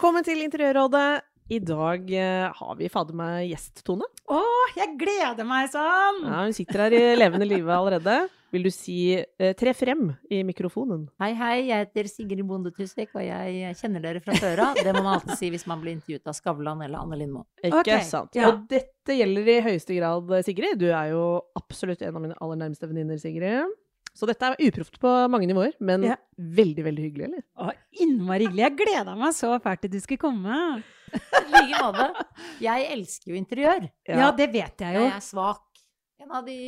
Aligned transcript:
Velkommen 0.00 0.24
til 0.24 0.38
Interiørrådet. 0.40 1.20
I 1.52 1.58
dag 1.60 2.06
eh, 2.16 2.46
har 2.56 2.76
vi 2.78 2.86
fader 2.88 3.12
meg 3.12 3.50
gjest, 3.50 3.82
Tone. 3.84 4.06
Å, 4.32 4.38
jeg 4.72 4.94
gleder 4.96 5.44
meg 5.44 5.66
sånn! 5.74 6.22
Ja, 6.24 6.38
hun 6.46 6.54
sitter 6.56 6.86
her 6.86 6.96
i 6.96 7.00
levende 7.20 7.44
live 7.44 7.68
allerede. 7.76 8.14
Vil 8.48 8.64
du 8.64 8.70
si 8.72 8.96
eh, 9.20 9.50
tre 9.60 9.74
frem 9.76 10.06
i 10.32 10.38
mikrofonen? 10.48 11.02
Hei, 11.20 11.34
hei, 11.36 11.58
jeg 11.68 11.84
heter 11.84 12.08
Sigrid 12.08 12.40
Bonde 12.48 12.72
Tusvik, 12.72 13.12
og 13.12 13.26
jeg 13.28 13.74
kjenner 13.76 14.06
dere 14.06 14.24
fra 14.24 14.38
før 14.40 14.64
av. 14.70 14.80
Det 14.80 14.96
må 14.96 15.02
man 15.04 15.18
alltid 15.18 15.36
si 15.36 15.52
hvis 15.52 15.68
man 15.68 15.84
blir 15.84 15.98
intervjuet 15.98 16.32
av 16.32 16.38
Skavlan 16.40 16.80
eller 16.88 17.04
Anne 17.04 17.20
Lindmo. 17.20 17.44
Ikke 17.60 17.82
Ok, 17.84 17.92
sant? 18.08 18.32
ja. 18.40 18.48
Og 18.48 18.64
dette 18.72 19.20
gjelder 19.20 19.52
i 19.52 19.60
høyeste 19.68 20.00
grad 20.00 20.32
Sigrid. 20.48 20.80
Du 20.80 20.88
er 20.88 21.12
jo 21.12 21.26
absolutt 21.60 22.00
en 22.08 22.16
av 22.16 22.24
mine 22.24 22.40
aller 22.40 22.64
nærmeste 22.64 22.88
venninner, 22.88 23.20
Sigrid. 23.20 23.76
Så 24.20 24.28
dette 24.28 24.50
er 24.50 24.58
uproft 24.68 24.98
på 25.00 25.10
mange 25.32 25.46
nivåer, 25.48 25.72
men 25.80 26.02
Ja. 26.04 26.16
veldig, 26.36 26.82
veldig 26.84 27.04
hyggelig, 27.06 27.24
eller? 27.30 27.42
Å, 27.56 27.70
innmari 28.04 28.44
hyggelig. 28.50 28.64
Jeg 28.66 28.76
gleda 28.76 29.14
meg 29.16 29.32
så 29.32 29.54
fælt 29.64 29.80
til 29.86 29.90
du 29.94 30.00
skulle 30.04 30.20
komme. 30.20 30.58
I 31.14 31.44
like 31.54 31.80
måte. 31.80 32.26
Jeg 32.60 32.84
elsker 32.92 33.32
jo 33.32 33.38
interiør. 33.40 33.88
Ja, 34.06 34.30
det 34.36 34.50
vet 34.52 34.84
jeg 34.84 34.94
jo. 34.98 35.06
Jeg 35.08 35.16
er 35.16 35.24
svak. 35.24 35.64
En 36.20 36.30
av 36.36 36.44
de 36.44 36.58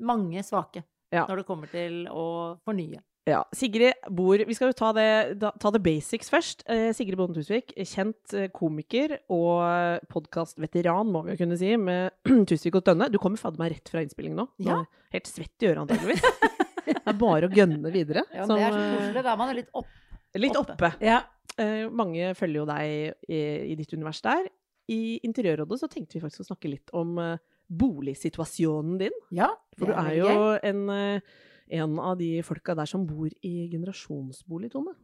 mange 0.00 0.40
svake 0.42 0.82
Ja. 1.12 1.26
når 1.28 1.36
det 1.42 1.46
kommer 1.46 1.70
til 1.70 2.06
å 2.08 2.58
fornye. 2.66 3.02
Ja, 3.24 3.40
Sigrid 3.56 4.04
bor 4.12 4.36
Vi 4.36 4.54
skal 4.56 4.68
jo 4.68 4.76
ta 4.76 4.90
det, 4.96 5.06
da, 5.40 5.54
ta 5.60 5.70
det 5.72 5.80
basics 5.84 6.28
først. 6.32 6.66
Eh, 6.68 6.90
Sigrid 6.96 7.16
Bonde 7.16 7.38
Tusvik, 7.38 7.72
kjent 7.88 8.34
eh, 8.36 8.50
komiker 8.52 9.16
og 9.32 10.04
podkastveteran, 10.12 11.08
må 11.08 11.24
vi 11.24 11.32
jo 11.32 11.40
kunne 11.40 11.56
si, 11.60 11.70
med 11.80 12.12
Tusvik 12.50 12.76
og 12.80 12.84
Tønne. 12.84 13.08
Du 13.12 13.16
kommer 13.22 13.40
fader 13.40 13.62
meg 13.62 13.72
rett 13.76 13.92
fra 13.92 14.04
innspilling 14.04 14.36
nå. 14.36 14.48
Ja. 14.64 14.82
Nå 14.82 15.04
Helt 15.14 15.30
svett 15.30 15.62
i 15.62 15.70
øret, 15.70 15.84
antakeligvis. 15.84 16.24
det 16.88 16.96
er 17.00 17.16
bare 17.20 17.48
å 17.48 17.54
gønne 17.54 17.92
videre. 17.94 18.24
Ja, 18.34 18.48
som, 18.48 18.58
det 18.58 18.66
er 18.66 18.74
så 18.74 18.82
eh, 18.82 18.92
koselig. 18.98 19.22
Da 19.22 19.32
er 19.32 19.40
man 19.40 19.52
er 19.52 19.58
litt 19.60 19.72
opp. 19.78 19.96
litt 20.42 20.58
oppe. 20.58 20.74
oppe. 20.74 20.92
Ja. 21.04 21.22
Eh, 21.54 21.86
mange 21.94 22.32
følger 22.34 22.60
jo 22.60 22.68
deg 22.68 23.30
i, 23.30 23.40
i 23.70 23.78
ditt 23.78 23.94
univers 23.94 24.20
der. 24.24 24.48
I 24.90 25.00
Interiørrådet 25.24 25.80
så 25.80 25.88
tenkte 25.88 26.18
vi 26.18 26.24
faktisk 26.24 26.44
å 26.44 26.48
snakke 26.50 26.72
litt 26.72 26.92
om 26.96 27.16
eh, 27.22 27.40
boligsituasjonen 27.72 28.98
din. 29.00 29.14
Ja, 29.34 29.52
For 29.78 29.90
du 29.90 29.96
er 29.96 30.12
jo 30.18 30.32
en, 30.60 30.82
eh, 30.92 31.36
en 31.70 31.98
av 31.98 32.18
de 32.18 32.42
folka 32.42 32.74
der 32.76 32.86
som 32.86 33.06
bor 33.06 33.28
i 33.42 33.68
generasjonsbolig, 33.72 34.70
Tone. 34.72 34.94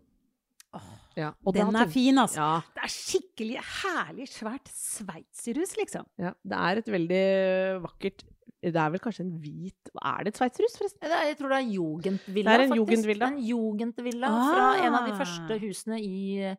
Ja, 1.18 1.32
og 1.44 1.54
Den 1.56 1.74
er 1.74 1.88
fin, 1.90 2.14
altså. 2.22 2.38
Ja, 2.38 2.60
Det 2.76 2.82
er 2.84 2.92
skikkelig 2.94 3.56
herlig, 3.58 4.28
svært 4.30 4.68
sveitserhus, 4.70 5.72
liksom. 5.80 6.04
ja, 6.18 6.30
det 6.46 6.58
er 6.60 6.78
et 6.78 6.86
veldig 6.94 7.82
vakkert 7.82 8.22
Det 8.62 8.76
er 8.76 8.90
vel 8.92 9.00
kanskje 9.02 9.24
en 9.24 9.32
hvit 9.42 9.90
Er 9.98 10.22
det 10.22 10.28
et 10.34 10.38
sveitserhus, 10.38 10.76
forresten? 10.78 11.00
Det 11.02 11.10
er, 11.10 11.24
jeg 11.32 11.38
tror 11.40 11.48
det 11.48 11.58
er 11.58 11.72
Jugendvilla, 11.74 12.50
Det 12.50 12.54
er 12.54 12.62
en 12.62 12.68
faktisk. 12.70 12.78
Jugendvilla. 12.78 13.26
En 13.32 13.40
Jugendvilla 13.48 14.30
fra 14.30 14.68
en 14.86 14.94
av 14.94 15.06
de 15.08 15.12
Ah. 15.12 15.18
første 15.24 15.58
husene 15.64 15.98
i 16.00 16.38
eh, 16.52 16.56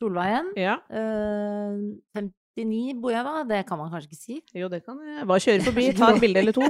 Solveien. 0.00 0.52
Ja. 0.56 0.78
Uh, 0.88 2.00
59 2.16 2.96
bor 3.02 3.10
jeg 3.12 3.24
da, 3.28 3.42
det 3.44 3.66
kan 3.68 3.76
man 3.76 3.90
kanskje 3.92 4.08
ikke 4.08 4.22
si. 4.22 4.40
Jo, 4.56 4.68
det 4.72 4.80
kan 4.86 4.96
jeg. 5.04 5.26
Bare 5.28 5.44
kjøre 5.44 5.66
forbi, 5.68 5.84
ta 6.00 6.14
et 6.14 6.20
bilde 6.24 6.40
eller 6.40 6.56
to. 6.56 6.64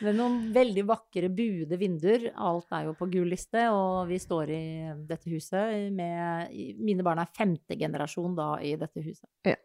Med 0.00 0.16
noen 0.16 0.36
veldig 0.54 0.84
vakre 0.88 1.28
buede 1.32 1.76
vinduer. 1.80 2.30
Alt 2.34 2.72
er 2.76 2.86
jo 2.88 2.94
på 2.98 3.08
gul 3.12 3.28
liste, 3.28 3.66
og 3.72 4.08
vi 4.08 4.20
står 4.22 4.52
i 4.54 4.62
dette 5.08 5.28
huset 5.32 5.90
med 5.92 6.54
Mine 6.80 7.04
barn 7.06 7.20
er 7.20 7.34
femte 7.36 7.76
generasjon 7.78 8.36
da 8.38 8.54
i 8.64 8.76
dette 8.80 9.04
huset. 9.04 9.28
Ja. 9.48 9.58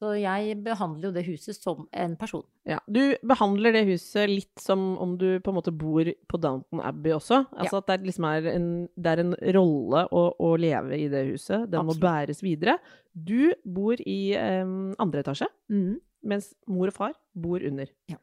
Så 0.00 0.14
jeg 0.16 0.54
behandler 0.64 1.10
jo 1.10 1.12
det 1.12 1.26
huset 1.26 1.58
som 1.58 1.82
en 1.92 2.14
person. 2.16 2.44
Ja. 2.64 2.78
Du 2.88 3.18
behandler 3.20 3.74
det 3.76 3.82
huset 3.90 4.30
litt 4.30 4.62
som 4.62 4.94
om 4.96 5.18
du 5.20 5.42
på 5.44 5.52
en 5.52 5.58
måte 5.58 5.74
bor 5.76 6.08
på 6.08 6.40
Downton 6.40 6.80
Abbey 6.80 7.12
også. 7.12 7.42
Altså 7.52 7.82
at 7.82 7.90
det 7.90 8.08
liksom 8.08 8.24
er 8.30 8.48
en, 8.54 8.70
det 8.96 9.12
er 9.12 9.22
en 9.26 9.34
rolle 9.58 10.06
å, 10.08 10.22
å 10.40 10.54
leve 10.56 10.96
i 10.96 11.10
det 11.12 11.26
huset. 11.34 11.68
Den 11.68 11.90
må 11.90 11.98
bæres 12.00 12.40
videre. 12.40 12.78
Du 13.12 13.52
bor 13.60 14.00
i 14.00 14.32
um, 14.40 14.94
andre 15.04 15.20
etasje, 15.20 15.50
mens 15.68 16.48
mor 16.64 16.88
og 16.88 16.96
far 16.96 17.14
bor 17.36 17.60
under. 17.60 17.92
Ja. 18.08 18.16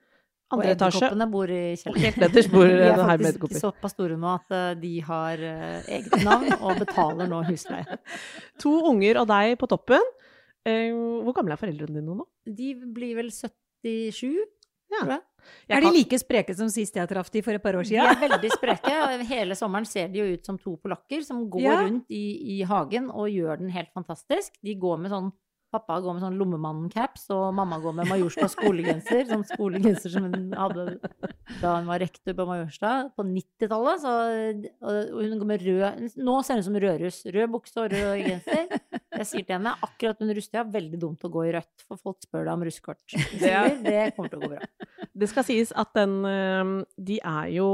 Andre 0.50 0.70
og 0.70 0.76
etasje. 0.78 1.00
edderkoppene 1.02 1.26
bor 1.32 1.50
i 1.52 1.62
Og 1.74 1.78
kjelleren. 1.82 2.04
helt 2.06 2.18
nederst 2.24 2.52
bor 2.54 2.68
De 2.68 2.74
er 2.88 2.96
med 2.96 3.40
faktisk 3.40 3.60
såpass 3.60 3.92
store 3.98 4.16
nå 4.18 4.30
at 4.36 4.52
eh, 4.56 4.74
de 4.80 4.94
har 5.02 5.34
eh, 5.44 5.90
eget 5.98 6.24
navn 6.24 6.54
og 6.62 6.78
betaler 6.80 7.28
nå 7.28 7.42
husleie. 7.50 7.98
To 8.64 8.72
unger 8.94 9.20
og 9.24 9.28
deg 9.28 9.58
på 9.60 9.68
toppen. 9.68 10.04
Eh, 10.68 10.92
hvor 11.24 11.34
gamle 11.36 11.52
er 11.58 11.60
foreldrene 11.60 12.00
dine 12.00 12.16
nå? 12.16 12.26
De 12.48 12.74
blir 12.96 13.16
vel 13.20 13.30
77, 13.32 14.38
Ja. 14.88 15.02
tror 15.04 15.12
jeg. 15.18 15.22
Jeg 15.68 15.78
er 15.78 15.82
de 15.82 15.88
kan- 15.88 15.96
like 15.96 16.18
spreke 16.20 16.56
som 16.56 16.70
sist 16.72 16.96
jeg 16.96 17.08
traff 17.08 17.30
de 17.32 17.42
for 17.44 17.52
et 17.56 17.62
par 17.64 17.76
år 17.76 17.84
siden? 17.84 18.08
De 18.08 18.26
er 18.26 18.30
veldig 18.30 18.52
spreke. 18.56 18.94
Hele 19.34 19.56
sommeren 19.56 19.86
ser 19.88 20.08
de 20.12 20.20
jo 20.20 20.26
ut 20.34 20.46
som 20.48 20.58
to 20.58 20.78
polakker 20.78 21.24
som 21.24 21.50
går 21.52 21.62
Ja. 21.62 21.82
rundt 21.84 22.06
i, 22.10 22.58
i 22.60 22.64
hagen 22.64 23.10
og 23.12 23.28
gjør 23.30 23.60
den 23.60 23.70
helt 23.76 23.92
fantastisk. 23.94 24.56
De 24.64 24.76
går 24.76 24.98
med 25.04 25.12
sånn 25.12 25.32
Pappa 25.74 25.98
går 26.00 26.16
med 26.16 26.24
sånn 26.24 26.38
lommemannen-caps, 26.40 27.26
og 27.36 27.50
mamma 27.58 27.80
går 27.84 27.96
med 27.98 28.08
Majorstad 28.08 28.54
skolegenser. 28.54 29.26
Sånn 29.28 29.44
skolegenser 29.50 30.14
som 30.14 30.28
hun 30.30 30.54
hadde 30.56 30.86
da 31.60 31.74
hun 31.76 31.90
var 31.90 32.00
rektor 32.04 32.36
på 32.38 32.46
Majorstad 32.48 33.10
på 33.18 33.26
90-tallet. 33.28 34.06
Og 34.08 35.18
hun 35.20 35.36
går 35.42 35.50
med 35.50 35.66
rød 35.68 36.22
Nå 36.24 36.38
ser 36.46 36.58
hun 36.58 36.64
ut 36.64 36.70
som 36.70 36.80
rødruss. 36.86 37.20
Rød 37.36 37.52
bukse 37.58 37.84
og 37.84 37.92
rød 37.92 38.24
genser. 38.24 38.72
Jeg 39.18 39.28
sier 39.28 39.44
til 39.44 39.58
henne 39.58 39.76
akkurat 39.84 40.24
under 40.24 40.38
russetida, 40.38 40.64
veldig 40.78 41.02
dumt 41.02 41.28
å 41.28 41.34
gå 41.34 41.48
i 41.50 41.54
rødt, 41.58 41.86
for 41.88 42.00
folk 42.00 42.24
spør 42.24 42.48
deg 42.48 42.54
om 42.54 42.66
russekort. 42.68 43.04
Det 43.84 44.02
kommer 44.16 44.32
til 44.32 44.40
å 44.40 44.44
gå 44.46 44.52
bra. 44.56 44.98
Det 45.18 45.30
skal 45.32 45.46
sies 45.48 45.72
at 45.76 45.94
den 45.98 46.20
eh, 46.30 46.74
De 47.10 47.20
er 47.20 47.54
jo 47.58 47.70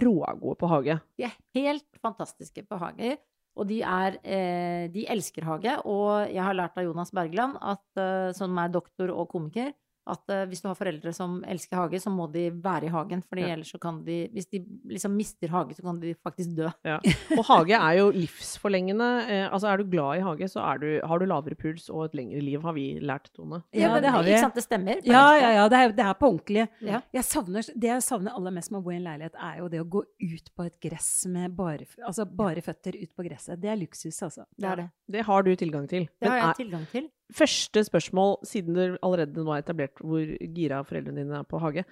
rågode 0.00 0.58
på 0.60 0.70
hage. 0.70 0.98
De 1.18 1.26
er 1.26 1.34
helt 1.56 1.88
fantastiske 2.02 2.64
på 2.68 2.78
hage. 2.80 3.16
Og 3.58 3.66
de 3.68 3.80
er 3.82 4.16
eh, 4.22 4.86
De 4.94 5.06
elsker 5.10 5.46
hage. 5.48 5.76
Og 5.90 6.30
jeg 6.30 6.42
har 6.42 6.56
lært 6.56 6.78
av 6.78 6.86
Jonas 6.86 7.12
Bergland, 7.14 7.58
at, 7.60 7.84
eh, 8.00 8.30
som 8.36 8.58
er 8.62 8.72
doktor 8.72 9.12
og 9.14 9.28
komiker, 9.32 9.72
at 10.10 10.32
eh, 10.34 10.44
hvis 10.50 10.62
du 10.62 10.68
har 10.68 10.76
foreldre 10.78 11.12
som 11.16 11.38
elsker 11.48 11.76
hage, 11.78 12.00
så 12.02 12.10
må 12.12 12.26
de 12.32 12.48
være 12.62 12.88
i 12.88 12.92
hagen. 12.94 13.22
For 13.26 13.38
Ja. 13.40 13.52
ellers 13.54 13.70
så 13.72 13.78
kan 13.80 14.02
de 14.04 14.18
Hvis 14.34 14.46
de 14.50 14.60
liksom 14.90 15.14
mister 15.16 15.48
hage, 15.48 15.74
så 15.78 15.82
kan 15.86 16.00
de 16.02 16.14
faktisk 16.14 16.54
dø. 16.56 16.68
Ja. 16.84 16.98
Og 17.38 17.44
hage 17.48 17.76
er 17.78 17.98
jo 18.00 18.10
livsforlengende. 18.14 19.08
Eh, 19.28 19.46
altså 19.52 19.68
er 19.72 19.78
du 19.82 19.84
glad 19.90 20.18
i 20.18 20.24
hage, 20.24 20.48
så 20.50 20.60
er 20.66 20.78
du, 20.82 20.88
har 21.06 21.18
du 21.22 21.26
lavere 21.30 21.54
puls 21.58 21.88
og 21.90 22.04
et 22.08 22.14
lengre 22.18 22.40
liv, 22.44 22.60
har 22.62 22.72
vi 22.76 22.86
lært, 23.00 23.30
Tone. 23.36 23.62
Ja, 23.76 23.92
men 23.94 24.02
det 24.04 24.10
har 24.14 24.22
vi. 24.26 24.30
Ikke 24.34 24.44
sant, 24.46 24.54
det 24.58 24.64
stemmer. 24.66 25.00
Ja, 25.06 25.24
ja, 25.38 25.50
ja. 25.60 25.68
Det 25.72 25.78
er, 25.78 25.94
det 25.96 26.04
er 26.06 26.14
på 26.20 26.30
ordentlig. 26.32 26.66
Ja. 26.84 27.00
Jeg 27.14 27.24
savner, 27.28 27.62
det 27.74 27.90
jeg 27.92 28.02
savner 28.06 28.34
aller 28.36 28.54
mest 28.56 28.70
med 28.72 28.80
å 28.80 28.84
bo 28.86 28.90
i 28.94 28.98
en 28.98 29.06
leilighet, 29.06 29.36
er 29.40 29.58
jo 29.62 29.68
det 29.72 29.80
å 29.82 29.88
gå 29.96 30.02
ut 30.04 30.50
på 30.56 30.66
et 30.66 30.76
gress 30.82 31.10
med 31.30 31.54
bare, 31.56 31.86
altså 32.06 32.26
bare 32.26 32.62
føtter 32.64 32.96
ut 33.00 33.14
på 33.16 33.26
gresset. 33.26 33.60
Det 33.60 33.70
er 33.72 33.80
luksus, 33.80 34.18
altså. 34.26 34.44
Det 34.58 34.68
er 34.68 34.76
det. 34.84 34.88
Det 35.10 35.24
har 35.26 35.42
du 35.46 35.54
tilgang 35.58 35.88
til. 35.90 36.08
Det 36.20 36.28
har 36.30 36.42
jeg 36.48 36.62
tilgang 36.64 36.86
til. 36.90 37.08
Første 37.36 37.82
spørsmål, 37.86 38.38
siden 38.48 38.76
du 38.76 38.84
allerede 39.00 39.42
nå 39.42 39.52
har 39.52 39.64
etablert 39.64 40.00
hvor 40.02 40.24
gira 40.56 40.80
foreldrene 40.86 41.24
dine 41.24 41.40
er 41.40 41.48
på 41.48 41.60
hage. 41.62 41.84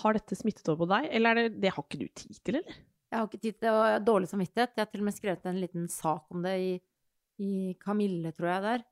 Har 0.00 0.16
dette 0.16 0.38
smittet 0.38 0.68
over 0.70 0.84
på 0.84 0.90
deg, 0.94 1.08
eller 1.12 1.34
er 1.34 1.48
det, 1.48 1.60
det 1.62 1.72
har 1.74 1.84
ikke 1.84 2.00
du 2.00 2.08
tid 2.08 2.40
til, 2.40 2.60
eller? 2.60 2.80
Jeg 3.10 3.20
har 3.20 3.28
ikke 3.28 3.42
tid 3.42 3.52
til 3.52 3.66
det, 3.66 3.70
og 3.70 3.84
jeg 3.84 3.94
har 3.94 4.08
dårlig 4.08 4.30
samvittighet. 4.30 4.72
Jeg 4.74 4.82
har 4.82 4.90
til 4.90 5.04
og 5.04 5.06
med 5.06 5.14
skrevet 5.14 5.46
en 5.46 5.60
liten 5.62 5.86
sak 5.92 6.34
om 6.34 6.42
det 6.42 6.54
i, 6.58 6.72
i 7.44 7.52
Kamille, 7.82 8.32
tror 8.34 8.50
jeg 8.50 8.64
det 8.64 8.72
er, 8.72 8.84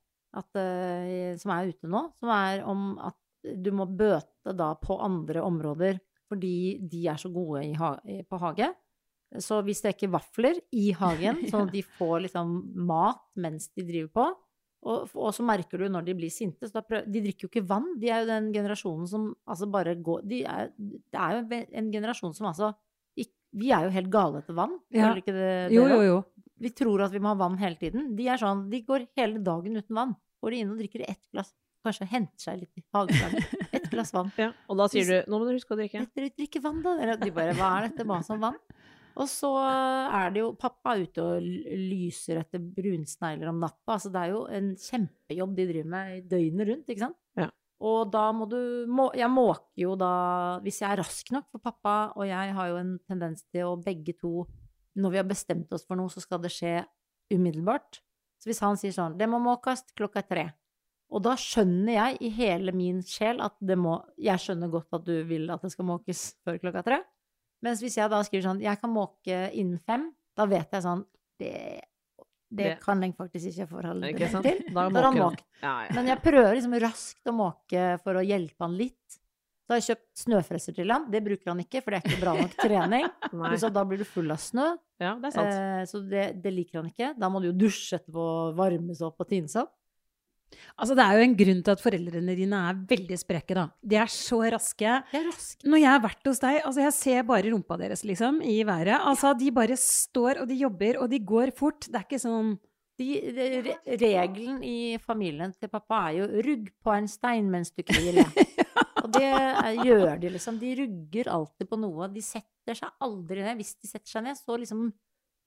at, 0.43 0.61
eh, 0.63 1.33
som 1.43 1.55
er 1.55 1.73
ute 1.73 1.91
nå. 1.91 2.05
Som 2.21 2.33
er 2.37 2.63
om 2.69 2.85
at 3.03 3.19
du 3.43 3.73
må 3.75 3.89
bøte 3.91 4.55
da 4.55 4.73
på 4.79 5.01
andre 5.03 5.43
områder 5.43 5.99
fordi 6.33 6.79
de 6.89 7.03
er 7.11 7.19
så 7.21 7.29
gode 7.33 7.65
i 7.67 7.75
ha 7.77 7.97
på 8.01 8.39
hage. 8.41 8.71
Så 9.43 9.59
vi 9.65 9.75
steker 9.77 10.13
vafler 10.13 10.61
i 10.77 10.91
hagen, 10.97 11.43
sånn 11.51 11.67
at 11.67 11.75
de 11.75 11.83
får 11.99 12.27
liksom 12.27 12.55
mat 12.89 13.25
mens 13.41 13.69
de 13.77 13.85
driver 13.89 14.13
på. 14.17 14.27
Og, 14.83 15.13
og 15.15 15.31
så 15.35 15.45
merker 15.47 15.79
du 15.79 15.87
når 15.93 16.07
de 16.09 16.15
blir 16.19 16.33
sinte. 16.35 16.67
Så 16.67 16.75
da 16.75 16.83
prøv, 16.83 17.07
de 17.07 17.23
drikker 17.23 17.47
jo 17.47 17.51
ikke 17.53 17.65
vann. 17.69 17.93
De 18.03 18.11
er 18.11 18.25
jo 18.25 18.31
den 18.33 18.49
generasjonen 18.55 19.07
som 19.11 19.29
altså 19.47 19.69
bare 19.71 19.95
går 19.95 20.25
de 20.27 20.43
er, 20.43 20.73
Det 20.77 21.21
er 21.23 21.37
jo 21.39 21.61
en 21.83 21.93
generasjon 21.93 22.35
som 22.35 22.51
altså 22.51 22.73
Vi 23.53 23.69
er 23.69 23.85
jo 23.85 23.93
helt 23.93 24.09
gale 24.11 24.41
etter 24.41 24.57
vann. 24.57 24.79
Ja. 24.91 25.13
Ikke 25.15 25.35
det 25.37 25.73
Jo, 25.75 25.85
jo, 25.87 26.01
jo. 26.09 26.19
Vi 26.63 26.71
tror 26.73 27.03
at 27.05 27.13
vi 27.13 27.21
må 27.21 27.35
ha 27.35 27.39
vann 27.39 27.59
hele 27.61 27.77
tiden. 27.77 28.15
De 28.17 28.27
er 28.31 28.41
sånn, 28.41 28.69
de 28.71 28.81
går 28.87 29.09
hele 29.19 29.43
dagen 29.45 29.77
uten 29.77 29.99
vann. 29.99 30.15
Går 30.43 30.55
de 30.55 30.63
inn 30.63 30.71
og 30.73 30.81
drikker 30.81 31.05
ett 31.07 31.21
glass. 31.35 31.53
kanskje 31.83 32.07
henter 32.07 32.39
seg 32.39 32.61
litt 32.61 32.79
i 32.79 32.83
hageplanen. 32.95 33.43
Et 33.77 33.89
glass 33.91 34.13
vann. 34.15 34.29
Ja. 34.39 34.53
Og 34.71 34.79
da 34.79 34.87
sier 34.87 35.03
du 35.09 35.31
'nå 35.31 35.39
må 35.41 35.49
du 35.49 35.57
huske 35.57 35.75
å 35.75 35.79
drikke'. 35.79 36.05
Dere 36.15 36.31
drikker 36.31 36.63
vann, 36.63 36.79
da. 36.83 37.17
De 37.19 37.31
bare 37.35 37.57
'hva 37.59 37.71
er 37.79 37.89
dette, 37.89 38.07
bare 38.07 38.23
som 38.23 38.39
vann'? 38.39 38.59
Og 39.21 39.29
så 39.29 39.51
er 39.61 40.33
det 40.33 40.43
jo 40.43 40.53
Pappa 40.59 40.95
er 40.95 41.07
ute 41.07 41.25
og 41.25 41.43
lyser 41.43 42.41
etter 42.41 42.63
brunsnegler 42.63 43.51
om 43.51 43.61
natta. 43.63 43.97
Altså 43.97 44.13
det 44.13 44.23
er 44.23 44.33
jo 44.33 44.45
en 44.49 44.71
kjempejobb 44.81 45.59
de 45.59 45.67
driver 45.69 45.91
med 45.95 46.31
døgnet 46.31 46.71
rundt, 46.71 46.93
ikke 46.93 47.05
sant? 47.05 47.19
Ja. 47.39 47.49
Og 47.83 48.13
da 48.15 48.29
må 48.37 48.47
du 48.47 48.87
må, 48.87 49.09
Jeg 49.19 49.31
måker 49.33 49.81
jo 49.83 49.97
da 49.99 50.13
Hvis 50.63 50.81
jeg 50.85 50.93
er 50.93 51.01
rask 51.03 51.33
nok, 51.35 51.49
for 51.51 51.65
pappa 51.65 51.97
og 52.15 52.29
jeg 52.29 52.55
har 52.55 52.71
jo 52.71 52.79
en 52.79 52.97
tendens 53.11 53.43
til 53.51 53.73
å 53.73 53.79
begge 53.81 54.15
to 54.21 54.47
Når 54.95 55.15
vi 55.15 55.21
har 55.21 55.29
bestemt 55.29 55.73
oss 55.75 55.87
for 55.89 55.99
noe, 55.99 56.13
så 56.13 56.23
skal 56.23 56.43
det 56.43 56.53
skje 56.53 56.83
umiddelbart. 57.33 58.03
Så 58.39 58.51
hvis 58.51 58.61
han 58.61 58.77
sier 58.77 58.93
sånn 58.93 59.17
'Det 59.17 59.29
må 59.31 59.39
måkes 59.41 59.87
klokka 59.97 60.21
tre', 60.21 60.53
og 61.13 61.23
da 61.25 61.33
skjønner 61.37 61.93
jeg 61.93 62.19
i 62.21 62.29
hele 62.29 62.73
min 62.73 63.03
sjel 63.05 63.41
at 63.41 63.55
det 63.61 63.77
må 63.79 64.01
Jeg 64.19 64.41
skjønner 64.41 64.71
godt 64.73 64.93
at 64.93 65.05
du 65.05 65.25
vil 65.25 65.51
at 65.51 65.63
det 65.63 65.73
skal 65.73 65.89
måkes 65.89 66.37
før 66.45 66.59
klokka 66.59 66.83
tre. 66.85 66.99
Mens 67.63 67.81
hvis 67.83 67.97
jeg 67.97 68.11
da 68.11 68.21
skriver 68.27 68.43
sånn 68.49 68.61
'Jeg 68.63 68.81
kan 68.81 68.91
måke 68.91 69.53
innen 69.55 69.79
fem', 69.79 70.11
da 70.37 70.47
vet 70.47 70.71
jeg 70.73 70.83
sånn 70.83 71.05
Det, 71.39 71.81
det, 72.51 72.65
Det- 72.65 72.81
kan 72.81 73.01
jeg 73.03 73.15
faktisk 73.17 73.47
ikke 73.53 73.69
forholde 73.69 74.01
meg 74.01 74.17
til. 74.43 74.59
Da 74.75 74.81
har 75.01 75.03
han 75.03 75.15
måkt. 75.33 75.45
Ja, 75.63 75.85
ja. 75.87 75.89
Men 75.95 76.07
jeg 76.07 76.19
prøver 76.23 76.55
liksom 76.55 76.75
raskt 76.81 77.25
å 77.27 77.33
måke 77.35 78.01
for 78.03 78.15
å 78.15 78.23
hjelpe 78.25 78.61
han 78.61 78.77
litt. 78.77 79.19
Så 79.67 79.71
har 79.75 79.81
jeg 79.81 79.97
kjøpt 79.97 80.23
snøfreser 80.27 80.75
til 80.75 80.91
han. 80.91 81.11
Det 81.11 81.23
bruker 81.25 81.47
han 81.51 81.59
ikke, 81.61 81.83
for 81.83 81.91
det 81.93 82.03
er 82.03 82.11
ikke 82.11 82.21
bra 82.21 82.35
nok 82.35 82.55
trening. 82.59 83.07
Så 83.59 83.73
da 83.73 83.85
blir 83.85 83.99
du 83.99 84.05
full 84.05 84.31
av 84.31 84.37
snø. 84.39 84.77
ja, 85.01 85.15
det 85.17 85.25
er 85.25 85.31
sant. 85.31 85.53
Eh, 85.55 85.85
så 85.87 86.01
det, 86.09 86.43
det 86.43 86.53
liker 86.53 86.83
han 86.83 86.91
ikke. 86.91 87.15
Da 87.19 87.29
må 87.29 87.41
du 87.41 87.47
jo 87.51 87.57
dusje 87.67 87.99
etterpå, 87.99 88.55
varmes 88.55 89.01
opp 89.03 89.19
og 89.21 89.29
tines 89.29 89.55
opp. 89.57 89.73
Altså, 90.79 90.95
det 90.99 91.05
er 91.05 91.19
jo 91.19 91.25
en 91.27 91.37
grunn 91.39 91.63
til 91.67 91.73
at 91.75 91.83
foreldrene 91.83 92.35
dine 92.39 92.59
er 92.71 92.81
veldig 92.91 93.19
spreke, 93.21 93.55
da. 93.59 93.65
De 93.83 93.97
er 94.01 94.11
så 94.13 94.41
raske. 94.55 94.89
Er 95.13 95.25
raskt. 95.29 95.65
Når 95.69 95.83
jeg 95.83 95.91
har 95.91 96.03
vært 96.05 96.29
hos 96.31 96.43
deg, 96.43 96.59
altså 96.65 96.85
jeg 96.85 96.97
ser 96.99 97.23
bare 97.29 97.53
rumpa 97.55 97.79
deres, 97.81 98.05
liksom, 98.09 98.43
i 98.43 98.59
været. 98.69 98.97
Altså, 99.01 99.33
de 99.39 99.51
bare 99.55 99.77
står, 99.81 100.43
og 100.43 100.49
de 100.51 100.59
jobber, 100.63 100.99
og 101.03 101.11
de 101.13 101.19
går 101.33 101.53
fort. 101.57 101.89
Det 101.89 102.01
er 102.01 102.07
ikke 102.09 102.23
sånn 102.23 102.55
De, 103.01 103.07
de, 103.35 103.45
re- 103.65 103.97
regelen 103.99 104.59
i 104.69 104.99
familien 105.01 105.51
til 105.59 105.71
pappa 105.73 106.11
er 106.11 106.19
jo 106.21 106.27
'rugg 106.45 106.67
på 106.85 106.93
en 106.93 107.09
stein 107.09 107.49
mens 107.51 107.71
du 107.73 107.81
hviler'. 107.83 108.29
Og 109.03 109.09
det 109.17 109.25
er, 109.25 109.79
gjør 109.83 110.21
de, 110.21 110.29
liksom. 110.37 110.59
De 110.61 110.75
rugger 110.79 111.31
alltid 111.33 111.67
på 111.71 111.79
noe. 111.81 112.07
De 112.13 112.21
setter 112.23 112.77
seg 112.79 112.93
aldri 113.03 113.41
ned. 113.43 113.57
Hvis 113.59 113.73
de 113.81 113.89
setter 113.89 114.13
seg 114.13 114.23
ned, 114.29 114.37
så 114.39 114.59
liksom 114.61 114.93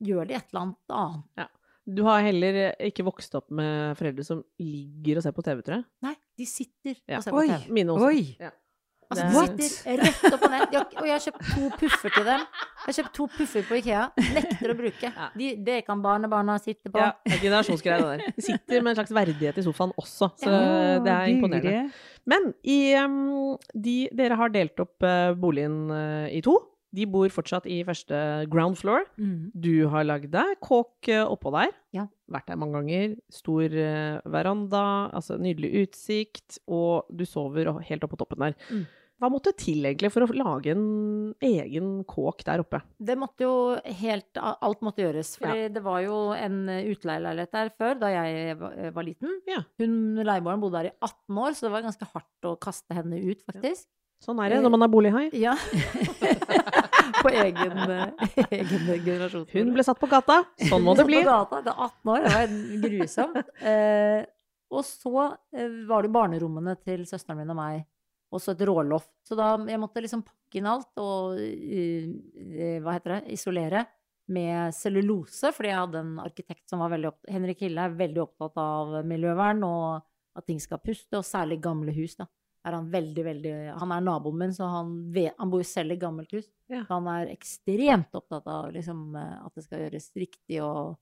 gjør 0.04 0.28
de 0.28 0.34
et 0.36 0.50
eller 0.50 0.62
annet 0.66 0.98
annet. 0.98 1.54
Du 1.86 2.02
har 2.08 2.22
heller 2.26 2.74
ikke 2.82 3.04
vokst 3.06 3.36
opp 3.38 3.52
med 3.54 3.96
foreldre 4.00 4.24
som 4.26 4.44
ligger 4.60 5.20
og 5.20 5.24
ser 5.28 5.36
på 5.38 5.44
TV, 5.46 5.62
tror 5.62 5.76
jeg. 5.80 5.86
Nei, 6.02 6.16
de 6.38 6.46
sitter 6.50 6.96
Ja. 7.08 7.18
og 7.20 7.24
ser 7.24 7.32
på 7.36 7.44
Oi! 7.44 7.48
TV. 7.52 7.72
Mine 7.78 7.94
også. 7.94 8.08
Oi! 8.10 8.38
Ja. 8.40 8.50
Altså, 9.06 9.26
Det- 9.46 9.58
de 9.60 9.64
sitter 9.70 10.00
rett 10.02 10.34
opp 10.34 10.44
og 10.48 10.50
ned. 10.50 10.64
De 10.72 10.78
har, 10.78 10.86
og 10.98 11.06
jeg 11.06 11.14
har 11.14 11.20
kjøpt 11.22 11.44
to 11.54 11.70
puffer 11.78 12.10
til 12.16 12.24
dem. 12.26 12.40
Jeg 12.40 12.86
har 12.88 12.96
kjøpt 12.98 13.14
to 13.14 13.28
puffer 13.38 13.62
på 13.70 13.76
Ikea. 13.78 14.02
Nekter 14.34 14.72
å 14.74 14.78
bruke. 14.80 15.12
Ja. 15.14 15.28
De, 15.38 15.50
det 15.68 15.86
kan 15.86 16.02
barnebarna 16.02 16.56
sitte 16.60 16.90
på. 16.90 16.98
Ja, 16.98 17.12
det 17.24 17.34
er 17.38 17.44
generasjonsgreier, 17.44 18.02
det 18.02 18.26
der. 18.26 18.34
De 18.36 18.42
sitter 18.42 18.82
med 18.82 18.90
en 18.90 18.96
slags 18.98 19.14
verdighet 19.14 19.58
i 19.62 19.62
sofaen 19.68 19.94
også, 20.02 20.32
så 20.42 20.50
ja, 20.50 21.00
det 21.06 21.14
er 21.14 21.26
imponerende. 21.36 21.92
Men 22.26 22.50
i, 22.66 22.80
um, 22.98 23.58
de, 23.78 24.10
dere 24.12 24.36
har 24.42 24.50
delt 24.50 24.80
opp 24.82 25.04
eh, 25.06 25.34
boligen 25.38 25.78
eh, 25.94 26.34
i 26.40 26.42
to. 26.42 26.58
De 26.96 27.08
bor 27.10 27.32
fortsatt 27.34 27.68
i 27.70 27.82
første 27.88 28.18
ground 28.52 28.80
floor. 28.80 29.08
Mm. 29.20 29.52
Du 29.52 29.88
har 29.92 30.08
lagd 30.08 30.32
deg 30.34 30.58
kåk 30.64 31.10
eh, 31.12 31.24
oppå 31.24 31.54
der. 31.56 31.74
Ja. 31.96 32.08
Vært 32.32 32.52
der 32.52 32.60
mange 32.62 32.80
ganger. 32.80 33.16
Stor 33.34 33.66
eh, 33.70 34.20
veranda, 34.32 34.84
altså 35.16 35.40
nydelig 35.42 35.86
utsikt, 35.86 36.62
og 36.68 37.10
du 37.12 37.26
sover 37.30 37.74
helt 37.90 38.06
oppå 38.08 38.20
toppen 38.22 38.48
der. 38.48 38.56
Mm. 38.70 38.86
Hva 39.16 39.30
måtte 39.32 39.54
til 39.56 39.86
egentlig 39.88 40.10
for 40.12 40.26
å 40.26 40.36
lage 40.36 40.74
en 40.74 40.88
egen 41.48 42.02
kåk 42.10 42.44
der 42.48 42.60
oppe? 42.66 42.82
Det 43.00 43.16
måtte 43.16 43.46
jo 43.46 43.54
helt 44.02 44.42
Alt 44.42 44.84
måtte 44.84 45.06
gjøres. 45.06 45.38
For 45.40 45.70
det 45.72 45.84
var 45.86 46.02
jo 46.04 46.18
en 46.36 46.58
utleieleilighet 46.68 47.54
der 47.56 47.72
før, 47.80 47.96
da 48.02 48.12
jeg 48.12 48.58
var 48.60 48.76
var 48.96 49.08
liten. 49.08 49.38
Ja. 49.48 49.62
Hun 49.80 50.20
leieboeren 50.20 50.60
bodde 50.60 50.82
der 50.82 50.92
i 50.92 50.98
18 51.00 51.40
år, 51.46 51.56
så 51.56 51.68
det 51.68 51.72
var 51.78 51.88
ganske 51.88 52.10
hardt 52.12 52.50
å 52.50 52.58
kaste 52.60 52.98
henne 52.98 53.22
ut, 53.24 53.46
faktisk. 53.48 53.88
Sånn 54.24 54.40
er 54.42 54.56
det 54.56 54.62
når 54.64 54.74
man 54.74 54.86
er 54.86 54.92
bolighai. 54.92 55.26
Ja. 55.38 55.56
På 57.24 57.32
egen, 57.32 57.78
eh, 57.90 58.38
egen 58.50 58.88
generasjon. 59.06 59.46
Hun 59.52 59.74
ble 59.74 59.84
satt 59.86 60.00
på 60.02 60.10
gata. 60.10 60.42
Sånn 60.70 60.84
må 60.86 60.94
det 60.98 61.06
bli. 61.08 61.22
På 61.24 61.32
gata, 61.32 61.62
det 61.66 61.74
er 61.74 61.84
18 61.88 62.12
år, 62.14 62.26
det 62.26 62.34
var 62.36 62.56
grusomt. 62.86 63.52
Eh, 63.66 64.22
og 64.74 64.86
så 64.86 65.28
eh, 65.56 65.76
var 65.90 66.06
det 66.06 66.14
barnerommene 66.14 66.76
til 66.82 67.06
søsteren 67.10 67.40
min 67.42 67.54
og 67.54 67.60
meg, 67.60 67.84
og 68.34 68.42
så 68.42 68.56
et 68.56 68.64
råloft. 68.68 69.12
Så 69.28 69.38
da 69.38 69.54
jeg 69.70 69.82
måtte 69.82 70.04
liksom 70.04 70.26
pakke 70.26 70.60
inn 70.60 70.70
alt 70.70 71.02
og 71.02 71.38
eh, 71.42 72.10
eh, 72.56 72.80
hva 72.84 72.98
heter 72.98 73.18
det, 73.18 73.22
isolere 73.38 73.86
med 74.34 74.74
cellulose, 74.74 75.52
fordi 75.54 75.70
jeg 75.70 75.82
hadde 75.84 76.02
en 76.02 76.16
arkitekt 76.24 76.66
som 76.72 76.82
var 76.82 76.90
veldig 76.96 77.12
opptatt 77.12 77.34
Henrik 77.36 77.60
Hille 77.62 77.84
er 77.86 77.98
veldig 78.00 78.24
opptatt 78.24 78.56
av 78.58 78.96
miljøvern 79.06 79.62
og 79.68 80.02
at 80.36 80.48
ting 80.50 80.58
skal 80.60 80.82
puste, 80.84 81.14
og 81.20 81.24
særlig 81.24 81.62
gamle 81.64 81.94
hus, 81.96 82.18
da. 82.20 82.26
Er 82.66 82.74
han 82.74 82.88
veldig, 82.90 83.24
veldig 83.28 83.56
Han 83.78 83.92
er 83.94 84.06
naboen 84.06 84.40
min, 84.40 84.54
så 84.56 84.68
han, 84.72 84.94
vet, 85.14 85.36
han 85.38 85.52
bor 85.52 85.62
jo 85.62 85.68
selv 85.70 85.94
i 85.94 86.00
gammelt 86.02 86.32
hus. 86.34 86.48
Ja. 86.72 86.82
Han 86.90 87.10
er 87.12 87.30
ekstremt 87.34 88.16
opptatt 88.18 88.48
av 88.50 88.72
liksom, 88.74 89.12
eh, 89.20 89.36
at 89.46 89.54
det 89.54 89.66
skal 89.68 89.84
gjøres 89.86 90.10
riktig 90.18 90.62
og 90.66 90.96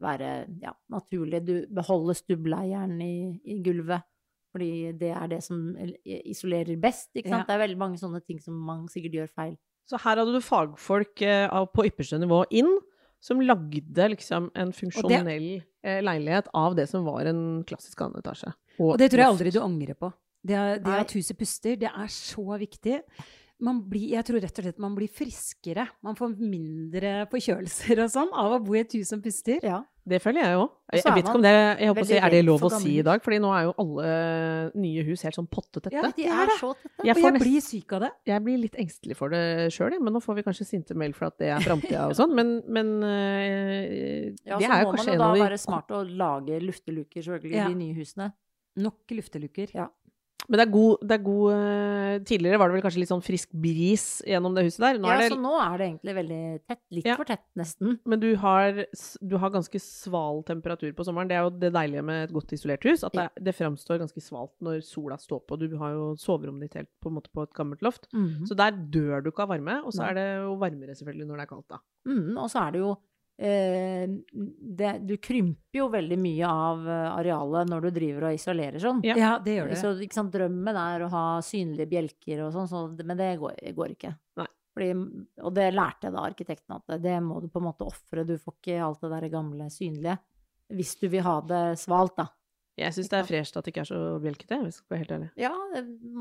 være 0.00 0.30
ja, 0.62 0.72
naturlig. 0.92 1.42
Du 1.44 1.54
beholder 1.76 2.16
stubbleieren 2.16 2.96
i, 3.04 3.14
i 3.44 3.58
gulvet, 3.64 4.06
fordi 4.54 4.94
det 4.98 5.10
er 5.12 5.28
det 5.34 5.42
som 5.44 5.74
isolerer 6.00 6.80
best. 6.80 7.10
Ikke 7.14 7.28
sant? 7.28 7.44
Ja. 7.44 7.48
Det 7.50 7.56
er 7.58 7.64
veldig 7.66 7.80
mange 7.82 8.00
sånne 8.00 8.22
ting 8.24 8.40
som 8.42 8.56
man 8.56 8.86
sikkert 8.92 9.18
gjør 9.20 9.34
feil. 9.34 9.58
Så 9.90 9.98
her 10.00 10.22
hadde 10.22 10.32
du 10.32 10.40
fagfolk 10.44 11.20
eh, 11.26 11.60
på 11.74 11.84
ypperste 11.88 12.20
nivå 12.22 12.44
inn, 12.54 12.70
som 13.20 13.42
lagde 13.44 14.06
liksom 14.14 14.48
en 14.56 14.72
funksjonell 14.72 15.60
eh, 15.84 16.00
leilighet 16.00 16.48
av 16.56 16.76
det 16.78 16.86
som 16.88 17.04
var 17.04 17.28
en 17.28 17.60
klassisk 17.68 18.00
annen 18.00 18.22
etasje. 18.22 18.54
Og 18.80 18.96
det 19.00 19.10
tror 19.12 19.24
jeg 19.24 19.34
aldri 19.34 19.52
du 19.52 19.60
angrer 19.60 19.98
på. 19.98 20.12
Det, 20.42 20.56
det 20.84 20.96
at 21.04 21.12
huset 21.12 21.36
puster, 21.38 21.76
det 21.76 21.90
er 21.92 22.08
så 22.08 22.46
viktig. 22.60 23.02
Man 23.60 23.82
blir, 23.84 24.14
jeg 24.14 24.24
tror 24.24 24.40
rett 24.40 24.56
og 24.56 24.64
slett 24.64 24.78
man 24.80 24.94
blir 24.96 25.10
friskere. 25.12 25.82
Man 26.00 26.14
får 26.16 26.30
mindre 26.40 27.26
forkjølelser 27.28 28.00
og 28.00 28.08
sånn 28.08 28.30
av 28.32 28.54
å 28.56 28.60
bo 28.64 28.72
i 28.72 28.80
et 28.80 28.94
hus 28.96 29.10
som 29.12 29.20
puster. 29.20 29.58
Ja. 29.60 29.82
Det 30.10 30.16
føler 30.24 30.40
jeg 30.46 30.56
òg. 30.62 30.70
Jeg, 30.94 31.02
så 31.02 31.10
jeg 31.10 31.16
vet 31.18 31.26
ikke 31.28 31.36
om 31.36 31.44
det 31.44 31.52
jeg 31.52 31.90
håper 31.90 32.00
å 32.00 32.08
si, 32.08 32.16
Er 32.16 32.32
det 32.32 32.40
lov 32.46 32.64
å 32.64 32.70
si 32.72 32.94
i 32.96 33.02
dag? 33.04 33.20
Fordi 33.22 33.36
nå 33.44 33.50
er 33.52 33.66
jo 33.68 33.74
alle 33.84 34.06
nye 34.80 35.04
hus 35.10 35.26
helt 35.28 35.36
sånn 35.36 35.50
pottetette. 35.52 35.92
ja, 35.92 36.08
de 36.16 36.24
er 36.24 36.54
så 36.56 36.72
tette. 36.80 37.04
Jeg 37.10 37.20
jeg 37.20 37.36
blir 37.36 37.60
syk 37.68 37.92
av 37.98 38.06
det. 38.06 38.10
Jeg 38.32 38.44
blir 38.48 38.58
litt 38.64 38.80
engstelig 38.80 39.18
for 39.20 39.28
det 39.36 39.44
sjøl, 39.76 39.98
men 40.00 40.16
nå 40.16 40.24
får 40.24 40.40
vi 40.40 40.46
kanskje 40.48 40.66
sinte 40.72 40.96
mail 40.96 41.12
for 41.12 41.28
at 41.28 41.36
det 41.44 41.52
er 41.52 41.60
framtida 41.68 42.08
og 42.08 42.16
sånn. 42.16 42.32
Men, 42.40 42.56
men 42.64 42.94
øh, 43.04 44.36
Ja, 44.48 44.56
det 44.56 44.66
så 44.66 44.72
er 44.72 44.86
jo 44.86 44.88
må 44.88 44.96
man 44.96 45.12
jo 45.12 45.18
da 45.20 45.30
være 45.44 45.60
smart 45.60 45.92
og 46.00 46.10
lage 46.24 46.62
lufteluker, 46.64 47.20
selvfølgelig, 47.28 47.56
Ja. 47.60 47.68
i 47.68 47.74
de 47.74 47.78
nye 47.84 47.94
husene. 48.00 48.32
Nok 48.80 49.10
lufteluker. 49.12 49.68
Ja. 49.74 49.88
Men 50.48 50.58
det 50.58 50.64
er 50.66 50.70
god, 50.72 51.02
det 51.06 51.14
er 51.16 51.22
god 51.22 51.52
øh, 51.54 52.14
Tidligere 52.26 52.58
var 52.58 52.70
det 52.70 52.74
vel 52.76 52.82
kanskje 52.82 53.00
litt 53.02 53.10
sånn 53.10 53.22
frisk 53.22 53.50
bris 53.54 54.04
gjennom 54.26 54.54
det 54.56 54.64
huset 54.66 54.82
der. 54.82 54.98
Nå 55.02 55.10
ja, 55.10 55.18
det, 55.20 55.28
så 55.30 55.38
nå 55.38 55.52
er 55.62 55.74
det 55.78 55.86
egentlig 55.86 56.14
veldig 56.16 56.40
tett. 56.66 56.80
Litt 56.96 57.06
Ja. 57.06 57.16
for 57.20 57.28
tett, 57.28 57.44
nesten. 57.58 57.98
men 58.04 58.20
du 58.22 58.28
har, 58.42 58.80
du 59.22 59.36
har 59.38 59.50
ganske 59.54 59.80
sval 59.82 60.42
temperatur 60.48 60.90
på 60.96 61.04
sommeren. 61.06 61.28
Det 61.30 61.36
er 61.38 61.44
jo 61.46 61.52
det 61.66 61.72
deilige 61.76 62.02
med 62.06 62.24
et 62.24 62.32
godt 62.34 62.52
isolert 62.56 62.82
hus. 62.88 63.04
At 63.06 63.12
det, 63.12 63.28
det 63.50 63.54
framstår 63.54 64.00
ganske 64.02 64.20
svalt 64.24 64.54
når 64.60 64.80
sola 64.86 65.18
står 65.20 65.44
på. 65.46 65.58
Du 65.60 65.76
har 65.78 65.94
jo 65.94 66.08
soverommet 66.18 66.66
ditt 66.68 66.80
helt 66.80 66.90
på 67.00 67.10
en 67.12 67.18
måte 67.20 67.30
på 67.34 67.42
et 67.46 67.54
gammelt 67.54 67.82
loft. 67.86 68.08
Mhm. 68.12 68.46
Så 68.50 68.56
der 68.58 68.72
dør 68.72 69.22
du 69.22 69.30
ikke 69.30 69.46
av 69.46 69.54
varme. 69.54 69.80
Og 69.84 69.92
så 69.94 70.08
er 70.08 70.14
det 70.18 70.26
jo 70.42 70.56
varmere 70.60 70.96
selvfølgelig 70.98 71.26
når 71.30 71.36
det 71.36 71.46
er 71.46 71.52
kaldt, 71.54 71.68
da. 71.70 71.78
Mm, 72.08 72.36
og 72.40 72.48
så 72.50 72.62
er 72.66 72.70
det 72.72 72.80
jo 72.80 72.90
eh, 72.94 72.96
det, 73.40 74.92
Du 75.08 75.14
krymper 75.16 75.78
jo 75.78 75.88
veldig 75.92 76.18
mye 76.20 76.48
av 76.48 76.88
eh, 76.88 77.08
arealet 77.14 77.70
når 77.70 77.86
du 77.86 77.90
driver 77.96 78.26
og 78.28 78.36
isolerer 78.36 78.82
sånn. 78.82 79.00
Ja. 79.06 79.38
Det 79.40 79.54
gjør 79.56 79.70
det. 79.72 79.78
Så 79.80 79.92
ikke 80.04 80.18
sant, 80.18 80.32
drømmen 80.34 80.76
er 80.76 81.04
å 81.06 81.12
ha 81.12 81.26
synlige 81.44 81.88
bjelker 81.88 82.44
og 82.44 82.52
sånn, 82.56 82.68
så, 82.68 82.82
men 83.00 83.16
det 83.16 83.30
går, 83.40 83.56
går 83.76 83.94
ikke. 83.96 84.12
Nei. 84.40 84.48
Fordi, 84.76 84.90
og 85.42 85.54
det 85.56 85.70
lærte 85.74 86.12
da 86.14 86.26
arkitekten, 86.28 86.76
at 86.76 86.92
det, 86.92 87.00
det 87.08 87.16
må 87.24 87.40
du 87.42 87.48
på 87.50 87.62
en 87.62 87.68
måte 87.70 87.88
ofre. 87.88 88.26
Du 88.28 88.36
får 88.38 88.58
ikke 88.58 88.82
alt 88.86 89.00
det 89.02 89.14
der 89.16 89.32
gamle 89.32 89.70
synlige. 89.72 90.20
Hvis 90.70 90.94
du 91.00 91.08
vil 91.10 91.24
ha 91.26 91.40
det 91.42 91.64
svalt, 91.80 92.20
da. 92.20 92.28
Jeg 92.78 92.94
syns 92.96 93.10
det 93.12 93.18
er 93.18 93.26
fresht 93.28 93.56
at 93.58 93.66
det 93.66 93.72
ikke 93.74 93.82
er 93.82 93.88
så 93.90 94.00
bjelkete, 94.22 94.58
hvis 94.62 94.76
jeg 94.78 94.84
skal 94.84 94.94
være 94.94 95.02
helt 95.02 95.14
ærlig. 95.16 95.30
Ja, 95.40 95.50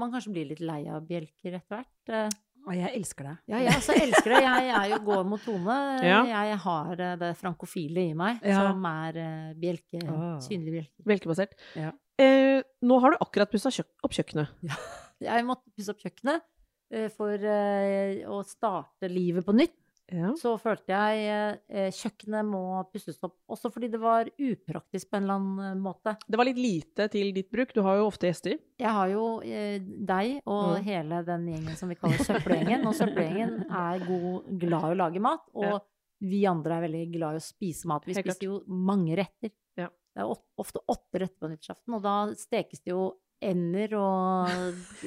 man 0.02 0.12
kanskje 0.12 0.34
blir 0.34 0.50
litt 0.50 0.64
lei 0.64 0.82
av 0.92 1.06
bjelker 1.08 1.60
etter 1.60 1.76
hvert. 1.78 2.40
Og 2.70 2.76
jeg 2.78 2.92
elsker 3.00 3.26
det. 3.26 3.32
Ja, 3.50 3.60
jeg 3.66 3.74
også 3.80 3.96
elsker 3.98 4.30
det. 4.36 4.42
Jeg 4.46 4.68
er 4.78 4.84
jo 4.92 5.00
går 5.08 5.24
mot 5.26 5.42
tone. 5.42 5.78
Ja. 6.06 6.20
Jeg 6.30 6.58
har 6.62 7.02
eh, 7.02 7.16
det 7.18 7.32
frankofile 7.40 8.04
i 8.12 8.14
meg, 8.18 8.38
Ja. 8.46 8.60
som 8.70 8.86
er 8.86 9.18
eh, 9.18 9.50
bjelke, 9.58 10.04
Ah. 10.06 10.38
synlig 10.46 10.76
bjelke. 10.78 11.06
Bjelkebasert. 11.10 11.58
Ja. 11.76 11.92
Eh, 12.22 12.62
nå 12.86 13.00
har 13.02 13.16
du 13.16 13.18
akkurat 13.26 13.50
pussa 13.50 13.72
kjøk 13.74 13.90
opp 14.06 14.14
kjøkkenet. 14.14 14.54
Jeg 15.30 15.44
måtte 15.48 15.66
pusse 15.76 15.92
opp 15.96 16.00
kjøkkenet 16.06 16.46
eh, 16.94 17.10
for 17.18 17.34
eh, 17.34 18.22
å 18.30 18.40
starte 18.48 19.10
livet 19.12 19.44
på 19.50 19.56
nytt. 19.58 19.74
Ja. 20.12 20.32
så 20.40 20.56
følte 20.60 20.90
jeg 20.96 21.60
eh, 21.70 21.90
kjøkkenet 21.94 22.46
må 22.50 22.62
pusses 22.92 23.20
opp. 23.24 23.36
Også 23.50 23.70
fordi 23.72 23.90
det 23.94 24.00
var 24.02 24.26
upraktisk 24.38 25.10
på 25.12 25.18
en 25.20 25.24
eller 25.28 25.38
annen 25.40 25.60
eh, 25.68 25.82
måte. 25.84 26.16
Det 26.28 26.40
var 26.40 26.46
litt 26.50 26.58
lite 26.62 27.08
til 27.14 27.32
ditt 27.36 27.52
bruk. 27.54 27.74
Du 27.76 27.82
har 27.86 28.00
jo 28.00 28.08
ofte 28.10 28.28
gjester. 28.32 28.58
Jeg 28.82 28.90
har 28.96 29.12
jo 29.14 29.28
eh, 29.46 29.78
deg 29.84 30.40
og 30.46 30.80
Mm. 30.80 30.84
hele 30.90 31.22
den 31.28 31.46
gjengen 31.54 31.78
som 31.78 31.90
vi 31.90 31.96
kaller 32.00 32.18
søppelgjengen. 32.26 32.86
Og 32.90 32.96
søppelgjengen 32.98 33.66
er 33.70 34.04
god, 34.08 34.50
glad 34.60 34.90
i 34.90 34.94
å 34.96 35.00
lage 35.06 35.20
mat, 35.22 35.46
og 35.54 35.64
Ja. 35.70 35.80
vi 36.22 36.46
andre 36.50 36.78
er 36.80 36.88
veldig 36.88 37.06
glad 37.14 37.38
i 37.38 37.40
å 37.40 37.46
spise 37.46 37.86
mat. 37.88 38.06
Vi 38.06 38.14
spiser 38.18 38.44
jo 38.50 38.64
mange 38.68 39.16
retter. 39.16 39.52
Ja. 39.78 39.88
Det 40.16 40.24
er 40.26 40.36
ofte 40.60 40.82
åtte 40.90 41.20
retter 41.22 41.38
på 41.40 41.50
nyttårsaften, 41.54 41.94
og 41.96 42.02
da 42.04 42.16
stekes 42.36 42.82
det 42.84 42.92
jo 42.92 43.14
ender 43.42 43.94
og 43.96 44.50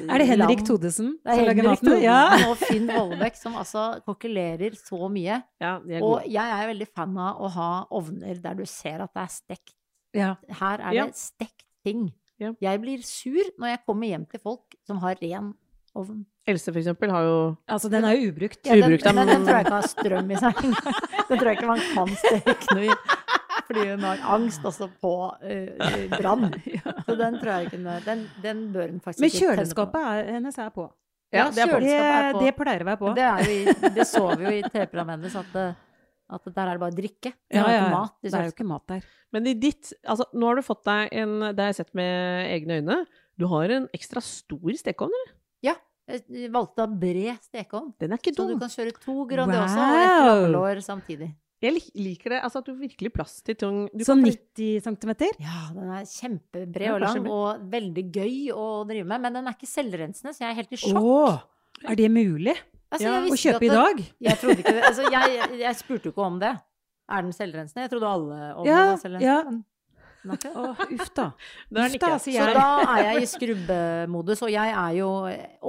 Er 0.08 0.18
det 0.22 0.26
Henrik. 0.30 0.62
Thodesen 0.64 1.12
Det 1.20 1.32
er 1.32 1.36
som 1.36 1.46
lager 1.50 1.66
maten? 1.68 2.02
Ja. 2.02 2.20
og 2.48 2.56
Finn 2.62 2.86
Vollebekk 2.88 3.36
som 3.36 3.54
altså 3.60 4.00
kokkelerer 4.06 4.74
så 4.78 5.08
mye. 5.12 5.42
Ja, 5.60 5.74
er 5.88 6.02
Og 6.02 6.22
jeg 6.26 6.42
er 6.56 6.66
veldig 6.72 6.88
fan 6.94 7.16
av 7.18 7.40
å 7.44 7.50
ha 7.56 7.70
ovner 7.90 8.40
der 8.42 8.54
du 8.54 8.64
ser 8.66 9.02
at 9.04 9.12
det 9.14 9.22
er 9.26 9.32
stekt. 9.34 9.74
ja. 10.14 10.34
Her 10.60 10.78
er 10.80 10.92
Ja. 10.94 11.06
det 11.06 11.16
stekt 11.16 11.64
ting. 11.84 12.12
Ja. 12.40 12.52
Jeg 12.60 12.80
blir 12.80 13.02
sur 13.04 13.44
når 13.58 13.68
jeg 13.76 13.78
kommer 13.86 14.06
hjem 14.08 14.26
til 14.30 14.40
folk 14.40 14.74
som 14.86 14.98
har 14.98 15.14
ren 15.22 15.54
ovn. 15.94 16.24
Else, 16.48 16.72
for 16.72 16.80
eksempel, 16.80 17.10
har 17.10 17.22
jo 17.22 17.56
Altså, 17.68 17.88
den 17.90 18.02
er 18.04 18.16
jo 18.16 18.32
ubrukt. 18.32 18.66
Ja, 18.66 18.74
den, 18.74 18.82
Ubrukt, 18.84 19.04
den, 19.04 19.14
men- 19.14 19.28
den 19.28 19.44
tror 19.46 19.56
jeg 19.60 19.66
ikke 19.66 19.78
har 19.78 19.88
strøm 19.88 20.30
i 20.32 20.34
seg. 20.40 20.54
Den 21.28 21.38
tror 21.38 21.48
jeg 21.48 21.56
ikke 21.58 21.66
man 21.68 21.78
kan 21.78 22.08
steke 22.16 22.74
noe 22.74 22.84
i. 22.84 22.96
Fordi 23.68 23.84
hun 23.90 24.02
har 24.06 24.22
angst 24.34 24.64
også 24.68 24.88
på 25.02 25.12
uh, 25.30 26.16
brann. 26.16 26.48
Så 27.06 27.16
den 27.18 27.38
tror 27.40 27.52
jeg 27.52 27.68
ikke 27.70 28.00
den, 28.06 28.24
den 28.42 28.60
bør 28.74 28.88
hun 28.90 29.00
faktisk 29.04 29.20
Men 29.22 29.30
ikke 29.30 29.38
tenne 29.38 29.52
på. 29.52 29.60
kjøleskapet 29.62 30.08
er, 30.10 30.32
hennes 30.38 30.58
er 30.58 30.68
på. 30.74 30.88
Ja, 31.32 31.46
det 31.48 31.62
er 31.64 31.70
på. 31.72 31.80
Det, 31.80 32.42
det 32.42 32.52
pleier 32.58 32.82
å 32.84 32.88
være 32.90 33.00
på. 33.00 33.12
Det, 33.16 33.24
er 33.24 33.46
jo 33.46 33.54
i, 33.56 33.92
det 33.96 34.06
så 34.10 34.24
vi 34.36 34.44
jo 34.44 34.52
i 34.58 34.62
TV-programmet 34.66 35.16
hennes, 35.18 35.36
at, 35.40 35.52
det- 35.56 35.74
at 36.32 36.48
der 36.54 36.62
er 36.66 36.72
det 36.78 36.80
bare 36.84 36.96
drikke. 36.96 37.32
Det 37.32 37.56
Ja, 37.58 37.64
er 37.64 37.72
ja, 37.72 37.78
ikke 37.78 37.90
ja. 37.90 37.98
mat 37.98 38.14
Det 38.22 38.34
er 38.34 38.44
jo 38.48 38.52
ikke 38.56 38.68
mat 38.68 38.86
der. 38.88 39.06
Men 39.32 39.46
i 39.48 39.54
ditt 39.56 39.92
Altså, 40.04 40.26
nå 40.36 40.46
har 40.50 40.56
du 40.60 40.62
fått 40.66 40.84
deg 40.84 41.08
en 41.22 41.32
Det 41.40 41.58
har 41.60 41.70
jeg 41.72 41.78
sett 41.82 41.94
med 41.96 42.50
egne 42.52 42.80
øyne. 42.82 42.98
Du 43.40 43.46
har 43.48 43.72
en 43.72 43.88
ekstra 43.96 44.20
stor 44.24 44.76
stekeovn, 44.76 45.12
eller? 45.20 45.38
Jeg 46.12 46.50
valgte 46.50 46.82
av 46.82 46.94
bred 46.98 47.38
stekeovn. 47.46 47.92
Den 48.02 48.12
er 48.12 48.18
ikke 48.18 48.32
dum. 48.34 48.48
Så 48.50 48.56
du 48.58 48.58
kan 48.60 48.72
kjøre 48.74 48.92
to 49.04 49.14
Grandiosa 49.30 49.84
og 49.86 50.00
et 50.02 50.56
Wow! 50.56 50.80
samtidig. 50.82 51.28
Jeg 51.62 51.76
liker 51.94 52.34
det. 52.34 52.40
Altså 52.42 52.58
at 52.62 52.66
du 52.66 52.74
virkelig 52.74 53.10
har 53.12 53.14
plass 53.14 53.36
til 53.46 53.54
tung 53.54 53.84
du 53.92 54.04
kan- 54.04 54.24
90 54.24 54.82
cm? 54.82 55.12
Ja, 55.38 55.60
den 55.76 55.90
er 55.94 56.02
kjempebred 56.10 56.90
og 56.96 57.00
lang, 57.04 57.28
og 57.30 57.70
veldig 57.70 58.04
gøy 58.12 58.50
å 58.54 58.66
drive 58.88 59.06
med. 59.06 59.20
Men 59.22 59.32
den 59.38 59.46
er 59.46 59.54
ikke 59.54 59.70
selvrensende, 59.70 60.34
så 60.34 60.42
jeg 60.44 60.50
er 60.50 60.58
helt 60.62 60.72
i 60.72 60.80
sjokk. 60.82 60.98
Å! 61.02 61.42
Er 61.88 61.96
det 61.98 62.10
mulig 62.10 62.56
Altså, 62.92 63.06
Ja, 63.08 63.20
å 63.24 63.36
kjøpe 63.40 63.60
det, 63.60 63.70
i 63.70 63.72
dag? 63.72 64.00
Jeg 64.20 64.36
trodde 64.42 64.58
ikke 64.60 64.72
det. 64.76 64.82
Altså, 64.84 65.02
jeg, 65.10 65.60
jeg, 65.62 65.76
spurte 65.78 66.04
jo 66.04 66.12
ikke 66.12 66.26
om 66.26 66.38
det. 66.42 66.50
Er 67.08 67.22
den 67.22 67.32
selvrensende? 67.32 67.86
Jeg 67.86 67.90
trodde 67.90 68.10
alle 68.10 68.40
om 68.54 68.66
Ja, 68.66 68.82
var 68.90 68.98
selvrensende. 69.00 69.22
ja. 69.24 69.40
Å, 70.22 70.64
uff 70.94 71.08
da. 71.16 71.26
Det 71.72 71.86
Uff 71.88 71.96
da, 72.02 72.10
sier 72.22 72.46
Så 72.46 72.54
da 72.54 72.66
er 72.94 73.02
jeg 73.08 73.24
i 73.24 73.28
skrubbemodus, 73.32 74.42
og 74.46 74.52
jeg 74.52 74.74
er 74.84 74.96
jo 74.98 75.10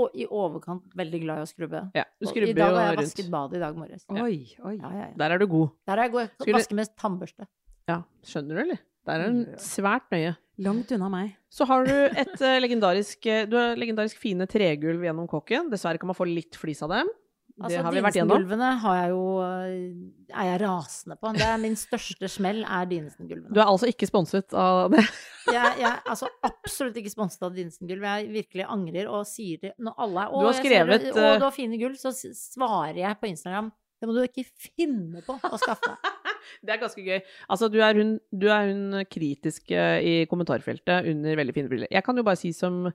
og 0.03 0.17
i 0.17 0.27
overkant 0.29 0.93
veldig 0.97 1.21
glad 1.25 1.41
i 1.41 1.45
å 1.47 1.49
skrubbe. 1.49 1.83
Ja, 1.97 2.05
du 2.21 2.29
Og 2.29 2.37
I 2.43 2.53
dag 2.53 2.77
har 2.77 2.91
jeg 2.91 3.01
vasket 3.01 3.33
badet 3.33 3.59
i 3.59 3.63
dag 3.63 3.77
morges. 3.79 4.05
Oi, 4.13 4.37
oi. 4.61 4.77
Ja, 4.77 4.93
ja, 4.93 5.09
ja. 5.09 5.11
Der 5.23 5.35
er 5.35 5.41
du 5.41 5.47
god. 5.49 5.73
Der 5.89 5.97
er 5.97 6.09
jeg 6.09 6.15
god. 6.15 6.27
Jeg 6.27 6.45
Skulle- 6.45 6.59
vasker 6.61 6.79
med 6.79 6.95
tannbørste. 7.01 7.49
Ja, 7.89 8.01
skjønner 8.23 8.55
du, 8.55 8.61
eller? 8.67 8.83
Der 9.03 9.19
er 9.19 9.27
den 9.27 9.43
svært 9.59 10.05
nøye. 10.13 10.35
Langt 10.63 10.91
unna 10.95 11.09
meg. 11.09 11.33
Så 11.51 11.65
har 11.67 11.83
du 11.87 11.91
et 11.91 12.35
uh, 12.39 12.59
legendarisk 12.61 13.25
eh, 13.25 13.45
Du 13.49 13.57
har 13.57 13.75
legendarisk 13.79 14.19
fine 14.21 14.45
tregulv 14.49 15.01
gjennom 15.03 15.27
kåken. 15.29 15.71
Dessverre 15.73 15.99
kan 16.01 16.11
man 16.11 16.17
få 16.17 16.27
litt 16.29 16.55
flis 16.59 16.83
av 16.85 16.93
dem. 16.93 17.09
Det 17.53 17.67
Altså, 17.67 17.81
har 17.85 17.93
vi 17.93 18.01
vært 18.01 18.15
gjennom. 18.17 18.39
Dinesen-gulvene 18.41 18.69
har 18.81 18.95
jeg 18.97 19.09
jo 19.11 19.25
øh, 19.45 20.37
Er 20.41 20.47
jeg 20.47 20.61
rasende 20.63 21.17
på. 21.21 21.33
Det 21.37 21.45
er 21.45 21.59
min 21.61 21.75
største 21.77 22.29
smell, 22.31 22.63
er 22.65 22.87
Dinesen-gulvene. 22.89 23.53
Du 23.53 23.59
er 23.61 23.69
altså 23.69 23.89
ikke 23.91 24.09
sponset 24.09 24.55
av 24.57 24.87
det. 24.95 25.03
Jeg, 25.53 25.73
jeg 25.81 25.89
er 25.89 26.05
altså 26.07 26.29
absolutt 26.47 26.95
ikke 27.01 27.11
sponset 27.11 27.41
av 27.43 27.51
Dinesen-gulv. 27.53 28.05
Jeg 28.07 28.29
virkelig 28.31 28.63
angrer 28.71 29.09
og 29.11 29.25
sier 29.27 29.59
det 29.59 29.73
når 29.83 29.97
alle 30.05 30.21
er 30.23 30.29
Du 30.31 30.47
har 30.47 30.55
skrevet, 30.55 31.01
ser 31.03 31.09
det, 31.11 31.19
eh, 31.19 31.33
Å, 31.35 31.39
du 31.41 31.43
har 31.43 31.53
fine 31.53 31.79
gulv. 31.81 31.97
Så 31.99 32.13
svarer 32.15 33.01
jeg 33.01 33.17
på 33.19 33.27
Instagram. 33.27 33.67
Det 33.99 34.07
må 34.09 34.15
du 34.15 34.21
ikke 34.23 34.45
finne 34.59 35.21
på 35.23 35.35
å 35.35 35.59
skaffe 35.61 35.93
deg. 35.93 36.09
Det 36.63 36.73
er 36.73 36.79
ganske 36.81 37.03
gøy. 37.03 37.19
Altså, 37.51 37.69
du 37.71 37.77
er 37.83 37.95
hun, 37.99 38.15
du 38.35 38.49
er 38.51 38.71
hun 38.71 39.03
kritiske 39.11 39.83
i 40.03 40.15
kommentarfeltet 40.31 41.07
under 41.11 41.37
veldig 41.39 41.55
fine 41.55 41.71
briller. 41.71 41.91
Jeg 41.91 42.03
kan 42.03 42.19
jo 42.19 42.25
bare 42.27 42.39
si 42.39 42.51
som, 42.55 42.87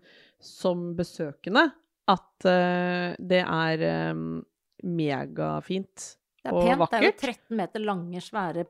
som 0.45 0.91
besøkende 0.99 1.69
at 2.09 2.47
uh, 2.49 3.17
det 3.21 3.43
er 3.45 3.85
um, 4.13 4.41
megafint. 4.85 6.15
Det 6.39 6.53
er 6.53 6.55
Og 6.55 6.65
pent. 6.65 6.91
Det 6.93 6.99
er 6.99 7.07
jo 7.09 7.15
13 7.19 7.57
meter 7.59 7.83
lange, 7.85 8.21
svære 8.23 8.67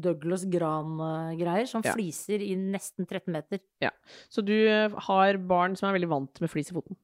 Douglas 0.00 0.44
Gran-greier 0.48 1.66
som 1.68 1.82
Ja. 1.84 1.92
fliser 1.92 2.40
i 2.40 2.54
nesten 2.56 3.06
13 3.06 3.32
meter. 3.34 3.60
Ja. 3.82 3.90
Så 4.30 4.44
du 4.46 4.54
eh, 4.54 4.88
har 5.08 5.36
barn 5.38 5.74
som 5.76 5.88
er 5.90 5.98
veldig 5.98 6.08
vant 6.08 6.40
med 6.40 6.50
flis 6.52 6.70
i 6.70 6.76
foten. 6.76 6.96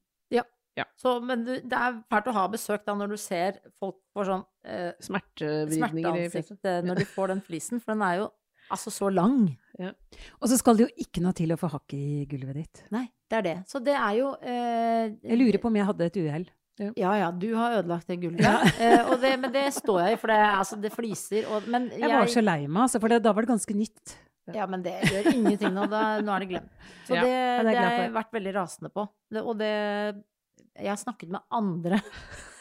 Så, 0.97 1.17
men 1.25 1.45
du, 1.45 1.55
det 1.61 1.76
er 1.76 1.99
fælt 2.11 2.29
å 2.31 2.35
ha 2.37 2.47
besøk 2.49 2.85
da 2.87 2.95
når 2.97 3.14
du 3.14 3.19
ser 3.21 3.59
folk 3.81 3.99
får 4.17 4.29
sånn 4.31 4.45
eh, 4.64 4.93
Smertevridninger 5.02 6.21
i 6.23 6.29
fjeset. 6.33 6.61
eh, 6.64 6.81
når 6.87 7.02
de 7.02 7.07
får 7.11 7.35
den 7.35 7.43
flisen, 7.45 7.83
for 7.83 7.95
den 7.95 8.05
er 8.07 8.21
jo 8.23 8.29
altså 8.71 8.93
så 8.95 9.11
lang. 9.12 9.50
Og 10.41 10.49
så 10.50 10.59
skal 10.61 10.79
det 10.79 10.87
jo 10.87 11.05
ikke 11.05 11.23
noe 11.25 11.37
til 11.37 11.53
å 11.55 11.59
få 11.61 11.71
hakk 11.73 11.95
i 11.97 12.25
gulvet 12.31 12.59
ditt. 12.61 12.83
Nei, 12.95 13.07
det 13.31 13.39
er 13.41 13.47
det. 13.47 13.59
Så 13.71 13.81
det 13.85 13.97
er 13.97 14.17
jo 14.19 14.33
eh, 14.41 15.12
Jeg 15.25 15.39
lurer 15.41 15.61
på 15.62 15.71
om 15.71 15.79
jeg 15.79 15.89
hadde 15.89 16.09
et 16.11 16.19
uhell. 16.21 16.49
Ja 16.97 17.12
ja, 17.19 17.29
du 17.37 17.50
har 17.59 17.79
ødelagt 17.81 18.09
det 18.09 18.21
gulvet. 18.23 18.73
Eh, 18.81 19.03
og 19.05 19.21
det, 19.21 19.35
men 19.41 19.53
det 19.53 19.67
står 19.77 20.00
jeg 20.07 20.17
i, 20.17 20.21
for 20.21 20.33
det, 20.33 20.41
altså, 20.41 20.79
det 20.81 20.93
fliser 20.95 21.49
og 21.53 21.67
Men 21.69 21.91
Jeg 21.93 22.09
var 22.09 22.31
så 22.33 22.43
lei 22.45 22.62
meg, 22.67 22.87
altså, 22.87 23.00
for 23.03 23.12
det, 23.12 23.21
da 23.25 23.35
var 23.37 23.45
det 23.45 23.53
ganske 23.53 23.77
nytt. 23.77 24.15
Ja, 24.55 24.67
men 24.67 24.83
det 24.83 24.97
gjør 25.07 25.29
ingenting 25.35 25.75
nå. 25.77 25.85
Da, 25.91 26.03
nå 26.25 26.33
er 26.35 26.45
det 26.45 26.49
glemt. 26.55 26.71
Så 27.07 27.15
Ja, 27.19 27.25
det, 27.27 27.35
det 27.35 27.67
det 27.69 27.75
jeg 27.77 27.85
har 27.85 27.99
jeg 28.07 28.15
vært 28.17 28.39
veldig 28.39 28.55
rasende 28.57 28.91
på. 28.95 29.05
Det, 29.31 29.43
og 29.45 29.59
det 29.61 29.75
Jeg 30.81 30.89
har 30.89 31.00
snakket 31.00 31.35
med 31.37 31.45
andre. 31.55 32.00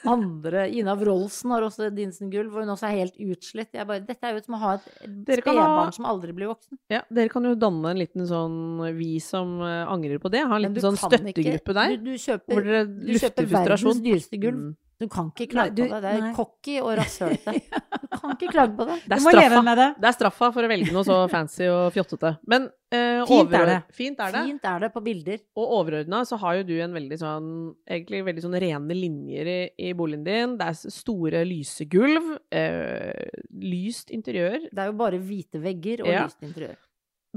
Andre 0.07 0.67
Ina 0.71 0.95
Wroldsen 0.95 1.51
har 1.51 1.61
også 1.67 1.89
Dinsen-gulv, 1.95 2.51
hvor 2.51 2.61
hun 2.63 2.69
også 2.73 2.87
er 2.87 2.97
helt 3.03 3.17
utslitt. 3.19 3.71
Jeg 3.73 3.87
bare, 3.87 3.99
Dette 4.05 4.23
er 4.23 4.33
jo 4.37 4.43
som 4.45 4.55
å 4.55 4.59
ha 4.63 4.73
et 4.75 4.87
Dere 5.27 5.41
spedbarn 5.43 5.93
som 5.93 6.05
aldri 6.05 6.31
blir 6.33 6.47
voksen. 6.53 6.77
Ja, 6.89 7.01
dere 7.11 7.29
kan 7.29 7.43
jo 7.43 7.55
danne 7.55 7.91
en 7.91 7.97
liten 7.99 8.25
sånn 8.29 8.57
Vi 8.97 9.19
som 9.19 9.59
eh, 9.61 9.85
angrer 9.89 10.19
på 10.19 10.31
det, 10.31 10.45
ha 10.47 10.55
en 10.55 10.61
liten 10.67 10.81
sånn 10.81 10.97
støttegruppe 10.99 11.33
ikke- 11.35 11.73
der. 11.73 11.97
Du, 11.97 12.03
du 12.03 12.11
Hvor 12.11 12.23
kjøper, 12.25 12.61
frustrasjon. 12.63 13.05
du 13.05 13.13
kjøper 13.19 13.49
verdens 13.55 14.01
dyreste 14.05 14.39
gulv. 14.39 14.61
Mm. 14.69 14.75
Du 14.99 15.07
kan 15.07 15.29
ikke 15.31 15.45
klage 15.53 15.71
Nei, 15.71 15.75
du- 15.77 15.87
på 15.93 15.99
det. 16.03 16.11
Det 16.11 16.23
er 16.27 16.33
cocky 16.35 16.73
og 16.83 16.89
rasshølete. 16.99 17.53
Du 18.09 18.17
kan 18.19 18.31
ikke 18.35 18.49
klage 18.51 18.73
på 18.75 18.85
det. 18.89 18.95
Det 19.07 19.17
Du 19.19 19.23
må 19.23 19.29
må 19.31 19.39
leve 19.39 19.59
med 19.63 19.77
det. 19.79 19.85
Det 20.01 20.07
er 20.09 20.15
straffa 20.17 20.49
for 20.51 20.65
å 20.65 20.69
velge 20.71 20.91
noe 20.91 21.05
så 21.07 21.19
fancy 21.31 21.67
og 21.71 21.93
fjottete. 21.95 22.31
Men 22.51 22.65
eh, 22.91 23.21
Fint 23.29 23.53
er 23.55 23.65
det. 23.69 23.77
Fint 23.95 24.19
er 24.25 24.33
det. 24.35 24.41
Fint 24.49 24.65
er 24.67 24.79
det 24.83 24.89
på 24.95 25.03
bilder. 25.05 25.39
Og 25.55 25.75
overordna 25.77 26.23
så 26.27 26.39
har 26.41 26.57
jo 26.59 26.65
du 26.67 26.73
en 26.83 26.97
veldig 26.97 27.19
sånn 27.21 27.47
Egentlig 27.87 28.23
veldig 28.27 28.43
sånn 28.43 28.57
rene 28.65 28.97
linjer 28.97 29.51
i, 29.53 29.57
i 29.87 29.93
boligen 29.95 30.25
din. 30.27 30.57
Det 30.59 30.67
er 30.73 30.91
store, 30.99 31.45
lyse 31.47 31.87
gulv. 31.87 32.33
Eh, 32.51 33.29
lyst 33.63 34.11
interiør. 34.11 34.67
Det 34.67 34.83
er 34.83 34.91
jo 34.91 34.99
bare 34.99 35.21
hvite 35.21 35.61
vegger 35.63 36.03
og 36.03 36.11
Ja. 36.11 36.25
lyst 36.27 36.43
interiør. 36.43 36.75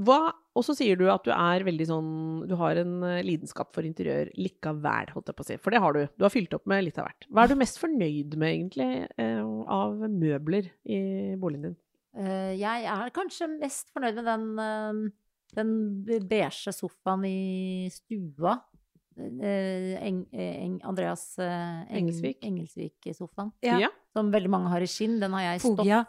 Hva 0.01 0.33
Og 0.57 0.65
så 0.65 0.73
sier 0.77 0.97
du 0.97 1.05
at 1.11 1.25
du 1.25 1.31
er 1.33 1.65
veldig 1.65 1.85
sånn 1.89 2.11
Du 2.49 2.55
har 2.57 2.79
en 2.81 2.95
eh, 3.05 3.21
lidenskap 3.25 3.73
for 3.75 3.85
interiør 3.85 4.31
likevel, 4.37 5.11
holdt 5.13 5.29
jeg 5.29 5.37
på 5.37 5.45
å 5.45 5.47
si. 5.47 5.57
For 5.61 5.73
det 5.73 5.81
har 5.83 5.93
du. 5.93 6.01
Du 6.17 6.25
har 6.25 6.33
fylt 6.33 6.53
opp 6.57 6.65
med 6.69 6.85
litt 6.87 6.97
av 7.01 7.09
hvert. 7.09 7.27
Hva 7.29 7.45
er 7.45 7.53
du 7.53 7.59
mest 7.59 7.79
fornøyd 7.81 8.37
med, 8.37 8.49
egentlig, 8.49 8.89
eh, 9.21 9.41
av 9.73 9.97
møbler 10.09 10.69
i 10.85 10.99
boligen 11.41 11.69
din? 11.69 11.77
Eh, 12.17 12.53
jeg 12.59 12.85
er 12.89 13.13
kanskje 13.13 13.49
mest 13.55 13.89
fornøyd 13.93 14.19
med 14.19 14.29
den, 14.29 15.13
den 15.57 15.73
beige 16.29 16.73
sofaen 16.73 17.25
i 17.29 17.89
stua. 17.93 18.59
Eh, 19.17 19.93
Eng, 20.01 20.23
Eng, 20.33 20.79
Andreas 20.89 21.35
Eng, 21.37 21.85
Engelsvik. 22.01 22.41
Engelsvik-sofaen. 22.45 23.53
Ja. 23.65 23.89
Som 24.13 24.33
veldig 24.33 24.49
mange 24.53 24.73
har 24.73 24.81
i 24.81 24.89
skinn. 24.89 25.19
Den 25.21 25.33
har 25.37 25.51
jeg 25.51 25.65
Fogia. 25.65 26.03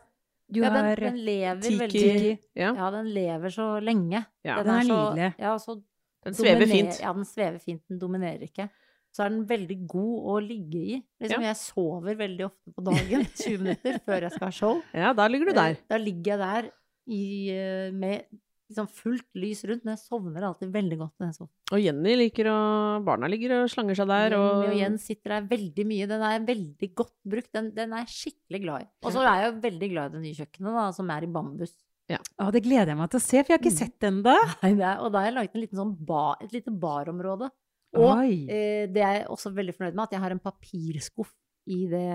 Du 0.53 0.61
ja, 0.61 0.69
den, 0.71 0.85
har 0.85 1.01
den 1.01 1.17
lever 1.25 1.61
Tiki. 1.65 1.79
veldig 1.81 2.39
Ja. 2.55 2.73
Ja, 2.77 2.91
den 2.93 3.07
lever 3.15 3.49
så 3.55 3.69
lenge. 3.83 4.25
Ja. 4.45 4.59
Den 4.63 4.75
er 4.75 4.81
er 4.81 4.89
nydelig. 4.91 5.29
Ja, 5.41 5.55
så 5.59 5.79
Den 6.25 6.35
svever 6.35 6.67
fint. 6.69 7.01
Ja, 7.01 7.13
den 7.13 7.25
svever 7.29 7.59
fint. 7.61 7.83
Den 7.89 7.99
dominerer 7.99 8.43
ikke. 8.45 8.69
Så 9.15 9.25
er 9.25 9.29
den 9.31 9.45
veldig 9.49 9.77
god 9.89 10.29
å 10.35 10.39
ligge 10.43 10.79
i. 10.81 10.95
Liksom. 11.23 11.43
Jeg 11.47 11.57
sover 11.57 12.17
veldig 12.19 12.47
ofte 12.49 12.73
på 12.75 12.85
dagen, 12.85 13.27
20 13.41 13.59
minutter 13.63 13.99
før 14.05 14.27
jeg 14.27 14.33
skal 14.35 14.47
ha 14.49 14.55
show. 14.57 14.81
Ja, 14.93 15.13
da 15.15 15.27
ligger 15.31 15.47
du 15.53 15.55
der. 15.55 15.77
Eh, 15.79 15.85
Da 15.89 15.97
ligger 16.03 16.33
jeg 16.35 16.39
der 16.41 16.71
i, 17.07 17.25
eh, 17.55 17.91
med 17.93 18.25
liksom 18.71 18.87
fullt 18.89 19.27
lys 19.39 19.61
rundt, 19.69 19.85
men 19.85 19.93
jeg 19.97 20.03
sovner 20.07 20.47
alltid 20.49 20.71
veldig 20.75 20.97
godt 21.01 21.15
når 21.21 21.29
jeg 21.31 21.37
sover. 21.37 21.51
Og 21.77 21.81
Jenny 21.85 22.15
liker 22.17 22.49
å 22.51 22.59
Barna 23.05 23.29
ligger 23.31 23.57
og 23.61 23.71
slanger 23.73 23.99
seg 23.99 24.09
der. 24.11 24.37
Og, 24.39 24.49
Jenny 24.65 24.75
og 24.75 24.81
Jens 24.81 25.07
sitter 25.11 25.35
der 25.37 25.49
veldig 25.51 25.87
mye. 25.91 26.07
Den 26.11 26.25
er 26.29 26.47
veldig 26.49 26.89
godt 26.97 27.15
brukt. 27.35 27.51
Den, 27.57 27.73
den 27.77 27.93
er 27.93 28.05
jeg 28.07 28.15
skikkelig 28.15 28.63
glad 28.65 28.87
i. 28.87 28.89
Og 29.05 29.13
så 29.17 29.25
er 29.29 29.43
jeg 29.45 29.59
veldig 29.67 29.91
glad 29.93 30.11
i 30.11 30.15
det 30.17 30.23
nye 30.25 30.39
kjøkkenet, 30.41 30.79
da, 30.81 30.87
som 30.97 31.13
er 31.15 31.27
i 31.29 31.33
bambus. 31.39 31.75
Å, 32.15 32.51
det 32.53 32.61
gleder 32.67 32.93
jeg 32.93 32.99
meg 33.01 33.13
til 33.15 33.21
å 33.21 33.25
se, 33.25 33.39
for 33.41 33.53
jeg 33.55 33.57
har 33.59 33.63
ikke 33.63 33.75
Mm. 33.75 33.81
sett 33.81 34.01
den 34.05 34.19
ennå. 34.71 34.91
Og 35.07 35.13
da 35.15 35.21
har 35.23 35.29
jeg 35.31 35.37
laget 35.39 35.55
en 35.57 35.63
liten 35.65 35.81
sånn 35.81 35.95
ba, 36.05 36.25
et 36.45 36.53
lite 36.53 36.73
barområde. 36.73 37.49
Og 37.95 38.11
eh, 38.27 38.85
det 38.91 39.03
er 39.07 39.19
jeg 39.21 39.27
også 39.31 39.53
veldig 39.55 39.73
fornøyd 39.77 39.95
med, 39.95 40.03
at 40.09 40.15
jeg 40.17 40.21
har 40.25 40.35
en 40.35 40.43
papirskuff 40.43 41.31
i 41.71 41.85
det 41.89 42.07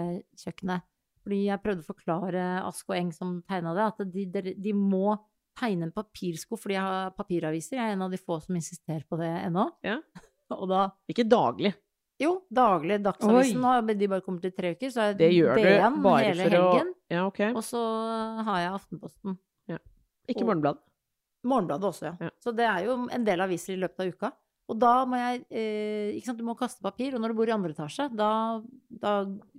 kjøkkenet. 0.41 0.83
Fordi 1.23 1.39
jeg 1.47 1.61
prøvde 1.63 1.83
å 1.83 1.87
forklare 1.89 2.43
Ask 2.65 2.89
og 2.89 2.95
Eng 2.97 3.09
som 3.15 3.37
tegna 3.47 3.73
det, 3.75 3.85
at 3.91 4.03
de, 4.13 4.25
de, 4.33 4.53
de 4.55 4.73
må 4.75 5.17
tegne 5.59 5.87
en 5.89 5.93
papirsko 5.95 6.57
fordi 6.59 6.77
jeg 6.77 6.85
har 6.87 7.11
papiraviser. 7.17 7.77
Jeg 7.77 7.91
er 7.91 7.97
en 7.97 8.07
av 8.07 8.13
de 8.15 8.19
få 8.21 8.39
som 8.43 8.57
insisterer 8.57 9.03
på 9.09 9.19
det 9.19 9.29
ennå. 9.43 9.67
Ja. 9.85 9.99
Og 10.55 10.65
da 10.71 10.87
Ikke 11.11 11.27
daglig. 11.29 11.75
Jo, 12.19 12.33
daglig 12.51 12.97
Dagsavisen. 13.05 13.61
Nå 13.63 13.93
de 13.95 14.07
bare 14.11 14.23
kommer 14.25 14.43
til 14.43 14.51
tre 14.51 14.73
uker, 14.75 14.91
så 14.91 15.05
er 15.05 15.13
Det 15.15 15.29
DN 15.31 15.99
du 15.99 16.01
bare 16.03 16.25
hele 16.25 16.43
for 16.49 16.55
helgen. 16.57 16.89
å 16.91 17.13
Ja, 17.15 17.21
okay. 17.29 17.53
Og 17.55 17.63
så 17.63 17.79
har 18.43 18.59
jeg 18.65 18.73
Aftenposten. 18.75 19.37
Ikke 20.29 20.43
og- 20.43 20.49
Morgenbladet. 20.51 20.81
Morgenbladet 21.47 21.87
også, 21.87 22.03
ja. 22.09 22.15
Ja. 22.27 22.29
Så 22.43 22.51
det 22.55 22.65
er 22.67 22.83
jo 22.85 23.07
en 23.09 23.23
del 23.25 23.39
aviser 23.39 23.73
i 23.73 23.79
løpet 23.79 24.03
av 24.03 24.11
uka. 24.13 24.31
Og 24.69 24.77
da 24.77 25.05
må 25.09 25.17
jeg 25.17 25.45
eh, 25.49 26.11
Ikke 26.17 26.25
sant, 26.29 26.37
du 26.37 26.43
må 26.45 26.57
kaste 26.57 26.83
papir. 26.83 27.15
Og 27.15 27.21
når 27.23 27.31
du 27.33 27.37
bor 27.39 27.49
i 27.49 27.55
andre 27.55 27.71
etasje, 27.73 28.09
da, 28.13 28.61
da 28.91 29.13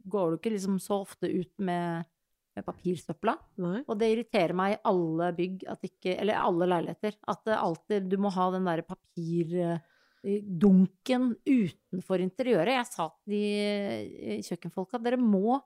går 0.06 0.30
du 0.30 0.36
ikke 0.38 0.52
liksom 0.54 0.78
så 0.78 1.00
ofte 1.02 1.26
ut 1.32 1.50
med 1.58 2.04
papirsøpla. 2.58 3.34
Nei. 3.62 3.80
Og 3.86 3.94
det 4.00 4.08
irriterer 4.12 4.54
meg 4.56 4.68
i 4.74 4.82
alle 4.90 5.26
bygg, 5.36 5.56
at 5.70 5.80
ikke, 5.86 6.12
eller 6.16 6.34
alle 6.40 6.66
leiligheter, 6.74 7.12
at 7.30 7.42
alltid 7.56 8.08
Du 8.10 8.16
må 8.20 8.28
ha 8.34 8.50
den 8.54 8.66
derre 8.68 8.84
papirdunken 8.86 9.78
utenfor 11.46 12.18
interiøret. 12.26 12.74
Jeg 12.78 12.86
sa 12.90 13.04
til 13.14 13.30
de 13.36 13.44
eh, 13.62 14.42
kjøkkenfolka 14.46 14.94
at 14.98 15.06
dere 15.06 15.20
må 15.22 15.60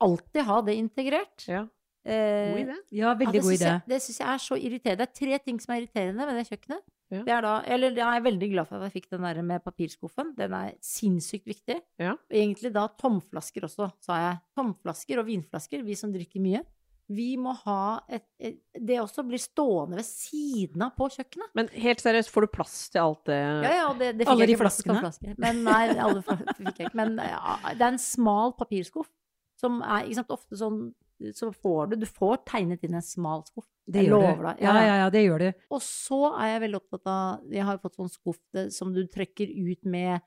alltid 0.00 0.42
ha 0.48 0.56
det 0.66 0.74
integrert. 0.80 1.40
Ja. 1.48 1.62
Eh, 2.04 2.52
God 2.52 2.62
idé. 2.62 2.76
Ja, 2.88 3.02
ja, 3.02 3.14
veldig 3.14 3.36
det 3.36 3.42
god 3.44 3.54
idé. 3.56 3.66
jeg, 3.68 3.80
det 3.92 3.98
syns 4.04 4.20
jeg 4.22 4.30
er 4.32 4.40
så 4.46 4.54
irriterende. 4.56 5.00
Det 5.02 5.08
er 5.08 5.18
tre 5.20 5.34
ting 5.44 5.56
som 5.60 5.74
er 5.74 5.78
irriterende 5.82 6.22
med 6.28 6.34
det 6.40 6.48
kjøkkenet. 6.48 6.82
Ja. 7.10 7.22
Det 7.26 7.32
er 7.34 7.42
da, 7.42 7.52
eller 7.66 7.96
jeg 7.98 8.06
er 8.20 8.22
veldig 8.22 8.48
glad 8.52 8.68
for 8.68 8.78
at 8.78 8.86
jeg 8.88 9.00
fikk 9.00 9.08
den 9.16 9.24
der 9.26 9.40
med 9.42 9.64
papirskuffen. 9.64 10.34
Den 10.38 10.52
er 10.54 10.74
sinnssykt 10.84 11.48
viktig. 11.50 11.80
Ja. 11.98 12.12
Og 12.14 12.36
egentlig 12.42 12.70
da 12.74 12.84
tomflasker 13.00 13.66
også, 13.66 13.90
sa 14.04 14.18
jeg. 14.22 14.36
Tomflasker 14.58 15.22
og 15.22 15.26
vinflasker, 15.26 15.82
vi 15.86 15.96
som 15.98 16.12
drikker 16.14 16.44
mye. 16.44 16.62
Vi 17.10 17.32
må 17.42 17.50
ha 17.64 17.98
et, 18.06 18.22
et 18.38 18.60
Det 18.86 19.00
også 19.02 19.24
blir 19.26 19.40
stående 19.42 19.98
ved 19.98 20.06
siden 20.06 20.84
av 20.86 20.92
på 20.94 21.08
kjøkkenet. 21.10 21.50
Men 21.58 21.66
helt 21.74 21.98
seriøst, 22.04 22.30
får 22.30 22.46
du 22.46 22.52
plass 22.54 22.76
til 22.94 23.02
alt 23.02 23.24
det? 23.26 23.40
Ja, 23.66 23.72
ja, 23.80 23.88
det, 23.98 24.12
det 24.20 24.28
fikk 24.28 24.30
Alle 24.30 24.46
jeg 24.46 24.52
de 24.52 24.54
ikke 24.54 24.62
plass 24.62 24.78
til 24.78 24.92
flaskene? 24.92 25.00
tomflasker. 25.00 25.40
Men 25.42 25.64
nei, 25.66 25.82
alle 25.98 26.22
fikk 26.22 26.60
jeg 26.60 26.74
ikke. 26.76 26.92
Men 27.00 27.16
ja, 27.18 27.56
det 27.74 27.82
er 27.82 27.88
en 27.96 27.98
smal 28.04 28.54
papirskuff 28.60 29.10
som 29.58 29.82
er 29.82 30.06
ikke 30.06 30.20
sant, 30.22 30.30
ofte 30.38 30.56
sånn 30.62 30.78
så 31.36 31.50
får 31.52 31.90
du 31.90 31.96
Du 32.00 32.06
får 32.08 32.40
tegnet 32.48 32.82
inn 32.86 32.94
en 32.98 33.04
smal 33.04 33.42
skuff. 33.46 33.66
Det 33.90 34.04
Jeg 34.04 34.10
gjør 34.12 34.42
du. 34.42 34.48
Ja, 34.62 34.72
ja, 34.86 34.96
ja, 35.02 35.10
det 35.10 35.22
gjør 35.24 35.42
du. 35.42 35.48
Og 35.74 35.80
så 35.82 36.20
er 36.38 36.52
jeg 36.54 36.60
veldig 36.66 36.78
opptatt 36.80 37.10
av 37.10 37.52
Jeg 37.52 37.64
har 37.66 37.80
fått 37.82 37.96
sånn 37.98 38.12
skuff 38.12 38.38
som 38.70 38.92
du 38.94 39.02
trekker 39.10 39.50
ut 39.50 39.84
med 39.84 40.20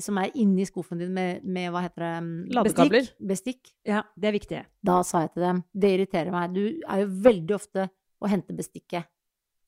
Som 0.00 0.18
er 0.22 0.30
inni 0.38 0.64
skuffen 0.68 0.98
din 1.02 1.12
med, 1.12 1.44
med 1.44 1.70
hva 1.74 1.82
heter 1.84 2.04
det 2.06 2.12
mm, 2.24 2.34
Ladekabler. 2.56 3.08
Bestikk. 3.10 3.26
Bestikk. 3.32 3.72
Ja, 3.86 4.02
det 4.16 4.28
er 4.30 4.36
viktig. 4.38 4.60
Da 4.86 5.00
sa 5.06 5.24
jeg 5.26 5.34
til 5.34 5.42
dem 5.48 5.62
Det 5.74 5.94
irriterer 5.96 6.30
meg. 6.34 6.54
Du 6.54 6.62
er 6.86 7.02
jo 7.04 7.08
veldig 7.28 7.56
ofte 7.58 7.88
å 8.20 8.28
hente 8.30 8.56
bestikket. 8.56 9.08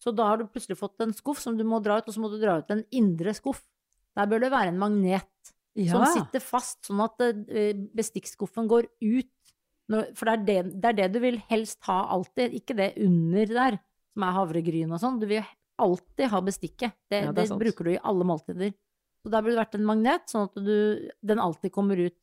Så 0.02 0.10
da 0.14 0.26
har 0.32 0.40
du 0.40 0.48
plutselig 0.50 0.76
fått 0.80 1.00
en 1.04 1.12
skuff 1.14 1.38
som 1.40 1.54
du 1.56 1.62
må 1.64 1.78
dra 1.82 2.00
ut, 2.00 2.08
og 2.10 2.14
så 2.14 2.20
må 2.20 2.28
du 2.32 2.40
dra 2.42 2.56
ut 2.58 2.70
en 2.74 2.82
indre 2.90 3.32
skuff. 3.38 3.60
Der 4.18 4.26
bør 4.28 4.42
det 4.42 4.50
være 4.52 4.72
en 4.72 4.80
magnet 4.80 5.52
Ja. 5.78 5.94
som 5.94 6.02
sitter 6.10 6.42
fast, 6.44 6.82
sånn 6.88 7.00
at 7.00 7.22
eh, 7.22 7.72
bestikkskuffen 7.96 8.66
går 8.68 8.88
ut. 9.00 9.30
For 10.18 10.28
det 10.28 10.34
er 10.34 10.44
det, 10.48 10.80
det 10.82 10.88
er 10.92 10.96
det 11.02 11.08
du 11.14 11.18
vil 11.20 11.38
helst 11.50 11.80
ha 11.88 11.98
alltid, 12.14 12.54
ikke 12.60 12.76
det 12.78 12.90
under 13.04 13.46
der, 13.52 13.78
som 14.14 14.24
er 14.28 14.36
havregryn 14.38 14.92
og 14.92 15.00
sånn. 15.02 15.20
Du 15.22 15.26
vil 15.30 15.44
alltid 15.82 16.28
ha 16.32 16.40
bestikket. 16.44 16.92
Det, 17.10 17.22
Ja, 17.26 17.32
det 17.32 17.48
det, 17.48 17.58
bruker 17.58 17.84
du 17.88 17.92
i 17.94 18.00
alle 18.02 18.24
måltider. 18.28 18.74
Så 19.22 19.30
der 19.30 19.42
burde 19.42 19.54
det 19.56 19.62
vært 19.62 19.74
en 19.78 19.86
magnet, 19.86 20.24
sånn 20.30 20.48
at 20.48 20.54
du, 20.58 21.08
den 21.22 21.38
alltid 21.42 21.72
kommer 21.74 21.96
ut. 22.00 22.16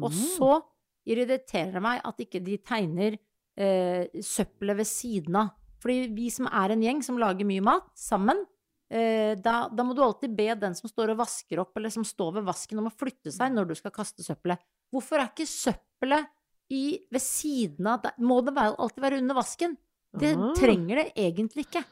Og 0.00 0.10
Mm. 0.10 0.22
så 0.36 0.50
irriterer 1.06 1.72
det 1.76 1.82
meg 1.84 2.00
at 2.04 2.18
ikke 2.20 2.40
de 2.44 2.56
tegner 2.58 3.16
eh, 3.56 4.08
søppelet 4.20 4.76
ved 4.82 4.88
siden 4.88 5.36
av. 5.40 5.52
Fordi 5.80 6.08
vi 6.12 6.28
som 6.32 6.48
er 6.50 6.74
en 6.74 6.82
gjeng 6.82 7.02
som 7.04 7.16
lager 7.20 7.46
mye 7.48 7.62
mat 7.64 7.86
sammen, 7.96 8.42
eh, 8.90 9.34
da, 9.40 9.68
da 9.68 9.84
må 9.86 9.94
du 9.96 10.02
alltid 10.04 10.34
be 10.36 10.48
den 10.58 10.74
som 10.74 10.90
står 10.90 11.14
og 11.14 11.20
vasker 11.22 11.60
opp, 11.62 11.76
eller 11.76 11.92
som 11.94 12.04
står 12.04 12.34
ved 12.40 12.44
vasken, 12.48 12.78
om 12.82 12.90
å 12.90 12.92
flytte 12.96 13.32
seg 13.32 13.52
når 13.54 13.70
du 13.70 13.74
skal 13.78 13.94
kaste 13.94 14.24
søppelet. 14.26 14.58
Hvorfor 14.92 15.20
er 15.22 15.30
ikke 15.30 15.46
søppelet 15.48 16.28
i, 16.70 16.98
ved 17.12 17.22
siden 17.22 17.86
av 17.86 18.02
der? 18.02 18.16
Må 18.18 18.40
det 18.46 18.54
være, 18.56 18.76
alltid 18.78 19.02
være 19.04 19.18
under 19.22 19.34
vasken? 19.38 19.76
Det 20.16 20.32
Ah. 20.36 20.52
trenger 20.56 20.96
det 21.02 21.12
egentlig 21.16 21.66
ikke. 21.66 21.84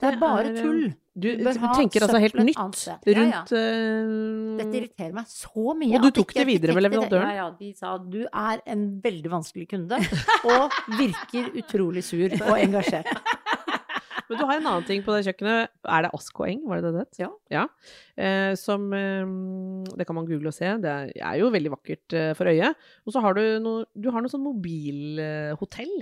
Det 0.00 0.08
er 0.12 0.16
bare 0.20 0.48
eh, 0.50 0.56
tull. 0.62 0.84
Du, 1.14 1.28
Du 1.38 1.44
tenker 1.78 2.02
altså 2.02 2.18
helt 2.18 2.34
nytt 2.42 2.58
annet. 2.58 2.80
Ja, 2.86 2.96
ja. 3.06 3.14
rundt 3.20 3.52
eh, 3.54 4.56
Dette 4.58 4.78
irriterer 4.80 5.12
meg 5.14 5.28
så 5.30 5.74
mye. 5.78 5.94
Og 5.94 6.02
du 6.02 6.10
tok 6.10 6.34
det 6.34 6.46
videre 6.48 6.74
med 6.74 6.82
leverandøren? 6.82 7.30
Ja, 7.30 7.44
ja. 7.44 7.50
De 7.58 7.70
sa 7.78 7.92
du 7.98 8.24
er 8.26 8.62
en 8.66 8.82
veldig 9.04 9.30
vanskelig 9.30 9.68
kunde, 9.70 10.00
og 10.50 10.74
virker 10.98 11.52
utrolig 11.62 12.02
sur 12.04 12.34
og 12.42 12.58
engasjert. 12.58 13.06
Men 14.34 14.42
du 14.42 14.48
har 14.50 14.60
en 14.60 14.66
annen 14.72 14.88
ting 14.88 15.04
på 15.06 15.14
det 15.14 15.22
kjøkkenet. 15.28 15.72
Er 15.96 16.06
det 16.06 16.10
Ask 16.18 16.40
og 16.42 16.48
Eng, 16.48 16.64
var 16.68 16.82
det 16.82 16.90
det 16.90 16.94
det 16.96 17.04
het? 17.04 17.22
Ja. 17.54 17.62
Eh, 18.18 18.52
som 18.58 18.90
eh, 18.96 19.22
Det 19.94 20.06
kan 20.08 20.18
man 20.18 20.26
google 20.28 20.50
og 20.50 20.56
se. 20.56 20.74
Det 20.82 20.96
er, 21.14 21.38
jo 21.40 21.52
veldig 21.54 21.72
vakkert 21.76 22.18
eh, 22.18 22.32
for 22.38 22.50
øyet. 22.50 22.84
Og 23.06 23.14
så 23.14 23.22
har 23.24 23.38
du 23.38 23.44
noe 23.62 23.86
Du 23.94 24.10
har 24.10 24.24
noe 24.24 24.32
sånn 24.32 24.44
mobilhotell 24.44 25.96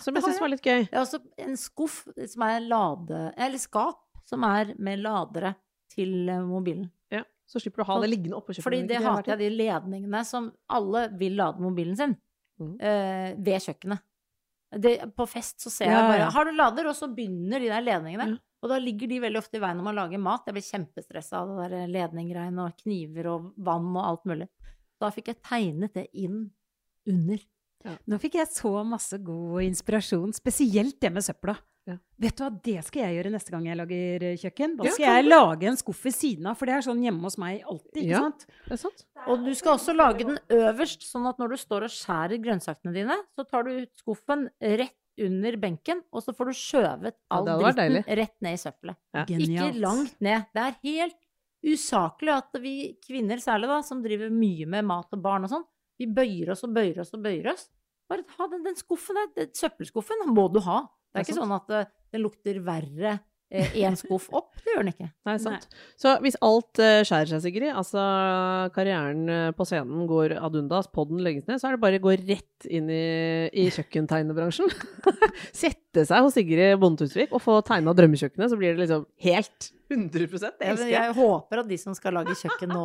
som 0.00 0.16
jeg 0.16 0.24
syns 0.24 0.40
var 0.42 0.50
litt 0.50 0.64
gøy. 0.64 0.86
Ja, 0.90 1.04
en 1.44 1.58
skuff 1.60 2.00
som 2.30 2.44
er 2.46 2.64
lade... 2.64 3.20
Eller 3.36 3.60
skap 3.62 4.00
som 4.28 4.44
er 4.48 4.72
med 4.80 5.02
ladere 5.04 5.54
til 5.92 6.28
eh, 6.30 6.42
mobilen. 6.46 6.88
Ja, 7.12 7.22
så 7.46 7.60
slipper 7.62 7.82
du 7.82 7.86
å 7.86 7.90
ha 7.92 8.00
det 8.02 8.10
liggende 8.10 8.38
oppå 8.38 8.54
kjøkkenet. 8.54 8.66
Fordi 8.66 8.80
det 8.90 9.02
hater 9.04 9.34
jeg, 9.34 9.42
de 9.44 9.58
ledningene 9.60 10.24
som 10.26 10.48
alle 10.72 11.06
vil 11.20 11.36
lade 11.38 11.62
mobilen 11.62 11.98
sin 11.98 12.16
mm. 12.60 12.74
eh, 12.80 13.30
ved 13.36 13.68
kjøkkenet. 13.68 14.04
Det, 14.80 14.96
på 15.16 15.26
fest 15.28 15.62
så 15.62 15.70
ser 15.70 15.90
Ja, 15.90 16.00
jeg 16.00 16.10
bare. 16.10 16.30
Har 16.34 16.48
du 16.48 16.52
lader? 16.56 16.88
Og 16.90 16.96
så 16.98 17.08
begynner 17.12 17.62
de 17.62 17.70
der 17.70 17.84
ledningene. 17.84 18.26
Ja. 18.34 18.40
Og 18.64 18.70
da 18.72 18.78
ligger 18.80 19.10
de 19.10 19.20
veldig 19.20 19.40
ofte 19.42 19.58
i 19.58 19.62
veien 19.62 19.76
når 19.76 19.88
man 19.90 19.98
lager 19.98 20.22
mat. 20.24 20.46
Jeg 20.48 20.56
blir 20.56 20.66
kjempestressa 20.66 21.42
av 21.42 21.50
det 21.52 21.68
der 21.74 21.90
ledninggreiene 21.92 22.64
og 22.64 22.78
kniver 22.80 23.28
og 23.34 23.50
vann 23.66 23.90
og 23.92 24.04
alt 24.04 24.30
mulig. 24.30 24.48
Da 25.02 25.10
fikk 25.12 25.32
jeg 25.32 25.42
tegnet 25.44 25.98
det 25.98 26.06
inn 26.16 26.46
under. 27.10 27.42
Nå 28.08 28.18
fikk 28.22 28.38
jeg 28.40 28.48
så 28.48 28.70
masse 28.88 29.18
god 29.20 29.62
inspirasjon, 29.66 30.32
spesielt 30.36 30.96
det 31.04 31.10
med 31.12 31.24
søpla. 31.26 31.56
Ja. 31.84 31.98
Vet 32.16 32.38
du 32.38 32.40
hva, 32.46 32.48
det 32.64 32.78
skal 32.86 33.02
jeg 33.04 33.16
gjøre 33.18 33.30
neste 33.34 33.52
gang 33.52 33.66
jeg 33.68 33.76
lager 33.76 34.22
eh, 34.24 34.36
kjøkken. 34.40 34.76
Da 34.78 34.88
skal 34.94 35.18
jeg 35.18 35.26
lage 35.28 35.66
en 35.68 35.76
skuff 35.76 35.98
ved 36.06 36.14
siden 36.16 36.46
av, 36.48 36.56
for 36.56 36.64
det 36.70 36.78
er 36.78 36.86
sånn 36.86 37.02
hjemme 37.04 37.26
hos 37.28 37.36
meg 37.36 37.60
alltid, 37.68 37.98
ikke 38.00 38.08
Ja. 38.14 38.20
sant? 38.24 38.46
Det 38.64 38.72
er 38.72 38.80
sant? 38.80 39.04
Og 39.28 39.44
du 39.44 39.50
skal 39.58 39.74
også 39.76 39.92
lage 39.96 40.24
den 40.24 40.38
øverst, 40.56 41.04
sånn 41.10 41.28
at 41.28 41.36
når 41.42 41.52
du 41.52 41.56
står 41.60 41.84
og 41.84 41.92
skjærer 41.92 42.40
grønnsakene 42.40 42.94
dine, 42.96 43.18
så 43.36 43.44
tar 43.44 43.68
du 43.68 43.74
ut 43.82 43.92
skuffen 44.00 44.46
rett 44.64 44.96
under 45.20 45.56
benken, 45.60 46.00
og 46.10 46.24
så 46.24 46.32
får 46.34 46.48
du 46.50 46.56
skjøvet 46.58 47.14
all 47.30 47.46
ja, 47.52 47.58
dritten 47.60 48.00
rett 48.18 48.34
ned 48.42 48.56
i 48.56 48.62
søppelet. 48.64 48.96
Ja. 49.14 49.26
Ikke 49.28 49.68
langt 49.84 50.16
ned. 50.24 50.48
Det 50.56 50.64
er 50.64 50.80
helt 50.88 51.20
usaklig 51.64 52.32
at 52.34 52.56
vi 52.64 52.74
kvinner 53.04 53.40
særlig, 53.44 53.68
da, 53.70 53.78
som 53.84 54.00
driver 54.04 54.32
mye 54.32 54.66
med 54.68 54.88
mat 54.88 55.12
og 55.12 55.22
barn 55.24 55.44
og 55.46 55.52
sånn, 55.52 55.68
vi 55.98 56.06
bøyer 56.10 56.52
oss 56.54 56.64
og 56.66 56.74
bøyer 56.74 57.00
oss 57.04 57.14
og 57.14 57.22
bøyer 57.24 57.52
oss. 57.52 57.68
Bare 58.10 58.24
ha 58.38 58.48
den, 58.52 58.64
den 58.66 58.76
skuffen 58.76 59.16
der, 59.16 59.30
den 59.38 59.52
søppelskuffen 59.56 60.26
må 60.34 60.48
du 60.52 60.60
ha. 60.66 60.82
Det 61.14 61.20
er 61.20 61.20
Det 61.20 61.20
er 61.20 61.24
ikke 61.28 61.36
sant. 61.38 61.44
sånn 61.44 61.56
at 61.56 61.70
det 61.70 61.82
den 62.14 62.22
lukter 62.22 62.58
verre 62.62 63.18
én 63.54 63.96
skuff 63.98 64.26
opp. 64.34 64.50
Det 64.64 64.72
gjør 64.72 64.82
den 64.84 64.92
ikke. 64.94 65.08
Nei, 65.28 65.36
sant. 65.42 65.66
Så 66.00 66.14
hvis 66.24 66.38
alt 66.44 66.80
eh, 66.82 67.02
skjærer 67.06 67.30
seg, 67.34 67.44
Sigrid, 67.44 67.70
altså 67.74 68.02
karrieren 68.74 69.28
eh, 69.30 69.50
på 69.56 69.66
scenen 69.68 70.08
går 70.10 70.36
ad 70.40 70.58
undas, 70.58 70.90
podden 70.94 71.22
legges 71.24 71.46
ned, 71.48 71.60
så 71.60 71.70
er 71.70 71.76
det 71.76 71.84
bare 71.84 72.00
å 72.00 72.04
gå 72.06 72.16
rett 72.24 72.68
inn 72.68 72.90
i, 72.92 73.04
i 73.52 73.68
kjøkkentegnebransjen. 73.74 74.72
Sette 75.62 76.06
seg 76.08 76.26
hos 76.26 76.36
Sigrid 76.38 76.78
Bonde 76.82 77.04
Tusvik 77.04 77.34
og 77.34 77.44
få 77.44 77.60
tegna 77.66 77.94
drømmekjøkkenet, 77.96 78.50
så 78.50 78.58
blir 78.60 78.74
det 78.74 78.84
liksom 78.84 79.06
helt 79.26 79.70
100 79.92 80.26
Det 80.58 80.66
elsker 80.66 80.88
jeg. 80.88 80.94
jeg 80.96 81.14
håper 81.18 81.60
at 81.60 81.68
de 81.68 81.76
som 81.78 81.94
skal 81.96 82.16
lage 82.16 82.34
kjøkken 82.40 82.72
nå, 82.72 82.84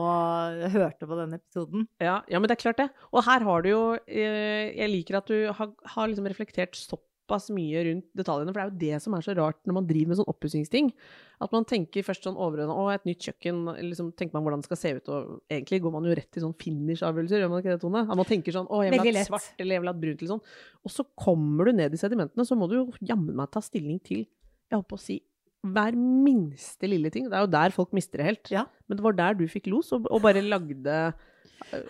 hørte 0.76 1.08
på 1.08 1.18
denne 1.18 1.40
episoden. 1.40 1.88
Ja, 2.04 2.20
ja, 2.30 2.40
men 2.42 2.52
det 2.52 2.58
er 2.58 2.64
klart 2.66 2.82
det. 2.82 2.90
Og 3.14 3.24
her 3.26 3.46
har 3.48 3.64
du 3.64 3.70
jo 3.72 3.84
eh, 4.04 4.76
Jeg 4.76 4.92
liker 4.92 5.22
at 5.22 5.32
du 5.32 5.48
har, 5.56 5.72
har 5.96 6.12
liksom 6.12 6.28
reflektert 6.30 6.78
såpass 6.78 7.09
mye 7.54 7.84
rundt 7.86 8.06
detaljene, 8.18 8.52
for 8.52 8.60
det 8.60 8.64
er 8.64 8.70
jo 8.72 8.82
det 8.84 9.02
som 9.04 9.16
er 9.16 9.26
så 9.26 9.36
rart 9.38 9.60
når 9.68 9.78
man 9.78 9.88
driver 9.90 10.12
med 10.12 10.20
sånn 10.20 10.30
oppussingsting. 10.32 10.90
At 11.40 11.54
man 11.56 11.68
tenker 11.70 12.04
først 12.04 12.26
sånn 12.28 12.40
overordna 12.40 12.76
Å, 12.76 12.90
et 12.92 13.06
nytt 13.08 13.24
kjøkken. 13.30 13.62
Liksom 13.86 14.12
tenker 14.20 14.36
man 14.36 14.44
hvordan 14.48 14.64
det 14.64 14.70
skal 14.70 14.82
se 14.82 14.94
ut, 14.98 15.12
og 15.14 15.38
egentlig 15.48 15.82
går 15.86 15.96
man 15.96 16.10
jo 16.10 16.18
rett 16.20 16.30
til 16.36 16.44
sånn 16.44 16.58
finish-avgjørelser, 16.60 17.44
gjør 17.44 17.54
man 17.54 17.64
ikke 17.64 17.76
det, 17.76 17.82
Tone? 17.86 18.04
At 18.04 18.20
man 18.20 18.28
tenker 18.28 18.56
sånn 18.56 18.68
Å, 18.68 18.82
jeg 18.88 18.98
vil 18.98 19.22
ha 19.22 19.26
svart, 19.30 19.54
eller 19.58 19.78
jeg 19.78 19.86
vil 19.86 19.94
ha 19.94 19.98
brunt, 20.04 20.22
eller 20.24 20.34
sånn. 20.36 20.46
Og 20.84 20.96
så 20.98 21.08
kommer 21.24 21.70
du 21.70 21.78
ned 21.80 21.96
i 21.96 22.02
sedimentene, 22.02 22.48
så 22.48 22.60
må 22.60 22.68
du 22.72 22.80
jo 22.82 22.86
jammen 23.00 23.38
meg 23.40 23.54
ta 23.54 23.64
stilling 23.64 24.02
til 24.04 24.26
Jeg 24.26 24.78
holdt 24.78 24.90
på 24.92 25.00
å 25.00 25.02
si 25.02 25.22
hver 25.66 25.96
minste 25.98 26.88
lille 26.88 27.12
ting. 27.12 27.28
Det 27.30 27.36
er 27.36 27.44
jo 27.46 27.52
der 27.52 27.76
folk 27.76 27.92
mister 27.96 28.22
det 28.22 28.30
helt. 28.30 28.52
Ja. 28.54 28.66
Men 28.88 29.00
det 29.00 29.04
var 29.06 29.18
der 29.18 29.40
du 29.42 29.46
fikk 29.52 29.68
los, 29.68 29.92
og, 29.96 30.08
og 30.10 30.24
bare 30.24 30.42
lagde 30.46 31.14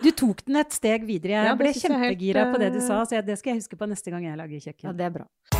Du 0.02 0.10
tok 0.10 0.44
den 0.46 0.56
et 0.56 0.74
steg 0.74 1.06
videre. 1.06 1.38
Jeg 1.38 1.52
Ja, 1.52 1.56
ble 1.58 1.72
kjempegira 1.76 2.50
på 2.50 2.58
det 2.58 2.72
du 2.74 2.82
eh, 2.82 2.86
sa, 2.86 3.04
så 3.06 3.22
det 3.24 3.38
skal 3.38 3.54
jeg 3.54 3.62
huske 3.62 3.78
på 3.78 3.88
neste 3.90 4.10
gang 4.10 4.26
jeg 4.26 4.36
lager 4.40 4.70
kjøkken. 4.70 4.90
Ja, 4.90 4.96
det 4.96 5.06
er 5.06 5.18
bra. 5.20 5.59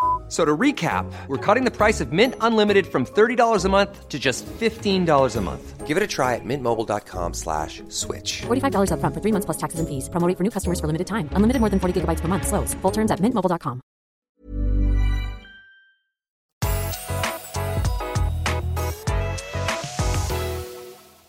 F- 0.31 0.37
So 0.37 0.45
to 0.45 0.57
recap, 0.57 1.05
we're 1.27 1.37
cutting 1.45 1.65
the 1.65 1.75
price 1.75 1.99
of 1.99 2.13
Mint 2.13 2.35
Unlimited 2.39 2.87
from 2.87 3.05
$30 3.05 3.65
a 3.65 3.69
month 3.69 4.07
to 4.07 4.17
just 4.17 4.45
$15 4.45 5.35
a 5.35 5.41
month. 5.41 5.85
Give 5.85 5.97
it 5.97 6.03
a 6.03 6.07
try 6.07 6.35
at 6.35 6.45
mintmobile.com 6.45 7.33
slash 7.33 7.83
switch. 7.89 8.43
$45 8.47 8.91
upfront 8.95 9.13
for 9.13 9.19
three 9.19 9.33
months 9.33 9.45
plus 9.45 9.57
taxes 9.57 9.81
and 9.81 9.89
fees. 9.89 10.07
Promo 10.07 10.33
for 10.37 10.43
new 10.43 10.49
customers 10.49 10.79
for 10.79 10.87
limited 10.87 11.07
time. 11.07 11.27
Unlimited 11.35 11.59
more 11.59 11.69
than 11.69 11.81
40 11.81 11.99
gigabytes 11.99 12.21
per 12.21 12.29
month. 12.29 12.47
Slows. 12.47 12.73
Full 12.81 12.91
terms 12.91 13.11
at 13.11 13.19
mintmobile.com. 13.19 13.81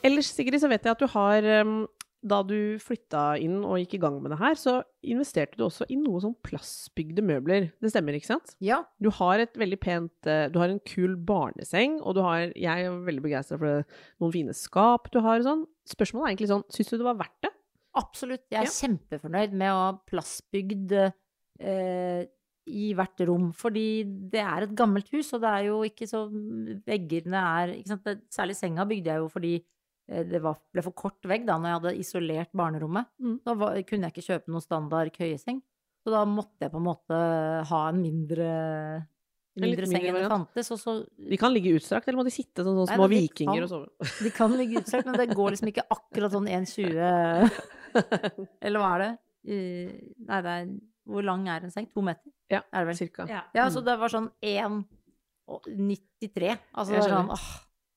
Ellers, 0.03 0.27
Sigrid, 0.35 0.61
så 0.61 0.69
vet 0.71 0.83
jeg 0.87 0.91
at 0.97 1.03
du 1.03 1.07
har 1.13 1.47
um, 1.61 1.75
Da 2.23 2.39
du 2.47 2.79
flytta 2.79 3.37
inn 3.43 3.65
og 3.67 3.81
gikk 3.81 3.97
i 3.97 4.01
gang 4.05 4.21
med 4.23 4.31
det 4.31 4.39
her, 4.39 4.55
så 4.55 4.77
investerte 5.03 5.59
du 5.59 5.65
også 5.67 5.89
i 5.91 5.97
noe 5.99 6.21
sånn 6.23 6.37
plastbygde 6.47 7.25
møbler. 7.27 7.65
Det 7.83 7.91
stemmer, 7.91 8.15
ikke 8.15 8.29
sant? 8.31 8.53
Ja. 8.63 8.77
Du 9.03 9.09
har 9.17 9.43
et 9.43 9.57
veldig 9.59 9.79
pent 9.83 10.29
eh, 10.31 10.45
Du 10.55 10.61
har 10.63 10.71
en 10.71 10.79
kul 10.87 11.17
barneseng, 11.17 11.97
og 12.01 12.15
du 12.15 12.21
har 12.23 12.53
Jeg 12.55 12.87
er 12.87 13.01
veldig 13.09 13.25
begeistra 13.25 13.59
for 13.59 13.67
det, 13.67 13.97
noen 14.23 14.33
fine 14.37 14.55
skap 14.55 15.11
du 15.11 15.19
har 15.25 15.41
og 15.43 15.49
sånn. 15.49 15.65
Spørsmålet 15.91 16.29
er 16.29 16.35
egentlig 16.37 16.53
sånn 16.53 16.63
Syns 16.71 16.93
du 16.93 16.97
det 17.01 17.09
var 17.09 17.19
verdt 17.25 17.49
det? 17.49 17.53
Absolutt. 17.99 18.47
Jeg 18.55 18.61
er 18.63 18.71
Ja. 18.71 18.77
kjempefornøyd 18.79 19.53
med 19.59 19.69
å 19.75 19.81
ha 19.83 19.91
plastbygd 20.09 20.95
eh, 21.61 22.23
i 22.71 22.93
hvert 22.95 23.21
rom. 23.27 23.51
Fordi 23.59 24.05
det 24.31 24.41
er 24.41 24.63
et 24.69 24.75
gammelt 24.79 25.11
hus, 25.13 25.33
og 25.35 25.43
det 25.43 25.51
er 25.51 25.67
jo 25.67 25.83
ikke 25.91 26.07
så 26.09 26.23
Veggene 26.87 27.43
er 27.43 27.75
ikke 27.81 27.97
sant? 27.97 28.23
Særlig 28.33 28.57
senga 28.57 28.87
bygde 28.89 29.11
jeg 29.11 29.21
jo 29.25 29.29
fordi 29.35 29.55
det 30.09 30.41
var, 30.43 30.57
ble 30.75 30.83
for 30.83 30.93
kort 30.99 31.23
vegg 31.31 31.45
da 31.47 31.55
når 31.59 31.69
jeg 31.71 31.77
hadde 31.81 31.99
isolert 32.03 32.51
barnerommet. 32.59 33.07
Mm. 33.23 33.37
Da 33.47 33.55
var, 33.55 33.77
kunne 33.89 34.05
jeg 34.09 34.13
ikke 34.17 34.27
kjøpe 34.33 34.51
noen 34.53 34.63
standard 34.65 35.09
køyeseng. 35.15 35.59
Så 36.03 36.11
da 36.11 36.25
måtte 36.27 36.59
jeg 36.67 36.73
på 36.73 36.79
en 36.81 36.89
måte 36.89 37.15
ha 37.71 37.81
en 37.89 38.01
mindre, 38.03 38.47
En 39.55 39.63
mindre 39.63 39.87
seng 39.87 40.03
enn 40.09 40.17
det 40.19 40.27
fantes. 40.33 40.67
Så 40.83 40.93
De 41.31 41.37
kan 41.39 41.53
ligge 41.55 41.77
utstrakt, 41.79 42.09
eller 42.09 42.19
må 42.19 42.25
de 42.27 42.35
sitte 42.35 42.65
sånn, 42.67 42.75
sånn 42.81 42.89
Nei, 42.91 42.97
små 42.99 43.07
de 43.09 43.15
vikinger 43.23 43.55
kan- 43.55 43.63
og 43.63 43.71
sove? 43.71 43.89
De 44.27 44.31
kan 44.35 44.51
ligge 44.59 44.75
utstrakt, 44.83 45.07
men 45.07 45.15
det 45.21 45.29
går 45.37 45.49
liksom 45.55 45.69
ikke 45.71 45.87
akkurat 45.95 46.31
sånn 46.35 46.49
1,20 46.51 46.99
Eller 48.67 48.79
hva 48.83 48.91
er 48.97 49.01
det? 49.05 49.13
Eh, 49.53 49.89
Nei, 50.27 50.39
det 50.43 50.51
er 50.57 50.63
Hvor 51.07 51.23
lang 51.27 51.43
er 51.51 51.61
en 51.69 51.75
seng? 51.75 51.87
To 51.95 52.01
meter? 52.03 52.31
Ja, 52.51 52.61
Er 52.73 52.79
det 52.83 52.89
vel? 52.93 52.99
cirka. 53.07 53.23
Ja. 53.31 53.43
Ja, 53.55 53.65
så 53.71 53.81
det 53.85 53.95
var 54.01 54.09
sånn 54.13 54.31
1,93. 54.43 56.59
Altså, 56.75 56.91
det 56.93 56.99
er 57.03 57.09
sånn 57.15 57.31
åh, 57.33 57.47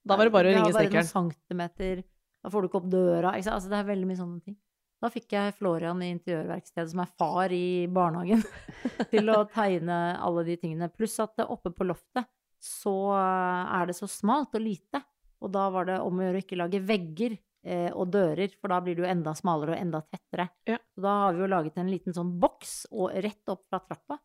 Da 0.06 0.20
var 0.20 0.30
det 0.30 0.36
bare 0.36 0.52
å 0.52 0.54
det 0.54 0.60
var 0.60 0.70
ringe 0.70 0.78
bare 0.78 0.92
noen 0.94 1.10
centimeter, 1.10 2.04
da 2.46 2.52
får 2.54 2.62
du 2.62 2.70
ikke 2.70 2.80
opp 2.84 2.92
døra. 2.94 3.32
Altså, 3.34 3.72
det 3.72 3.80
er 3.80 3.88
veldig 3.88 4.10
mye 4.12 4.20
sånne 4.20 4.44
ting. 4.46 4.58
Da 5.02 5.10
fikk 5.12 5.34
jeg 5.36 5.56
Florian 5.58 6.00
i 6.06 6.12
interiørverkstedet, 6.14 6.92
som 6.94 7.02
er 7.04 7.10
far 7.20 7.52
i 7.54 7.86
barnehagen, 7.92 8.42
til 9.14 9.26
å 9.34 9.42
tegne 9.52 9.98
alle 10.24 10.46
de 10.48 10.56
tingene. 10.62 10.94
Pluss 10.94 11.18
at 11.24 11.42
oppe 11.46 11.70
på 11.76 11.88
loftet 11.90 12.26
så 12.66 12.96
er 13.14 13.86
det 13.90 13.96
så 13.98 14.08
smalt 14.10 14.56
og 14.58 14.64
lite. 14.64 15.02
Og 15.44 15.52
da 15.54 15.64
var 15.74 15.84
det 15.90 15.98
om 16.02 16.18
å 16.18 16.24
gjøre 16.26 16.40
å 16.40 16.44
ikke 16.46 16.62
lage 16.62 16.80
vegger 16.86 17.34
eh, 17.36 17.92
og 17.92 18.06
dører, 18.14 18.50
for 18.62 18.68
da 18.72 18.78
blir 18.82 18.96
det 18.98 19.04
jo 19.04 19.12
enda 19.12 19.32
smalere 19.38 19.72
og 19.76 19.82
enda 19.82 20.00
tettere. 20.06 20.46
Ja. 20.70 20.78
Så 20.96 21.00
da 21.06 21.12
har 21.26 21.32
vi 21.36 21.42
jo 21.44 21.52
laget 21.52 21.76
en 21.82 21.92
liten 21.92 22.14
sånn 22.16 22.34
boks 22.42 22.72
og 22.94 23.08
rett 23.26 23.46
opp 23.52 23.64
fra 23.70 23.80
trappa. 23.84 24.16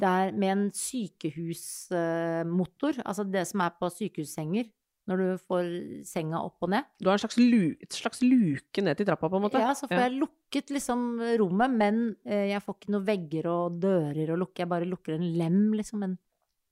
Det 0.00 0.08
er 0.08 0.26
med 0.32 0.50
en 0.54 0.66
sykehusmotor, 0.72 2.94
altså 3.04 3.24
det 3.28 3.44
som 3.50 3.60
er 3.66 3.72
på 3.76 3.86
sykehussenger, 3.92 4.64
når 5.10 5.20
du 5.20 5.44
får 5.50 5.68
senga 6.06 6.40
opp 6.46 6.62
og 6.62 6.70
ned. 6.72 6.86
Du 7.02 7.08
har 7.10 7.18
en 7.18 7.22
slags, 7.22 7.38
lu, 7.40 7.74
et 7.82 7.96
slags 7.96 8.22
luke 8.22 8.84
ned 8.84 8.98
til 8.98 9.08
trappa, 9.08 9.30
på 9.30 9.40
en 9.40 9.44
måte? 9.48 9.62
Ja, 9.62 9.72
så 9.76 9.88
får 9.90 10.04
jeg 10.06 10.18
lukket 10.20 10.72
liksom 10.76 11.06
rommet, 11.40 11.74
men 11.80 12.02
eh, 12.24 12.50
jeg 12.52 12.62
får 12.64 12.78
ikke 12.78 12.94
noen 12.94 13.06
vegger 13.08 13.48
og 13.50 13.78
dører 13.82 14.30
å 14.34 14.38
lukke. 14.40 14.62
Jeg 14.62 14.70
bare 14.70 14.88
lukker 14.88 15.16
en 15.16 15.26
lem, 15.38 15.58
liksom, 15.78 16.04
en, 16.06 16.14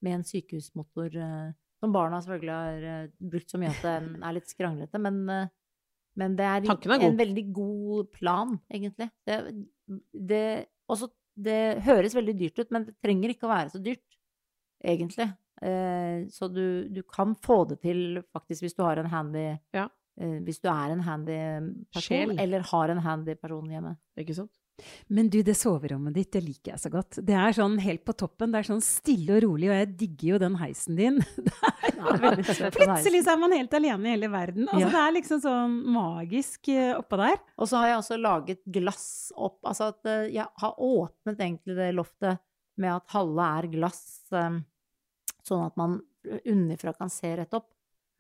med 0.07 0.19
en 0.21 0.27
sykehusmotor. 0.29 1.19
eh, 1.19 1.49
som 1.83 1.95
barna 1.95 2.19
selvfølgelig 2.23 2.55
har 2.55 2.87
eh, 2.93 3.11
brukt 3.35 3.51
så 3.53 3.61
mye 3.63 3.75
at 3.75 3.83
den 3.87 4.15
er 4.23 4.39
litt 4.39 4.51
skranglete, 4.51 5.03
men, 5.03 5.21
men 6.19 6.39
det 6.39 6.47
er, 6.47 6.71
er 6.71 7.07
en 7.11 7.21
veldig 7.21 7.47
god 7.55 8.09
plan, 8.15 8.55
egentlig. 8.71 9.11
Det, 9.27 9.41
det, 10.15 10.45
også, 10.91 11.11
det 11.39 11.61
høres 11.87 12.17
veldig 12.19 12.39
dyrt 12.39 12.63
ut, 12.63 12.73
men 12.75 12.89
det 12.89 12.97
trenger 13.03 13.35
ikke 13.35 13.47
å 13.47 13.53
være 13.53 13.75
så 13.75 13.83
dyrt, 13.83 14.07
egentlig. 14.83 15.31
Eh, 15.63 16.27
så 16.31 16.49
du, 16.53 16.89
du 16.89 17.03
kan 17.03 17.35
få 17.43 17.65
det 17.69 17.81
til 17.83 18.23
faktisk 18.33 18.63
hvis 18.67 18.77
du 18.79 18.85
har 18.87 19.01
en 19.03 19.11
handy 19.11 19.49
Ja. 19.75 19.89
eh, 20.21 20.39
Hvis 20.47 20.61
du 20.63 20.69
er 20.71 20.93
en 20.95 21.01
handy 21.03 21.39
person, 21.93 22.03
Sjel. 22.31 22.39
eller 22.39 22.61
har 22.71 22.89
en 22.95 22.99
handy 23.03 23.35
person 23.35 23.67
hjemme. 23.71 23.97
Ikke 24.19 24.35
sant? 24.39 24.53
Men 25.11 25.27
du, 25.27 25.41
det 25.43 25.57
soverommet 25.59 26.15
ditt, 26.15 26.29
det 26.37 26.45
liker 26.45 26.71
jeg 26.77 26.79
så 26.79 26.91
godt. 26.93 27.17
Det 27.27 27.35
er 27.35 27.51
sånn 27.57 27.81
helt 27.83 28.05
på 28.07 28.15
toppen. 28.15 28.53
Det 28.55 28.61
er 28.61 28.67
sånn 28.69 28.83
stille 28.87 29.35
og 29.35 29.43
rolig, 29.43 29.67
og 29.73 29.75
jeg 29.75 29.89
digger 29.99 30.29
jo 30.29 30.39
den 30.45 30.55
heisen 30.61 30.95
din. 31.01 31.19
Det 31.49 31.57
er 31.67 31.97
Ja, 31.99 32.13
veldig 32.23 32.45
Plutselig 32.77 33.25
så 33.27 33.33
er 33.35 33.41
man 33.43 33.51
helt 33.57 33.73
alene 33.75 34.07
i 34.07 34.13
hele 34.15 34.29
verden. 34.31 34.69
Altså, 34.71 34.85
Ja. 34.85 34.91
Det 34.95 35.01
er 35.03 35.15
liksom 35.17 35.41
sånn 35.43 35.75
magisk 35.97 36.69
eh, 36.71 36.93
oppå 36.95 37.19
der. 37.19 37.41
Og 37.59 37.67
så 37.67 37.81
har 37.83 37.89
jeg 37.91 37.99
også 38.05 38.21
laget 38.23 38.61
glass 38.79 39.09
opp. 39.35 39.59
Altså 39.67 39.89
at 39.91 40.07
jeg 40.31 40.47
har 40.63 40.79
åpnet 40.79 41.43
egentlig 41.43 41.75
det 41.81 41.89
loftet 41.99 42.39
med 42.79 42.93
at 43.01 43.11
halve 43.17 43.49
er 43.59 43.67
glass, 43.75 44.05
eh, 44.31 44.61
sånn 45.49 45.65
at 45.67 45.77
man 45.81 45.99
underfra 46.45 46.93
kan 46.99 47.11
se 47.13 47.31
rett 47.41 47.55
opp. 47.57 47.71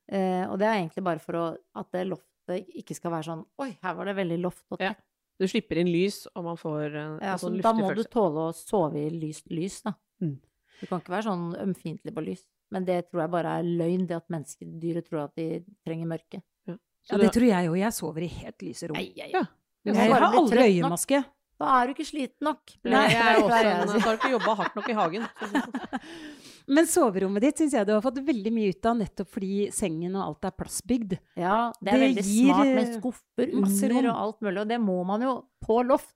Eh, 0.08 0.44
og 0.48 0.56
det 0.60 0.66
er 0.68 0.78
egentlig 0.80 1.04
bare 1.04 1.20
for 1.20 1.36
å, 1.36 1.44
at 1.76 1.90
det 1.92 2.06
loftet 2.08 2.68
ikke 2.80 2.94
skal 2.96 3.12
være 3.12 3.26
sånn 3.26 3.42
Oi, 3.60 3.74
her 3.84 3.96
var 3.98 4.08
det 4.08 4.14
veldig 4.16 4.38
loft 4.40 4.64
og 4.72 4.80
Ja. 4.80 4.94
Du 5.38 5.44
slipper 5.46 5.78
inn 5.78 5.90
lys, 5.92 6.22
og 6.34 6.42
man 6.48 6.56
får 6.58 6.86
en, 6.98 7.18
Ja, 7.22 7.34
en 7.36 7.38
luftig 7.38 7.60
følelse. 7.60 7.62
da 7.62 7.72
må 7.78 7.90
du 7.94 8.00
tåle 8.10 8.46
å 8.48 8.54
sove 8.56 8.98
i 9.04 9.10
lyst 9.12 9.52
lys, 9.54 9.76
da. 9.84 9.92
Mm. 10.24 10.32
Du 10.80 10.86
kan 10.88 10.98
ikke 11.02 11.12
være 11.14 11.26
sånn 11.28 11.44
ømfintlig 11.62 12.14
på 12.16 12.24
lys. 12.26 12.42
Men 12.74 12.84
det 12.88 12.96
tror 13.10 13.22
jeg 13.22 13.30
bare 13.36 13.52
er 13.60 13.68
løgn, 13.68 14.06
det 14.08 14.16
at 14.16 14.26
menneskedyret 14.34 15.06
tror 15.06 15.22
at 15.28 15.36
de 15.38 15.60
trenger 15.86 16.10
mørke. 16.10 16.40
Ja, 16.66 16.74
Ja, 17.12 17.18
det 17.22 17.30
tror 17.36 17.46
jeg 17.46 17.68
jo. 17.68 17.76
Jeg 17.78 17.92
sover 17.96 18.24
i 18.26 18.32
helt 18.40 18.62
lyse 18.66 18.88
rom. 18.90 18.96
Ei, 18.98 19.12
ei, 19.16 19.30
Ja. 19.36 19.44
Jeg 19.86 20.10
har 20.10 20.26
aldri 20.26 20.66
øyemaske. 20.72 21.22
Da 21.58 21.70
er 21.82 21.86
du 21.86 21.94
ikke 21.94 22.06
sliten 22.08 22.44
nok. 22.48 22.74
Nei, 22.84 23.06
jeg 23.12 23.22
er 23.22 23.38
også 23.38 23.56
en, 23.56 23.68
jeg 23.70 23.78
å 23.78 23.86
så 23.86 23.94
si. 23.94 24.00
har 24.04 24.16
du 24.16 24.18
ikke 24.18 24.34
jobba 24.34 24.54
hardt 24.58 24.76
nok 24.78 24.88
i 24.88 24.98
hagen. 24.98 25.28
Men 26.68 26.86
soverommet 26.90 27.42
ditt 27.46 27.60
syns 27.62 27.72
jeg 27.76 27.86
du 27.88 27.94
har 27.94 28.02
fått 28.04 28.18
veldig 28.26 28.50
mye 28.52 28.74
ut 28.74 28.86
av, 28.90 28.96
nettopp 29.00 29.30
fordi 29.32 29.68
sengen 29.72 30.16
og 30.18 30.24
alt 30.26 30.48
er 30.50 30.56
plassbygd. 30.58 31.14
Ja, 31.40 31.72
det 31.80 31.92
er 31.92 31.96
Det 31.96 32.02
veldig 32.06 32.24
gir, 32.26 32.50
smart 32.52 32.66
med 32.68 32.82
eh, 32.82 32.90
skuffer 32.98 33.54
under 33.54 33.94
rom. 33.94 34.08
og 34.12 34.18
alt 34.24 34.40
mulig, 34.44 34.60
og 34.60 34.68
det 34.68 34.80
må 34.84 34.98
man 35.08 35.24
jo 35.24 35.32
på 35.64 35.78
loft. 35.88 36.12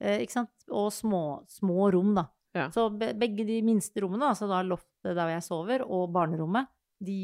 Eh, 0.00 0.20
ikke 0.22 0.36
sant? 0.38 0.52
Og 0.70 0.92
små, 0.94 1.22
små 1.50 1.90
rom, 1.94 2.14
da. 2.18 2.26
Ja. 2.54 2.68
Så 2.74 2.86
begge 2.98 3.46
de 3.48 3.58
minste 3.64 4.02
rommene, 4.04 4.28
altså 4.30 4.46
da 4.50 4.60
loftet 4.66 5.16
der 5.16 5.34
jeg 5.34 5.42
sover, 5.46 5.82
og 5.88 6.10
barnerommet, 6.14 6.68
de 7.02 7.18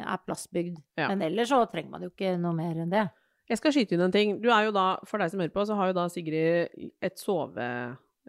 er 0.00 0.22
plassbygd. 0.26 0.80
Ja. 0.98 1.08
Men 1.12 1.22
ellers 1.28 1.50
så 1.52 1.62
trenger 1.70 1.90
man 1.94 2.02
jo 2.06 2.10
ikke 2.10 2.34
noe 2.40 2.56
mer 2.56 2.74
enn 2.82 2.90
det. 2.90 3.06
Jeg 3.50 3.58
skal 3.58 3.74
skyte 3.74 3.94
inn 3.94 4.02
en 4.06 4.14
ting. 4.14 4.36
Du 4.42 4.48
er 4.54 4.64
jo 4.68 4.72
da, 4.74 4.96
For 5.06 5.18
deg 5.18 5.30
som 5.32 5.40
hører 5.42 5.52
på, 5.54 5.62
så 5.66 5.74
har 5.78 5.90
jo 5.90 5.94
da 5.98 6.08
Sigrid 6.10 6.90
et 7.02 7.18
sove, 7.18 7.66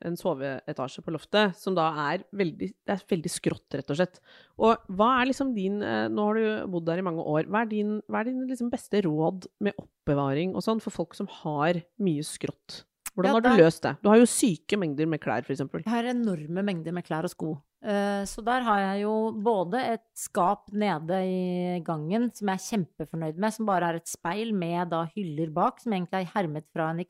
en 0.08 0.18
soveetasje 0.20 1.04
på 1.06 1.14
loftet 1.16 1.58
som 1.60 1.76
da 1.78 1.88
er 2.12 2.26
veldig, 2.36 2.70
det 2.88 2.96
er 2.96 3.04
veldig 3.12 3.32
skrått, 3.32 3.68
rett 3.80 3.94
og 3.94 4.00
slett. 4.00 4.22
Og 4.62 4.92
hva 4.98 5.10
er 5.22 5.32
liksom 5.32 5.56
din 5.58 5.82
eh, 5.86 6.08
Nå 6.12 6.28
har 6.30 6.40
du 6.40 6.72
bodd 6.74 6.88
der 6.90 7.02
i 7.02 7.06
mange 7.06 7.24
år. 7.24 7.48
Hva 7.52 7.64
er 7.64 7.72
din, 7.72 7.98
hva 8.10 8.22
er 8.22 8.32
din 8.32 8.46
liksom 8.50 8.72
beste 8.74 9.04
råd 9.06 9.50
med 9.64 9.78
oppbevaring 9.82 10.56
og 10.56 10.66
sånn 10.66 10.82
for 10.84 10.94
folk 10.94 11.18
som 11.18 11.30
har 11.42 11.82
mye 12.02 12.26
skrått? 12.26 12.84
Hvordan 13.12 13.36
har 13.36 13.44
du 13.44 13.50
løst 13.60 13.84
det? 13.84 13.98
Du 14.00 14.08
har 14.08 14.22
jo 14.22 14.28
syke 14.30 14.78
mengder 14.80 15.10
med 15.10 15.20
klær, 15.20 15.44
for 15.44 15.52
eksempel. 15.52 15.84
Jeg 15.84 15.92
har 15.92 16.08
enorme 16.14 16.64
mengder 16.64 16.96
med 16.96 17.04
klær 17.04 17.28
og 17.28 17.34
sko. 17.34 17.50
Eh, 17.84 18.24
Så 18.30 18.44
der 18.46 18.64
har 18.64 18.80
jeg 18.80 19.02
jo 19.04 19.16
både 19.36 19.82
et 19.98 20.06
skap 20.16 20.70
nede 20.72 21.18
i 21.28 21.80
gangen 21.84 22.30
som 22.34 22.48
jeg 22.48 22.60
er 22.60 22.68
kjempefornøyd 22.70 23.42
med, 23.42 23.54
som 23.54 23.68
bare 23.68 23.90
er 23.90 24.00
et 24.00 24.08
speil 24.08 24.54
med 24.56 24.94
da 24.94 25.04
hyller 25.16 25.52
bak, 25.52 25.82
som 25.82 25.92
egentlig 25.92 26.22
er 26.22 26.32
hermet 26.36 26.70
fra 26.72 26.92
en 26.92 27.04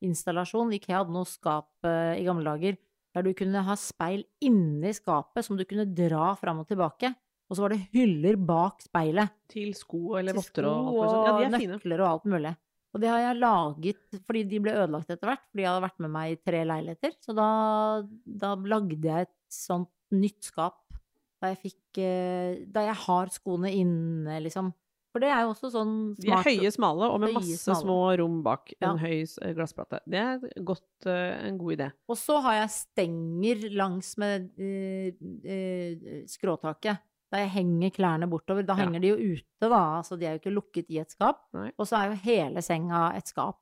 Ikea-installasjon. 0.00 0.72
Ikea 0.76 1.00
hadde 1.02 1.14
noe 1.14 1.28
skap 1.28 1.68
eh, 1.84 2.20
i 2.20 2.24
gamle 2.26 2.44
dager 2.44 2.78
der 3.10 3.26
du 3.26 3.32
kunne 3.34 3.62
ha 3.66 3.74
speil 3.74 4.22
inni 4.40 4.92
skapet 4.94 5.44
som 5.44 5.56
du 5.58 5.64
kunne 5.66 5.84
dra 5.84 6.32
fram 6.38 6.62
og 6.62 6.68
tilbake. 6.68 7.12
Og 7.50 7.56
så 7.58 7.64
var 7.64 7.74
det 7.74 7.88
hyller 7.90 8.36
bak 8.38 8.82
speilet. 8.84 9.32
Til 9.50 9.72
sko 9.74 10.16
eller 10.20 10.36
votter 10.36 10.68
og. 10.70 10.92
Ja, 11.02 11.32
de 11.34 11.46
er 11.48 11.48
og 11.48 11.56
fine. 11.58 11.78
nøkler 11.78 12.02
og 12.04 12.10
alt 12.10 12.28
mulig. 12.30 12.52
Og 12.90 13.02
det 13.02 13.10
har 13.10 13.20
jeg 13.22 13.38
laget 13.38 14.20
fordi 14.26 14.44
de 14.50 14.60
ble 14.62 14.74
ødelagt 14.74 15.10
etter 15.10 15.30
hvert, 15.30 15.42
fordi 15.50 15.62
jeg 15.62 15.70
hadde 15.70 15.84
vært 15.84 16.00
med 16.02 16.10
meg 16.14 16.32
i 16.32 16.38
tre 16.42 16.62
leiligheter. 16.66 17.12
Så 17.22 17.34
da, 17.38 17.48
da 18.24 18.54
lagde 18.54 18.98
jeg 18.98 19.28
et 19.28 19.36
sånt 19.50 19.90
nytt 20.14 20.46
skap 20.46 20.78
da 21.40 21.48
jeg 21.54 21.60
fikk 21.62 21.98
eh, 22.02 22.58
Da 22.68 22.82
jeg 22.84 22.98
har 23.06 23.30
skoene 23.32 23.70
inne, 23.72 24.38
liksom. 24.44 24.72
For 25.12 25.18
det 25.24 25.28
er 25.34 25.40
jo 25.42 25.48
også 25.50 25.70
sånn 25.74 25.94
De 26.14 26.28
er 26.28 26.36
smart 26.36 26.46
høye, 26.46 26.70
smale, 26.70 27.08
og 27.10 27.20
med 27.20 27.32
masse 27.34 27.56
smale. 27.58 27.80
små 27.82 27.96
rom 28.20 28.42
bak. 28.46 28.72
Ja. 28.80 28.92
En 28.92 28.98
høy 29.02 29.22
s- 29.26 29.38
glassplate. 29.56 29.98
Det 30.06 30.20
er 30.22 30.38
godt, 30.62 30.86
uh, 31.06 31.46
en 31.48 31.58
god 31.58 31.72
idé. 31.76 31.88
Og 32.08 32.16
så 32.16 32.40
har 32.44 32.54
jeg 32.60 32.70
stenger 32.70 33.64
langs 33.74 34.12
med 34.22 34.50
uh, 34.54 35.10
uh, 35.50 36.26
skråtaket. 36.30 36.98
Der 37.30 37.44
jeg 37.44 37.50
henger 37.54 37.90
klærne 37.94 38.26
bortover. 38.30 38.64
Da 38.66 38.74
Ja. 38.76 38.84
henger 38.84 39.00
de 39.00 39.08
jo 39.12 39.16
ute, 39.16 39.68
da. 39.68 39.82
Altså 40.00 40.16
de 40.18 40.26
er 40.26 40.32
jo 40.36 40.40
ikke 40.42 40.54
lukket 40.54 40.86
i 40.90 40.98
et 40.98 41.10
skap. 41.10 41.42
Og 41.54 41.86
så 41.86 41.96
er 42.00 42.10
jo 42.10 42.20
hele 42.24 42.62
senga 42.62 43.12
et 43.16 43.26
skap. 43.30 43.58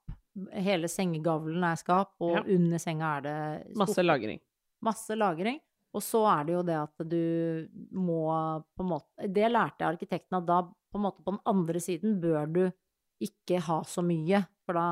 Hele 0.55 0.89
sengegavlen 0.89 1.65
er 1.65 1.77
skap, 1.77 2.13
og 2.21 2.37
Ja. 2.37 2.43
under 2.55 2.79
senga 2.79 3.17
er 3.19 3.21
det 3.23 3.77
Masse 3.77 3.99
lagring. 4.05 4.41
Masse 4.83 5.17
lagring. 5.17 5.61
Og 5.95 6.03
så 6.03 6.21
er 6.29 6.45
det 6.45 6.53
jo 6.55 6.63
det 6.63 6.77
at 6.77 7.09
du 7.09 7.69
må 7.93 8.63
på 8.77 8.85
en 8.85 8.91
måte 8.93 9.33
Det 9.33 9.51
lærte 9.51 9.81
arkitekten 9.89 10.37
at 10.37 10.47
da 10.47 10.63
på 10.89 10.99
en 10.99 11.07
måte 11.07 11.25
på 11.25 11.35
den 11.35 11.43
andre 11.51 11.83
siden 11.83 12.19
bør 12.23 12.51
du 12.53 12.63
ikke 13.25 13.61
ha 13.67 13.81
så 13.89 14.05
mye, 14.07 14.45
for 14.67 14.79
da, 14.79 14.89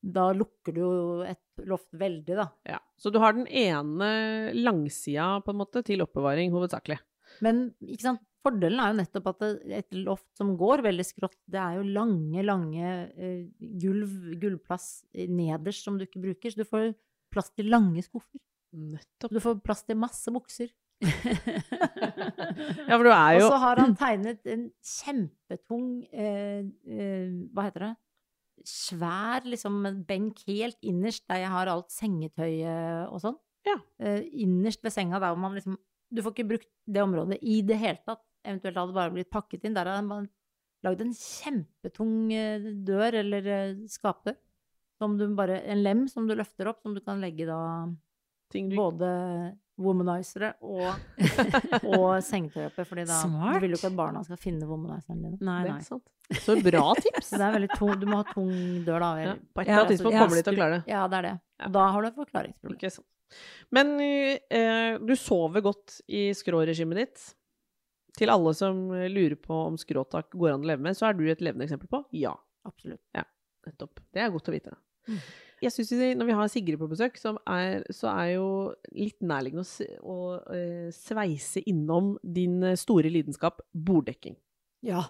da 0.00 0.28
lukker 0.36 0.76
du 0.76 0.84
et 1.26 1.64
loft 1.68 1.90
veldig, 1.98 2.36
da. 2.38 2.48
Ja. 2.68 2.82
Så 2.96 3.10
du 3.10 3.18
har 3.22 3.34
den 3.34 3.48
ene 3.48 4.52
langsida, 4.54 5.40
på 5.42 5.54
en 5.54 5.62
måte, 5.64 5.82
til 5.86 6.04
oppbevaring, 6.04 6.54
hovedsakelig. 6.54 7.00
Men 7.42 7.70
ikke 7.82 8.10
sant? 8.10 8.26
fordelen 8.42 8.80
er 8.82 8.90
jo 8.90 8.98
nettopp 8.98 9.28
at 9.32 9.44
et 9.78 9.98
loft 10.02 10.26
som 10.38 10.54
går 10.58 10.82
veldig 10.86 11.04
skrått, 11.06 11.38
det 11.50 11.60
er 11.62 11.78
jo 11.78 11.88
lange, 11.94 12.42
lange 12.46 12.88
eh, 13.14 13.44
gulv, 13.82 14.14
gulvplass 14.42 14.88
nederst 15.30 15.86
som 15.86 15.98
du 15.98 16.06
ikke 16.06 16.22
bruker, 16.24 16.52
så 16.52 16.62
du 16.62 16.68
får 16.68 16.92
plass 17.32 17.52
til 17.54 17.70
lange 17.72 18.02
skuffer. 18.04 18.40
Nettopp. 18.72 19.34
Du 19.34 19.40
får 19.44 19.60
plass 19.64 19.84
til 19.86 20.00
masse 20.00 20.32
bukser. 20.32 20.72
Ja, 22.88 22.96
for 22.96 23.04
du 23.06 23.10
er 23.12 23.38
Og 23.38 23.46
så 23.48 23.58
har 23.62 23.80
han 23.82 23.94
tegnet 23.98 24.48
en 24.50 24.66
kjempetung 24.86 25.86
eh, 26.12 26.62
eh, 26.86 27.30
Hva 27.52 27.66
heter 27.68 27.86
det? 27.86 27.92
Svær 28.68 29.46
liksom 29.48 29.80
en 29.88 30.02
benk 30.06 30.44
helt 30.46 30.78
innerst 30.86 31.24
der 31.30 31.42
jeg 31.42 31.50
har 31.50 31.70
alt 31.72 31.90
sengetøyet 31.90 33.10
og 33.10 33.18
sånn. 33.24 33.38
Ja. 33.66 33.74
Eh, 33.98 34.22
innerst 34.44 34.82
ved 34.84 34.94
senga 34.94 35.18
der 35.18 35.32
hvor 35.32 35.42
man 35.42 35.56
liksom 35.56 35.78
Du 36.12 36.22
får 36.22 36.36
ikke 36.36 36.50
brukt 36.52 36.70
det 36.86 37.02
området 37.02 37.40
i 37.40 37.62
det 37.66 37.78
hele 37.80 37.98
tatt. 38.06 38.22
Eventuelt 38.44 38.78
hadde 38.78 38.92
det 38.92 38.98
bare 39.00 39.14
blitt 39.14 39.32
pakket 39.32 39.66
inn. 39.66 39.74
Der 39.74 39.88
har 39.88 40.02
man 40.06 40.28
lagd 40.84 41.02
en 41.02 41.14
kjempetung 41.16 42.32
eh, 42.36 42.70
dør 42.86 43.18
eller 43.22 43.48
eh, 43.56 43.82
skapdør. 43.90 44.36
Som 45.00 45.16
du 45.18 45.24
bare 45.34 45.62
En 45.66 45.82
lem 45.82 46.06
som 46.10 46.28
du 46.28 46.34
løfter 46.36 46.68
opp, 46.70 46.82
som 46.82 46.94
du 46.94 47.00
kan 47.02 47.22
legge 47.22 47.48
da 47.48 47.88
både 48.76 49.08
womanizere 49.80 50.52
og, 50.60 50.90
og 51.96 52.08
sengetøy 52.24 52.84
fordi 52.84 53.06
da 53.08 53.20
Smart. 53.22 53.56
du 53.56 53.64
vil 53.64 53.74
jo 53.74 53.80
ikke 53.80 53.90
at 53.92 53.98
barna 53.98 54.22
skal 54.26 54.40
finne 54.40 54.68
womanizeren 54.68 55.22
din. 55.24 55.38
Nei, 55.40 55.62
nei. 55.68 55.78
Så 56.42 56.56
bra 56.64 56.84
tips! 56.98 57.32
Det 57.40 57.48
er 57.48 57.66
tung, 57.76 57.94
du 58.00 58.06
må 58.08 58.20
ha 58.20 58.26
tung 58.28 58.52
dør, 58.86 59.02
da. 59.02 59.10
Ja, 59.20 59.34
på 59.36 59.62
et 59.62 59.68
eller 59.68 59.82
annet 59.82 59.94
tidspunkt 59.94 60.18
kommer 60.18 60.38
de 60.38 60.44
til 60.46 60.54
å 60.54 60.60
klare 60.60 60.78
det. 60.78 60.82
ja, 60.92 61.02
det 61.08 61.20
er 61.20 61.28
det. 61.28 61.34
Og 61.66 61.76
da 61.76 61.86
har 61.94 62.02
du 62.04 62.08
et 62.08 62.18
forklaringsproblem. 62.20 62.78
Okay. 62.78 63.06
Men 63.72 63.94
eh, 64.04 64.98
du 65.00 65.14
sover 65.16 65.64
godt 65.64 66.00
i 66.12 66.26
skråregimet 66.36 67.00
ditt. 67.00 67.28
Til 68.18 68.28
alle 68.28 68.52
som 68.52 68.90
lurer 68.92 69.38
på 69.40 69.56
om 69.70 69.78
skråtak 69.80 70.34
går 70.36 70.52
an 70.52 70.66
å 70.66 70.68
leve 70.68 70.84
med, 70.84 70.96
så 70.98 71.08
er 71.08 71.16
du 71.16 71.24
et 71.32 71.40
levende 71.40 71.64
eksempel 71.64 71.88
på 71.88 72.02
ja. 72.20 72.34
Absolutt. 72.68 73.00
Nettopp. 73.66 74.02
Det 74.12 74.20
er 74.22 74.32
godt 74.34 74.50
å 74.50 74.54
vite. 74.54 74.74
Mm. 75.08 75.22
Jeg 75.62 75.72
synes 75.72 76.16
Når 76.18 76.26
vi 76.26 76.36
har 76.36 76.48
Sigrid 76.50 76.78
på 76.80 76.88
besøk, 76.90 77.18
så 77.20 77.36
er, 77.46 77.84
så 77.94 78.10
er 78.10 78.28
jo 78.34 78.46
litt 78.96 79.20
nærliggende 79.22 79.64
å, 80.02 80.16
eh, 80.54 80.88
sveise 80.94 81.62
innom 81.70 82.16
din 82.22 82.62
eh, 82.66 82.78
store 82.78 83.12
lidenskap 83.12 83.62
borddekking. 83.72 84.34
Ja. 84.82 85.04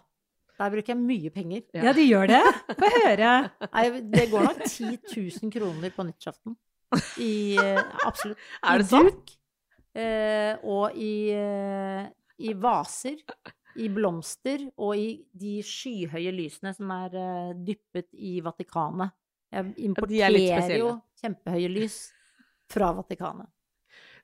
Der 0.58 0.70
bruker 0.70 0.92
jeg 0.92 1.00
mye 1.00 1.30
penger. 1.32 1.62
Ja. 1.74 1.86
Ja, 1.88 1.94
de 1.96 2.04
gjør 2.04 2.28
det. 2.30 2.42
Få 2.76 2.90
høre. 2.98 3.30
Nei, 3.74 3.86
det 4.12 4.26
går 4.30 4.44
nok 4.50 4.60
10 4.68 4.98
000 5.08 5.54
kroner 5.54 5.94
på 5.94 6.04
nyttårsaften. 6.06 6.58
I 7.24 7.56
eh, 7.56 7.80
Absolutt. 8.06 8.44
Er 8.68 8.82
det 8.82 8.88
sant? 8.90 9.32
eh, 9.96 10.52
og 10.68 10.96
i, 11.00 11.32
eh, 11.32 12.04
i 12.44 12.52
vaser, 12.60 13.16
i 13.80 13.88
blomster 13.88 14.66
og 14.76 15.00
i 15.00 15.08
de 15.32 15.56
skyhøye 15.64 16.32
lysene 16.36 16.74
som 16.76 16.90
er 16.92 17.14
uh, 17.16 17.52
dyppet 17.56 18.10
i 18.20 18.34
Vatikanet. 18.44 19.14
Jeg 19.52 19.60
er 19.60 19.72
importerer 19.84 20.78
jo 20.78 20.94
kjempehøye 21.20 21.68
lys 21.72 21.98
fra 22.72 22.92
Vatikanet. 22.96 23.50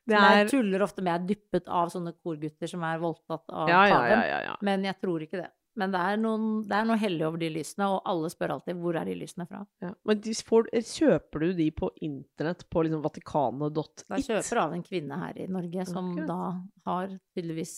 Det 0.08 0.16
er 0.16 0.38
jeg 0.40 0.48
tuller 0.54 0.82
ofte 0.86 1.04
med 1.04 1.12
jeg 1.12 1.20
er 1.20 1.28
dyppet 1.28 1.66
av 1.68 1.90
sånne 1.92 2.14
korgutter 2.16 2.70
som 2.70 2.84
er 2.88 3.00
voldtatt 3.02 3.44
av 3.52 3.68
ja, 3.68 3.82
paven. 3.92 4.22
ja, 4.24 4.38
ja. 4.46 4.54
Men 4.64 4.86
jeg 4.88 4.96
tror 5.02 5.24
ikke 5.24 5.42
det. 5.42 5.50
Men 5.78 5.92
det 5.94 5.98
er, 6.10 6.16
noen, 6.18 6.46
det 6.66 6.74
er 6.74 6.86
noe 6.88 6.98
hellig 6.98 7.22
over 7.28 7.38
de 7.38 7.50
lysene, 7.54 7.86
og 7.92 8.08
alle 8.08 8.30
spør 8.32 8.56
alltid 8.56 8.80
hvor 8.80 8.96
er 8.98 9.06
de 9.06 9.14
lysene 9.20 9.46
fra. 9.46 9.60
ja. 9.84 9.92
Men 10.08 10.24
får, 10.48 10.70
kjøper 10.74 11.44
du 11.44 11.52
de 11.60 11.68
på 11.76 11.90
internett 12.08 12.64
på 12.72 12.82
liksom 12.86 13.04
vatikanet.it? 13.04 14.02
Jeg 14.16 14.26
kjøper 14.26 14.62
av 14.64 14.74
en 14.74 14.82
kvinne 14.88 15.20
her 15.20 15.38
i 15.38 15.46
Norge 15.54 15.86
som 15.86 16.10
okay. 16.16 16.26
da 16.26 16.40
har 16.88 17.14
tydeligvis 17.36 17.76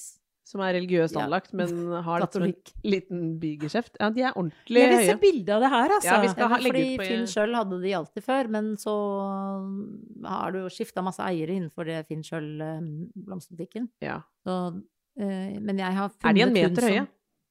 Som 0.51 0.63
er 0.67 0.73
religiøst 0.75 1.15
Ja. 1.15 1.23
anlagt, 1.29 1.53
men 1.55 1.69
har 2.09 2.21
litt 2.25 2.33
sånn 2.35 2.49
en 2.49 2.55
liten 2.91 3.21
bigeskjeft. 3.39 3.95
Ja, 4.01 4.09
de 4.11 4.23
er 4.27 4.33
ordentlig 4.35 4.81
Jeg 4.83 4.91
vil 4.91 5.05
se 5.07 5.13
høye. 5.15 5.21
bilde 5.23 5.55
av 5.55 5.61
det 5.63 5.71
her, 5.71 5.89
altså. 5.97 6.11
Ja, 6.11 6.21
vi 6.25 6.29
skal 6.33 6.43
Ja, 6.43 6.49
ha- 6.49 6.59
legge 6.65 6.81
ut 6.81 6.99
på- 6.99 7.07
Finn 7.07 7.27
sjøl 7.31 7.55
hadde 7.55 7.79
de 7.85 7.93
alltid 8.01 8.25
før, 8.27 8.49
men 8.51 8.73
så 8.77 8.95
har 10.27 10.51
du 10.53 10.59
jo 10.65 10.69
skifta 10.75 11.05
masse 11.07 11.23
eiere 11.23 11.55
innenfor 11.55 11.87
det 11.87 12.01
Finn 12.09 12.23
sjøl-blomsterbutikken. 12.27 13.89
Ja. 14.03 14.23
men 14.47 15.77
jeg 15.79 15.93
har 15.93 16.09
funnet 16.09 16.31
Er 16.31 16.33
de 16.35 16.41
en 16.43 16.53
meter 16.55 16.83
høye? 16.89 17.07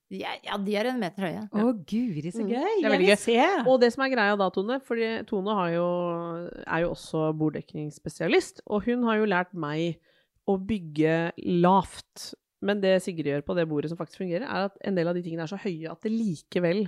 Ja, 0.10 0.32
ja, 0.44 0.58
de 0.58 0.76
er 0.76 0.88
en 0.90 1.00
meter 1.00 1.22
høye. 1.22 1.42
Å, 1.54 1.86
guri, 1.86 2.32
så 2.34 2.42
Mm, 2.42 2.50
gøy. 2.50 2.56
det 2.56 2.58
er 2.58 2.82
Jeg 2.82 2.92
veldig 2.92 3.00
vil 3.00 3.16
gøy. 3.16 3.18
se. 3.18 3.70
Og 3.70 3.80
det 3.80 3.94
som 3.94 4.04
er 4.04 4.10
greia 4.10 4.36
da, 4.38 4.50
Tone, 4.50 4.80
for 4.82 4.96
Tone 5.24 5.54
har 5.54 5.70
jo, 5.70 6.50
er 6.66 6.80
jo 6.82 6.90
også 6.96 7.38
borddekningsspesialist, 7.38 8.62
og 8.68 8.84
hun 8.86 9.04
har 9.04 9.18
jo 9.20 9.26
lært 9.26 9.54
meg 9.54 10.00
å 10.48 10.58
bygge 10.58 11.32
lavt. 11.62 12.34
Men 12.66 12.82
det 12.84 12.98
Sigrid 13.04 13.30
gjør 13.32 13.44
på 13.48 13.56
det 13.56 13.68
bordet 13.70 13.92
som 13.92 14.00
faktisk 14.00 14.24
fungerer, 14.24 14.48
er 14.48 14.68
at 14.68 14.80
en 14.84 14.98
del 14.98 15.08
av 15.08 15.16
de 15.16 15.24
tingene 15.24 15.46
er 15.46 15.52
så 15.52 15.60
høye 15.60 15.92
at 15.92 16.04
det 16.04 16.12
likevel 16.12 16.88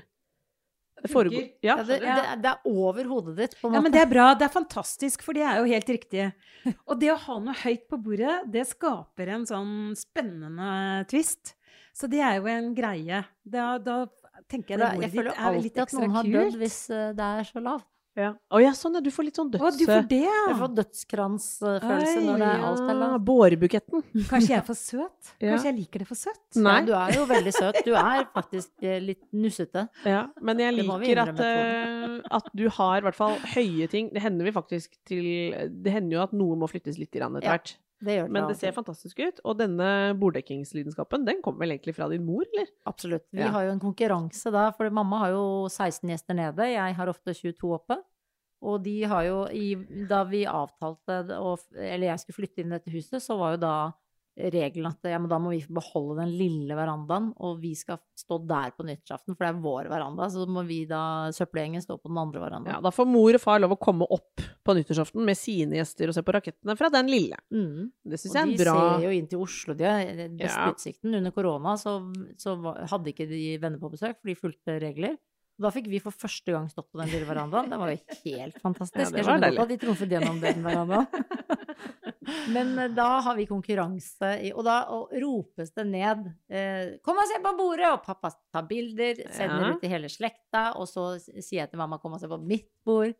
foregår. 1.09 1.47
Ja, 1.63 1.77
Ja, 1.79 1.83
det, 1.87 1.99
det, 2.03 2.25
det 2.43 2.51
er 2.51 2.67
over 2.67 3.07
hodet 3.09 3.37
ditt, 3.37 3.55
på 3.61 3.69
en 3.69 3.77
Ja, 3.77 3.81
men 3.81 3.93
det 3.93 4.01
er 4.03 4.09
bra. 4.09 4.31
Det 4.37 4.45
er 4.47 4.53
fantastisk, 4.53 5.23
for 5.25 5.37
det 5.37 5.45
er 5.47 5.61
jo 5.61 5.69
helt 5.71 5.89
riktig. 5.89 6.27
Og 6.89 6.99
det 7.01 7.11
å 7.13 7.19
ha 7.23 7.37
noe 7.41 7.55
høyt 7.63 7.87
på 7.89 7.99
bordet, 8.03 8.35
det 8.51 8.67
skaper 8.69 9.33
en 9.37 9.47
sånn 9.49 9.73
spennende 9.97 11.05
twist. 11.11 11.55
Så 11.95 12.07
det 12.11 12.21
er 12.23 12.39
jo 12.39 12.49
en 12.51 12.71
greie. 12.75 13.23
Da, 13.43 13.75
da 13.81 14.03
tenker 14.51 14.75
jeg 14.75 14.81
det 14.81 14.85
det, 14.85 14.95
bordet 14.99 15.13
føler 15.15 15.31
ditt 15.31 15.39
er 15.39 15.57
litt 15.57 15.81
alltid 15.81 15.81
at 15.85 15.97
noen 15.97 16.15
har 16.17 16.29
dødd 16.35 16.59
hvis 16.61 16.77
eh, 16.93 17.09
det 17.17 17.31
er 17.39 17.49
så 17.49 17.63
lavt. 17.63 17.87
Ja. 18.19 18.33
Å 18.51 18.59
ja, 18.59 18.73
sånn 18.75 18.97
ja. 18.97 19.01
Du 19.03 19.07
får 19.13 19.23
litt 19.29 19.37
sånn 19.39 19.47
Å, 19.55 19.69
du 19.71 19.83
får 19.87 20.01
det, 20.09 20.19
Jeg 20.27 20.55
får 20.59 20.71
dødskransfølelse 20.75 22.23
når 22.25 22.41
det 22.41 22.47
er 22.49 22.63
alt 22.67 22.81
er 22.83 22.97
lavt. 22.99 23.23
Bårebuketten. 23.29 24.03
Kanskje 24.31 24.51
jeg 24.51 24.57
er 24.59 24.65
for 24.67 24.79
søt? 24.79 25.31
Ja. 25.39 25.53
Kanskje 25.53 25.69
jeg 25.69 25.77
liker 25.77 26.03
det 26.03 26.07
for 26.09 26.19
søtt? 26.19 26.41
Nei. 26.59 26.73
Ja, 26.81 26.87
du 26.89 26.91
er 26.99 27.15
jo 27.15 27.27
veldig 27.29 27.53
søt. 27.55 27.79
Du 27.87 27.93
er 27.95 28.25
faktisk 28.35 28.83
eh, 28.83 28.97
litt 29.03 29.23
nussete. 29.31 29.85
Ja, 30.07 30.25
men 30.43 30.59
jeg 30.63 30.75
liker 30.81 31.23
at, 31.23 31.39
eh, 31.45 32.17
at 32.41 32.51
du 32.57 32.65
har 32.81 32.99
i 32.99 33.05
hvert 33.07 33.19
fall 33.19 33.37
høye 33.55 33.87
ting. 33.91 34.11
Det 34.11 34.25
hender 34.25 34.49
vi 34.49 34.55
faktisk 34.55 34.97
til 35.07 35.31
Det 35.83 35.95
hender 35.95 36.19
jo 36.19 36.25
at 36.25 36.35
noe 36.35 36.59
må 36.59 36.67
flyttes 36.71 36.99
litt 36.99 37.13
grann 37.15 37.39
etter 37.39 37.47
Ja, 37.47 37.55
hvert. 37.55 37.77
Det 38.01 38.15
gjør 38.17 38.27
det. 38.29 38.33
Men 38.33 38.47
det 38.49 38.57
ser 38.57 38.71
fantastisk 38.73 39.19
ut. 39.21 39.39
Og 39.45 39.57
denne 39.59 39.89
borddekkingslidenskapen, 40.17 41.25
den 41.27 41.41
kommer 41.45 41.59
vel 41.65 41.75
egentlig 41.77 41.93
fra 41.95 42.07
din 42.09 42.25
mor, 42.25 42.43
eller? 42.53 42.67
Absolutt. 42.89 43.27
Vi 43.31 43.41
Ja. 43.43 43.51
har 43.53 43.63
jo 43.67 43.71
en 43.75 43.79
konkurranse 43.79 44.51
da, 44.51 44.71
for 44.71 44.89
mamma 44.89 45.19
har 45.19 45.29
jo 45.35 45.67
16 45.69 46.09
gjester 46.09 46.33
nede. 46.35 46.65
Jeg 46.73 46.95
har 46.95 47.07
ofte 47.07 47.33
22 47.33 47.73
oppe. 47.77 47.97
Og 48.63 48.83
de 48.83 49.03
har 49.09 49.23
jo 49.25 49.47
i 49.49 49.73
Da 50.07 50.23
vi 50.23 50.43
avtalte 50.45 51.15
og, 51.39 51.59
Eller 51.75 52.07
jeg 52.11 52.19
skulle 52.19 52.35
flytte 52.45 52.59
inn 52.61 52.71
i 52.71 52.77
dette 52.77 52.91
huset, 52.93 53.21
så 53.21 53.37
var 53.37 53.55
jo 53.55 53.57
da 53.57 53.93
regelen 54.37 54.87
at 54.93 55.03
ja, 55.11 55.17
men 55.19 55.27
da 55.29 55.37
må 55.41 55.49
vi 55.51 55.59
beholde 55.67 56.21
den 56.21 56.31
lille 56.39 56.75
verandaen, 56.77 57.31
og 57.43 57.57
vi 57.61 57.73
skal 57.75 57.99
stå 58.17 58.37
der 58.47 58.71
på 58.77 58.85
nyttårsaften, 58.87 59.35
for 59.35 59.43
det 59.43 59.49
er 59.51 59.61
vår 59.63 59.89
veranda. 59.91 60.29
Så 60.31 60.45
må 60.47 60.63
vi 60.65 60.85
da, 60.89 61.01
søppelgjengen, 61.35 61.83
stå 61.83 61.97
på 61.99 62.07
den 62.11 62.17
andre 62.21 62.39
verandaen. 62.43 62.75
Ja, 62.77 62.81
da 62.85 62.91
får 62.95 63.09
mor 63.11 63.35
og 63.37 63.43
far 63.43 63.59
lov 63.59 63.75
å 63.75 63.79
komme 63.81 64.07
opp 64.09 64.41
på 64.63 64.75
nyttårsaften 64.77 65.25
med 65.27 65.35
sine 65.37 65.79
gjester 65.81 66.07
og 66.07 66.15
se 66.15 66.23
på 66.23 66.35
rakettene 66.37 66.77
fra 66.79 66.89
den 66.93 67.09
lille. 67.11 67.35
Mm. 67.51 67.89
Det 68.07 68.19
syns 68.21 68.31
Og 68.31 68.39
jeg 68.39 68.41
er 68.41 68.47
de 68.47 68.55
en 68.55 68.63
bra 68.63 68.77
ser 68.77 69.03
jo 69.07 69.11
inn 69.17 69.27
til 69.33 69.43
Oslo. 69.43 69.73
De 69.75 69.89
har 69.89 70.23
best 70.39 70.55
Ja. 70.57 70.69
utsikten. 70.71 71.15
Under 71.19 71.31
korona 71.35 71.75
så, 71.81 71.97
så 72.39 72.55
hadde 72.87 73.11
ikke 73.11 73.27
de 73.29 73.57
venner 73.61 73.79
på 73.83 73.91
besøk, 73.91 74.15
for 74.21 74.31
de 74.31 74.35
fulgte 74.39 74.79
regler. 74.81 75.17
Da 75.61 75.69
fikk 75.69 75.91
vi 75.91 75.99
for 76.01 76.09
første 76.15 76.49
gang 76.55 76.69
stått 76.71 76.87
på 76.89 76.97
den 76.97 77.11
lille 77.11 77.27
verandaen. 77.27 77.67
Det 77.69 77.77
var 77.77 77.91
jo 77.91 77.99
helt 78.23 78.55
fantastisk. 78.63 78.97
Ja, 78.97 79.09
det 79.11 79.19
Jeg 79.19 79.25
var 79.27 79.35
skjønner 79.35 79.51
deilig. 79.51 79.59
godt 79.59 79.71
at 79.71 79.75
de 79.75 79.85
trumfet 79.85 80.09
gjennom 80.15 80.39
den 80.41 80.63
verandaen. 80.65 81.07
Men 82.53 82.77
eh, 82.79 82.91
da 82.93 83.07
har 83.25 83.35
vi 83.35 83.47
konkurranse, 83.49 84.29
og 84.53 84.63
da 84.67 84.75
og 84.93 85.09
ropes 85.23 85.71
det 85.73 85.87
ned 85.89 86.27
eh, 86.49 86.97
'Kom 87.01 87.17
og 87.17 87.25
se 87.27 87.39
på 87.41 87.53
bordet!' 87.57 87.89
Og 87.95 88.03
pappa 88.05 88.29
tar 88.53 88.67
bilder, 88.69 89.15
sender 89.33 89.65
Ja. 89.67 89.73
ut 89.73 89.81
til 89.81 89.89
hele 89.89 90.09
slekta, 90.09 90.75
og 90.77 90.85
så 90.87 91.15
sier 91.19 91.63
jeg 91.63 91.71
til 91.71 91.77
mamma 91.81 91.97
'Kom 91.97 92.13
og 92.13 92.19
se 92.21 92.27
på 92.27 92.37
mitt 92.45 92.69
bord'. 92.85 93.15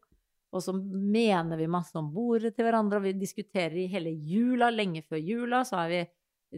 Og 0.54 0.62
så 0.62 0.74
mener 0.76 1.56
vi 1.58 1.66
masse 1.66 1.96
om 1.96 2.12
bordet 2.14 2.54
til 2.56 2.66
hverandre, 2.66 2.98
og 2.98 3.04
vi 3.04 3.14
diskuterer 3.14 3.74
i 3.74 3.88
hele 3.88 4.12
jula, 4.12 4.70
lenge 4.70 5.02
før 5.02 5.18
jula, 5.18 5.64
så 5.64 5.78
er 5.86 5.88
vi 5.90 6.02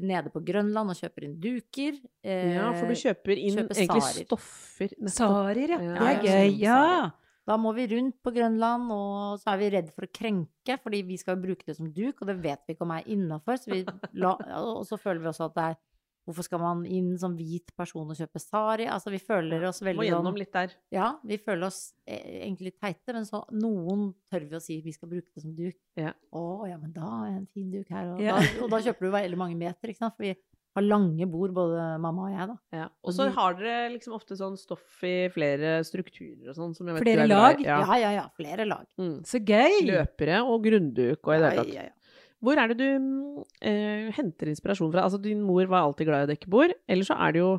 nede 0.02 0.32
på 0.34 0.42
Grønland 0.44 0.90
og 0.90 0.96
kjøper 0.98 1.24
inn 1.24 1.40
duker. 1.40 2.00
Eh, 2.24 2.56
Ja, 2.56 2.74
for 2.74 2.88
du 2.88 2.94
kjøper 2.98 3.38
inn 3.38 3.56
kjøper 3.56 3.76
egentlig 3.78 4.26
stoffer. 4.26 4.90
Sarer, 5.08 5.70
ja. 5.70 5.80
Ja, 5.80 5.94
Det 5.94 6.02
er 6.02 6.22
gøy. 6.24 6.60
Ja. 6.60 7.12
Da 7.48 7.58
må 7.60 7.74
vi 7.76 7.88
rundt 7.92 8.16
på 8.24 8.32
Grønland, 8.32 8.92
og 8.96 9.40
så 9.42 9.52
er 9.54 9.58
vi 9.60 9.72
redd 9.74 9.90
for 9.92 10.08
å 10.08 10.12
krenke, 10.16 10.78
fordi 10.80 11.02
vi 11.04 11.18
skal 11.20 11.36
bruke 11.44 11.66
det 11.68 11.76
som 11.76 11.90
duk, 11.92 12.22
og 12.24 12.30
det 12.30 12.38
vet 12.44 12.62
vi 12.68 12.76
ikke 12.78 12.86
om 12.88 12.94
er 12.96 13.10
innafor. 13.12 13.60
Og 13.60 14.86
så 14.88 15.00
føler 15.02 15.20
vi 15.26 15.32
også 15.34 15.50
at 15.52 15.58
det 15.58 15.66
er 15.74 15.82
Hvorfor 16.24 16.46
skal 16.48 16.62
man 16.64 16.86
inn 16.88 17.18
som 17.20 17.34
hvit 17.36 17.74
person 17.76 18.08
og 18.08 18.16
kjøpe 18.16 18.40
sari? 18.40 18.86
Altså, 18.88 19.12
vi 19.12 19.20
føler 19.20 19.66
oss 19.68 19.82
veldig 19.84 20.00
Må 20.00 20.06
gjennom 20.08 20.30
sånn 20.30 20.38
litt 20.40 20.54
der. 20.56 20.76
Ja, 20.96 21.10
vi 21.28 21.36
føler 21.36 21.68
oss 21.68 21.80
eh, 22.08 22.46
egentlig 22.46 22.70
litt 22.70 22.78
teite, 22.80 23.12
men 23.12 23.28
så 23.28 23.42
noen 23.52 24.06
tør 24.32 24.46
vi 24.48 24.56
å 24.56 24.62
si 24.64 24.78
vi 24.86 24.94
skal 24.96 25.12
bruke 25.12 25.28
det 25.36 25.44
som 25.44 25.52
duk. 25.58 25.76
Ja. 26.00 26.14
Å 26.32 26.44
ja, 26.72 26.78
men 26.80 26.94
da 26.96 27.10
er 27.26 27.34
en 27.42 27.50
fin 27.52 27.68
duk 27.76 27.92
her. 27.92 28.14
Og, 28.14 28.24
Ja. 28.24 28.38
da, 28.40 28.48
og 28.64 28.72
da 28.72 28.80
kjøper 28.88 29.04
du 29.10 29.12
veldig 29.18 29.42
mange 29.44 29.60
meter, 29.60 29.92
ikke 29.92 30.00
sant? 30.06 30.16
For 30.16 30.24
vi 30.30 30.32
har 30.74 30.86
lange 30.86 31.26
bord, 31.30 31.52
både 31.54 31.82
mamma 32.02 32.28
og 32.28 32.34
jeg, 32.34 32.48
da. 32.50 32.56
Ja. 32.80 32.86
Og 33.06 33.14
så 33.14 33.28
har 33.36 33.58
dere 33.60 33.92
liksom 33.94 34.16
ofte 34.18 34.38
sånn 34.40 34.56
stoff 34.58 35.04
i 35.06 35.30
flere 35.34 35.76
strukturer 35.86 36.50
og 36.50 36.58
sånn. 36.58 36.74
Som 36.78 36.90
jeg 36.90 36.98
vet 36.98 37.06
Flere 37.06 37.28
er 37.28 37.32
lag? 37.32 37.62
Ja. 37.62 37.82
Ja, 37.84 38.00
ja, 38.02 38.14
ja. 38.18 38.24
Flere 38.38 38.66
lag. 38.70 38.88
Mm. 39.02 39.20
Så 39.30 39.42
gøy! 39.44 39.84
Løpere 39.92 40.42
og 40.48 40.64
grunnduk 40.66 41.22
og 41.22 41.36
i 41.36 41.38
det 41.38 41.52
hele 41.52 41.60
tatt. 41.62 41.76
ja, 41.76 41.90
ja. 41.92 42.00
Hvor 42.44 42.60
er 42.60 42.74
det 42.74 42.76
du 42.82 42.88
mm, 43.00 43.44
eh, 43.64 44.08
henter 44.18 44.50
inspirasjon 44.52 44.92
fra? 44.92 45.06
Altså, 45.06 45.22
din 45.24 45.40
mor 45.46 45.64
var 45.72 45.86
alltid 45.86 46.10
glad 46.10 46.26
i 46.26 46.28
å 46.28 46.32
dekke 46.34 46.50
bord. 46.52 46.74
Eller 46.92 47.08
så 47.08 47.16
er 47.24 47.36
det 47.36 47.40
jo 47.40 47.54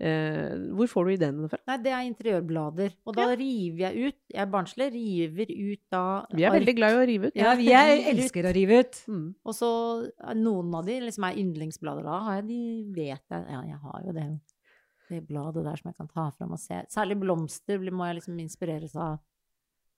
eh, 0.00 0.54
Hvor 0.76 0.90
får 0.90 1.06
du 1.06 1.12
ideene 1.14 1.48
fra? 1.52 1.60
Nei, 1.68 1.76
det 1.84 1.92
er 1.94 2.06
interiørblader. 2.08 2.94
Og 3.06 3.16
da 3.16 3.26
river 3.30 3.84
jeg 3.86 4.10
ut 4.10 4.18
Jeg 4.34 4.42
er 4.44 4.52
barnslig, 4.52 4.88
river 4.94 5.52
ut 5.52 5.82
da 5.92 6.04
Vi 6.36 6.46
er 6.46 6.54
veldig 6.56 6.76
glad 6.78 6.94
i 6.94 7.00
å 7.00 7.08
rive 7.10 7.30
ut. 7.30 7.40
Ja, 7.40 7.56
vi 7.58 7.68
jeg 7.70 8.04
elsker 8.14 8.48
å 8.48 8.54
rive 8.56 8.80
ut. 8.84 9.02
Mm. 9.10 9.26
Og 9.44 9.56
så 9.56 9.72
er 10.30 10.40
noen 10.40 10.72
av 10.78 10.88
de 10.88 11.00
liksom 11.06 11.28
er 11.28 11.42
yndlingsblader 11.42 12.08
da, 12.08 12.22
har 12.28 12.40
jeg, 12.40 12.48
de 12.50 12.62
vet 12.96 13.36
jeg 13.36 13.56
Ja, 13.56 13.60
jeg 13.68 13.82
har 13.84 14.06
jo 14.06 14.16
det, 14.16 14.26
det 15.10 15.20
bladet 15.28 15.66
der 15.66 15.82
som 15.82 15.92
jeg 15.92 16.00
kan 16.00 16.10
ta 16.10 16.30
fram 16.36 16.56
og 16.56 16.62
se. 16.62 16.82
Særlig 16.92 17.20
blomster 17.22 17.86
må 17.90 18.08
jeg 18.08 18.20
liksom 18.20 18.40
inspireres 18.42 18.96
av 18.98 19.20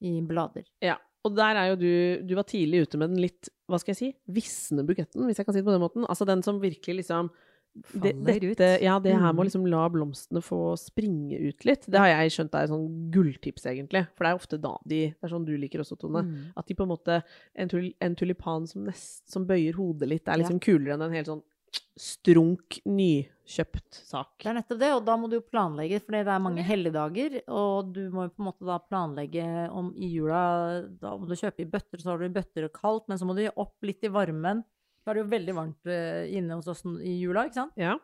i 0.03 0.19
blader. 0.27 0.67
Ja. 0.83 0.99
Og 1.23 1.37
der 1.37 1.55
er 1.55 1.71
jo 1.71 1.79
du 1.79 1.93
Du 2.27 2.35
var 2.35 2.47
tidlig 2.49 2.89
ute 2.89 2.99
med 2.99 3.13
den 3.15 3.23
litt, 3.23 3.51
hva 3.71 3.79
skal 3.79 3.95
jeg 3.95 4.01
si, 4.01 4.11
visne 4.27 4.83
buketten, 4.87 5.23
hvis 5.29 5.39
jeg 5.39 5.47
kan 5.47 5.55
si 5.55 5.63
det 5.63 5.69
på 5.69 5.75
den 5.75 5.85
måten. 5.85 6.07
Altså 6.11 6.27
den 6.29 6.43
som 6.43 6.61
virkelig 6.63 7.05
liksom 7.05 7.31
det, 7.73 8.13
dette, 8.25 8.69
Ja, 8.85 8.99
det 9.01 9.15
her 9.17 9.33
med 9.33 9.45
å 9.45 9.47
liksom 9.47 9.65
la 9.71 9.87
blomstene 9.93 10.43
få 10.45 10.75
springe 10.81 11.39
ut 11.41 11.65
litt. 11.65 11.87
Det 11.89 12.01
har 12.01 12.11
jeg 12.11 12.35
skjønt 12.35 12.57
er 12.59 12.69
sånn 12.69 12.89
gulltips, 13.15 13.65
egentlig. 13.71 14.05
For 14.17 14.27
det 14.27 14.33
er 14.33 14.41
ofte 14.41 14.59
da 14.61 14.75
de 14.85 15.01
Det 15.13 15.25
er 15.29 15.33
sånn 15.33 15.47
du 15.49 15.55
liker 15.57 15.85
også, 15.85 15.97
Tone. 16.01 16.25
Mm. 16.27 16.51
At 16.57 16.69
de 16.69 16.77
på 16.77 16.85
en 16.85 16.93
måte 16.93 17.23
En, 17.55 17.71
tul, 17.73 17.89
en 18.01 18.19
tulipan 18.19 18.69
som, 18.69 18.85
nest, 18.85 19.25
som 19.31 19.47
bøyer 19.49 19.79
hodet 19.79 20.09
litt, 20.11 20.29
er 20.29 20.37
Ja. 20.37 20.45
liksom 20.45 20.61
kulere 20.61 20.95
enn 20.99 21.07
en 21.09 21.17
helt 21.17 21.31
sånn 21.31 21.43
strunk, 21.97 22.81
nykjøpt 22.89 24.01
sak. 24.05 24.35
Det 24.43 24.51
er 24.51 24.57
nettopp 24.59 24.81
det, 24.81 24.91
og 24.97 25.05
da 25.07 25.17
må 25.17 25.29
du 25.31 25.39
jo 25.39 25.45
planlegge, 25.45 26.01
for 26.03 26.13
det 26.17 26.27
er 26.27 26.43
mange 26.43 26.65
helligdager, 26.65 27.39
og 27.49 27.93
du 27.95 28.03
må 28.13 28.27
jo 28.27 28.35
på 28.37 28.43
en 28.43 28.49
måte 28.49 28.69
da 28.69 28.79
planlegge 28.81 29.47
om 29.73 29.93
i 29.97 30.11
jula 30.13 30.43
Da 31.01 31.15
må 31.17 31.29
du 31.29 31.35
kjøpe 31.37 31.65
i 31.65 31.69
bøtter, 31.69 32.01
så 32.01 32.13
har 32.13 32.19
du 32.21 32.27
i 32.29 32.35
bøtter 32.35 32.69
og 32.69 32.73
kaldt, 32.77 33.09
men 33.09 33.21
så 33.21 33.29
må 33.29 33.37
du 33.37 33.45
opp 33.57 33.77
litt 33.83 34.05
i 34.05 34.13
varmen. 34.13 34.65
Da 35.03 35.11
er 35.13 35.19
det 35.19 35.23
jo 35.25 35.31
veldig 35.35 35.55
varmt 35.59 35.91
eh, 35.91 36.25
inne 36.39 36.55
hos 36.61 36.69
oss 36.71 36.83
i 37.03 37.19
jula, 37.21 37.47
ikke 37.49 37.59
sant? 37.61 37.73
Ja. 37.81 37.97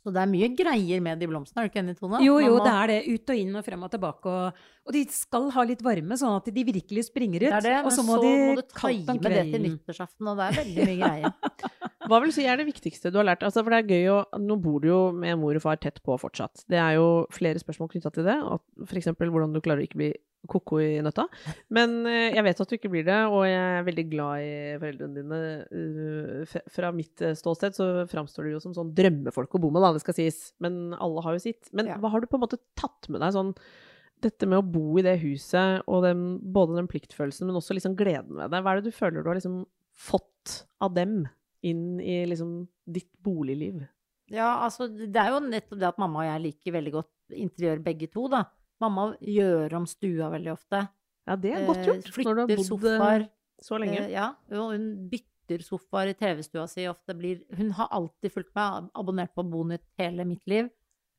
Så 0.00 0.08
det 0.14 0.20
er 0.22 0.28
mye 0.30 0.46
greier 0.56 1.02
med 1.04 1.18
de 1.20 1.26
blomstene, 1.28 1.60
er 1.60 1.66
du 1.68 1.72
ikke 1.74 1.80
enig, 1.82 1.92
Tone? 1.98 2.20
Jo, 2.24 2.38
jo, 2.40 2.54
må- 2.56 2.62
det 2.64 2.72
er 2.72 2.86
det. 2.88 2.98
Ut 3.12 3.32
og 3.34 3.40
inn 3.42 3.56
og 3.58 3.64
frem 3.66 3.82
og 3.84 3.90
tilbake. 3.92 4.30
Og, 4.32 4.62
og 4.88 4.94
de 4.96 5.02
skal 5.12 5.50
ha 5.52 5.64
litt 5.68 5.82
varme, 5.84 6.16
sånn 6.16 6.38
at 6.38 6.48
de 6.54 6.64
virkelig 6.64 7.04
springer 7.10 7.42
ut. 7.44 7.50
Det 7.50 7.58
er 7.58 7.66
det, 7.66 7.74
og 7.82 7.90
men 7.90 7.96
så 7.98 8.04
må 8.06 8.16
så 8.16 8.22
de 8.24 8.30
må 8.46 8.54
du 8.56 8.62
time 8.70 9.18
det 9.26 9.42
til 9.52 9.60
nyttårsaften, 9.66 10.30
og 10.32 10.40
det 10.40 10.46
er 10.46 10.56
veldig 10.62 10.86
mye 10.88 11.00
greier. 11.02 11.34
Hva 12.08 12.18
vil 12.24 12.32
du 12.32 12.36
si 12.38 12.46
er 12.48 12.56
det 12.62 12.66
viktigste 12.70 13.12
du 13.12 13.18
har 13.20 13.28
lært? 13.28 13.44
Altså, 13.44 13.60
for 13.66 13.74
det 13.74 13.82
er 13.82 13.90
gøy 13.92 14.08
å 14.14 14.16
Nå 14.40 14.56
bor 14.64 14.80
du 14.80 14.88
jo 14.88 15.00
med 15.12 15.36
mor 15.38 15.54
og 15.58 15.62
far 15.66 15.76
tett 15.82 16.00
på 16.06 16.16
fortsatt. 16.18 16.64
Det 16.70 16.80
er 16.80 16.96
jo 16.96 17.26
flere 17.34 17.60
spørsmål 17.60 17.90
knytta 17.92 18.14
til 18.16 18.24
det. 18.30 18.38
F.eks. 18.88 19.12
Hvordan 19.20 19.52
du 19.52 19.60
klarer 19.60 19.84
å 19.84 19.86
ikke 19.90 20.00
bli 20.00 20.14
ko-ko 20.48 20.78
i 20.80 21.00
nøtta. 21.04 21.26
Men 21.76 21.98
eh, 22.08 22.30
jeg 22.36 22.44
vet 22.46 22.62
at 22.62 22.70
du 22.70 22.76
ikke 22.78 22.90
blir 22.92 23.04
det, 23.06 23.18
og 23.28 23.44
jeg 23.44 23.60
er 23.60 23.86
veldig 23.86 24.06
glad 24.12 24.44
i 24.46 24.54
foreldrene 24.80 25.18
dine. 25.20 25.40
Uh, 25.74 26.56
Fra 26.72 26.92
mitt 26.96 27.20
eh, 27.24 27.36
ståsted 27.38 27.76
så 27.76 27.90
framstår 28.10 28.48
du 28.48 28.54
jo 28.54 28.62
som 28.62 28.74
sånn 28.76 28.94
drømmefolk 28.96 29.58
å 29.58 29.62
bo 29.62 29.72
med, 29.74 29.84
da, 29.84 29.92
det 29.96 30.02
skal 30.04 30.16
sies. 30.16 30.40
Men 30.64 30.96
alle 30.96 31.24
har 31.26 31.36
jo 31.36 31.44
sitt. 31.44 31.70
Men 31.76 31.92
Ja. 31.92 31.98
hva 32.00 32.12
har 32.14 32.22
du 32.22 32.28
på 32.30 32.38
en 32.40 32.46
måte 32.46 32.60
tatt 32.78 33.10
med 33.12 33.20
deg 33.24 33.36
sånn 33.36 33.54
dette 34.20 34.44
med 34.48 34.60
å 34.60 34.66
bo 34.66 34.98
i 35.00 35.04
det 35.04 35.16
huset, 35.22 35.80
og 35.88 36.02
den, 36.04 36.24
både 36.52 36.76
den 36.76 36.88
pliktfølelsen, 36.90 37.46
men 37.48 37.56
også 37.56 37.72
liksom 37.76 37.94
gleden 37.96 38.36
ved 38.36 38.52
det. 38.52 38.60
Hva 38.60 38.74
er 38.74 38.80
det 38.80 38.90
du 38.92 38.96
føler 38.96 39.24
du 39.24 39.30
har 39.30 39.38
liksom 39.38 39.62
fått 39.96 40.58
av 40.84 40.92
dem 40.96 41.22
inn 41.64 42.00
i 42.00 42.22
liksom 42.28 42.68
ditt 42.84 43.08
boligliv? 43.24 43.80
Ja, 44.30 44.60
altså, 44.66 44.86
det 44.88 45.16
er 45.16 45.32
jo 45.32 45.40
nettopp 45.42 45.80
det 45.80 45.88
at 45.88 46.00
mamma 46.00 46.22
og 46.22 46.28
jeg 46.28 46.44
liker 46.44 46.76
veldig 46.76 46.92
godt 46.98 47.34
interiør 47.34 47.80
begge 47.84 48.10
to, 48.12 48.28
da. 48.30 48.44
Mamma 48.80 49.04
gjør 49.20 49.74
om 49.76 49.86
stua 49.86 50.30
veldig 50.32 50.52
ofte. 50.54 50.88
Ja, 51.28 51.36
det 51.36 51.52
er 51.54 51.66
godt 51.66 51.78
Eh, 51.78 51.84
gjort. 51.86 52.06
når 52.24 52.34
du 52.34 52.40
har 52.40 52.46
Flytter 52.48 52.56
bodd 52.56 52.66
sofaer. 52.66 53.20
eh, 53.20 53.28
så 53.60 53.78
lenge. 53.78 53.98
Eh, 54.06 54.10
ja, 54.10 54.28
og 54.52 54.72
hun 54.72 55.08
bytter 55.10 55.62
sofaer 55.66 56.08
i 56.10 56.14
TV-stua 56.14 56.66
si 56.68 56.86
ofte. 56.88 57.14
Blir, 57.18 57.42
hun 57.56 57.70
har 57.72 57.88
alltid 57.92 58.32
fulgt 58.32 58.54
meg, 58.54 58.90
abonnert 58.94 59.34
på 59.34 59.44
Bonytt 59.50 59.84
hele 59.98 60.24
mitt 60.24 60.46
liv. 60.46 60.70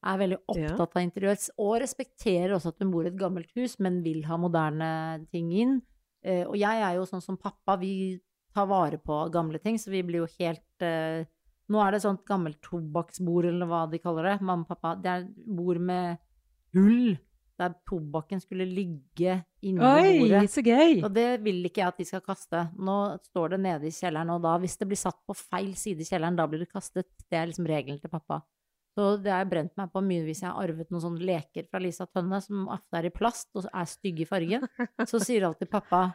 Er 0.03 0.17
veldig 0.17 0.39
opptatt 0.49 0.95
av 0.97 1.03
interiør. 1.03 1.37
Og 1.59 1.79
respekterer 1.81 2.55
også 2.55 2.69
at 2.69 2.79
hun 2.79 2.89
bor 2.91 3.03
i 3.05 3.09
et 3.11 3.17
gammelt 3.19 3.51
hus, 3.55 3.77
men 3.79 4.01
vil 4.01 4.23
ha 4.23 4.35
moderne 4.37 5.27
ting 5.31 5.51
inn. 5.53 5.81
Eh, 6.23 6.43
og 6.47 6.55
jeg 6.57 6.81
er 6.81 6.95
jo 6.95 7.05
sånn 7.05 7.21
som 7.21 7.37
pappa, 7.37 7.77
vi 7.79 8.19
tar 8.53 8.65
vare 8.67 8.97
på 8.97 9.31
gamle 9.31 9.59
ting, 9.61 9.75
så 9.77 9.91
vi 9.91 10.01
blir 10.03 10.25
jo 10.25 10.27
helt 10.39 10.81
eh, 10.81 11.25
Nå 11.71 11.79
er 11.87 11.91
det 11.91 12.01
sånt 12.01 12.25
gammelt 12.25 12.59
tobakksbord, 12.61 13.45
eller 13.45 13.65
hva 13.65 13.89
de 13.89 13.97
kaller 13.99 14.23
det. 14.23 14.41
Mamma 14.41 14.65
og 14.65 14.67
pappa. 14.67 14.95
Det 15.01 15.07
er 15.07 15.27
bord 15.47 15.79
med 15.79 16.17
hull, 16.73 17.17
der 17.61 17.75
tobakken 17.87 18.41
skulle 18.43 18.65
ligge 18.67 19.37
inni 19.61 19.85
Oi, 19.85 20.15
bordet. 20.19 20.49
så 20.51 20.63
gøy! 20.65 21.01
Og 21.05 21.11
det 21.15 21.27
vil 21.45 21.61
ikke 21.69 21.83
jeg 21.83 21.93
at 21.93 22.01
de 22.01 22.07
skal 22.09 22.23
kaste. 22.25 22.63
Nå 22.77 22.97
står 23.29 23.55
det 23.55 23.61
nede 23.67 23.89
i 23.89 23.93
kjelleren, 23.95 24.33
og 24.33 24.41
da, 24.45 24.55
hvis 24.61 24.79
det 24.81 24.89
blir 24.89 24.99
satt 24.99 25.19
på 25.29 25.37
feil 25.37 25.75
side 25.79 26.03
i 26.03 26.09
kjelleren, 26.09 26.39
da 26.39 26.47
blir 26.49 26.65
det 26.65 26.71
kastet. 26.71 27.09
Det 27.29 27.37
er 27.39 27.51
liksom 27.51 27.69
regelen 27.69 28.01
til 28.01 28.11
pappa. 28.11 28.41
Så 28.97 29.13
det 29.23 29.31
har 29.31 29.45
jeg 29.45 29.51
brent 29.53 29.77
meg 29.79 29.91
på 29.93 30.01
mye 30.03 30.25
hvis 30.25 30.41
jeg 30.43 30.49
har 30.51 30.65
arvet 30.65 30.89
noen 30.91 31.03
sånne 31.05 31.23
leker 31.23 31.69
fra 31.71 31.79
Lisa 31.79 32.09
Tønne, 32.09 32.41
som 32.43 32.65
ofte 32.73 32.99
er 32.99 33.07
i 33.07 33.13
plast 33.15 33.47
og 33.55 33.69
er 33.71 33.87
stygge 33.87 34.25
i 34.25 34.27
fargen. 34.27 34.65
Så 35.09 35.21
sier 35.23 35.47
alltid 35.47 35.71
pappa 35.71 36.09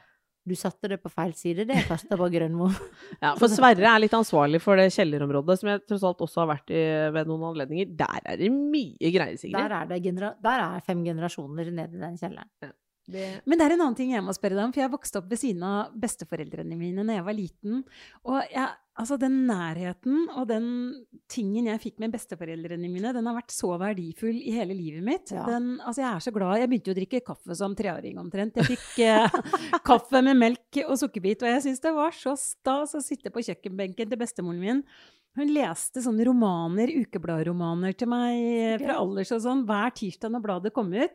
du 0.46 0.54
satte 0.58 0.90
det 0.92 1.00
på 1.02 1.10
feil 1.10 1.34
side, 1.36 1.66
det 1.68 1.82
kastet 1.88 2.16
på 2.18 2.30
Grønmo. 2.32 2.70
Ja, 3.24 3.32
for 3.38 3.50
Sverre 3.50 3.86
er 3.88 4.02
litt 4.02 4.14
ansvarlig 4.16 4.60
for 4.62 4.78
det 4.78 4.88
kjellerområdet, 4.94 5.58
som 5.60 5.70
jeg 5.72 5.82
tross 5.88 6.04
alt 6.06 6.22
også 6.26 6.42
har 6.42 6.50
vært 6.52 6.72
i 6.74 6.82
ved 7.14 7.30
noen 7.30 7.46
anledninger. 7.50 7.92
Der 7.98 8.18
er 8.22 8.40
det 8.40 8.50
mye 8.54 9.12
greier, 9.14 9.38
Sigrid. 9.40 9.56
Der 9.58 9.76
er 9.80 9.90
det 9.90 10.02
der 10.44 10.64
er 10.66 10.84
fem 10.86 11.04
generasjoner 11.06 11.70
nede 11.70 11.96
i 11.96 12.02
den 12.02 12.18
kjelleren. 12.20 12.74
Det- 13.06 13.42
Men 13.46 13.58
det 13.58 13.64
er 13.66 13.72
en 13.76 13.80
annen 13.84 13.94
ting 13.96 14.10
jeg 14.10 14.22
må 14.24 14.34
spørre 14.34 14.56
deg 14.58 14.64
om, 14.64 14.72
for 14.74 14.80
jeg 14.82 14.90
vokste 14.90 15.16
opp 15.20 15.28
ved 15.30 15.38
siden 15.38 15.62
av 15.62 15.92
besteforeldrene 15.94 16.76
mine 16.76 17.04
da 17.06 17.14
jeg 17.20 17.24
var 17.24 17.36
liten. 17.38 17.84
Og 18.26 18.40
jeg, 18.50 18.68
altså 18.98 19.18
den 19.20 19.46
nærheten 19.46 20.24
og 20.34 20.48
den 20.50 20.66
tingen 21.30 21.66
jeg 21.70 21.80
fikk 21.84 22.00
med 22.02 22.12
besteforeldrene 22.16 22.90
mine, 22.90 23.12
den 23.14 23.26
har 23.30 23.36
vært 23.38 23.54
så 23.54 23.70
verdifull 23.78 24.34
i 24.42 24.50
hele 24.56 24.74
livet 24.74 25.04
mitt. 25.06 25.30
Ja. 25.30 25.44
Den, 25.46 25.76
altså 25.86 26.02
jeg 26.02 26.10
er 26.16 26.24
så 26.26 26.32
glad. 26.34 26.58
Jeg 26.58 26.68
begynte 26.72 26.90
jo 26.90 26.96
å 26.96 27.00
drikke 27.00 27.24
kaffe 27.30 27.56
som 27.56 27.76
treåring 27.78 28.18
omtrent. 28.18 28.56
Jeg 28.58 28.72
fikk 28.74 28.98
eh, 29.06 29.40
kaffe 29.90 30.22
med 30.26 30.36
melk 30.42 30.82
og 30.88 30.98
sukkerbit, 30.98 31.42
og 31.46 31.52
jeg 31.54 31.62
syns 31.68 31.80
det 31.86 31.94
var 31.94 32.10
så 32.10 32.34
stas 32.36 32.96
å 32.98 33.04
sitte 33.04 33.30
på 33.30 33.44
kjøkkenbenken 33.46 34.10
til 34.10 34.18
bestemoren 34.18 34.58
min. 34.62 34.82
Hun 35.36 35.50
leste 35.52 36.00
sånne 36.00 36.24
romaner, 36.24 36.88
ukebladromaner 37.04 37.92
til 38.00 38.08
meg 38.08 38.38
eh, 38.40 38.78
fra 38.80 38.94
alders 39.02 39.30
og 39.36 39.42
sånn, 39.44 39.66
hver 39.68 39.92
tirsdag 39.94 40.32
når 40.32 40.42
bladet 40.46 40.72
kom 40.72 40.88
ut. 40.94 41.12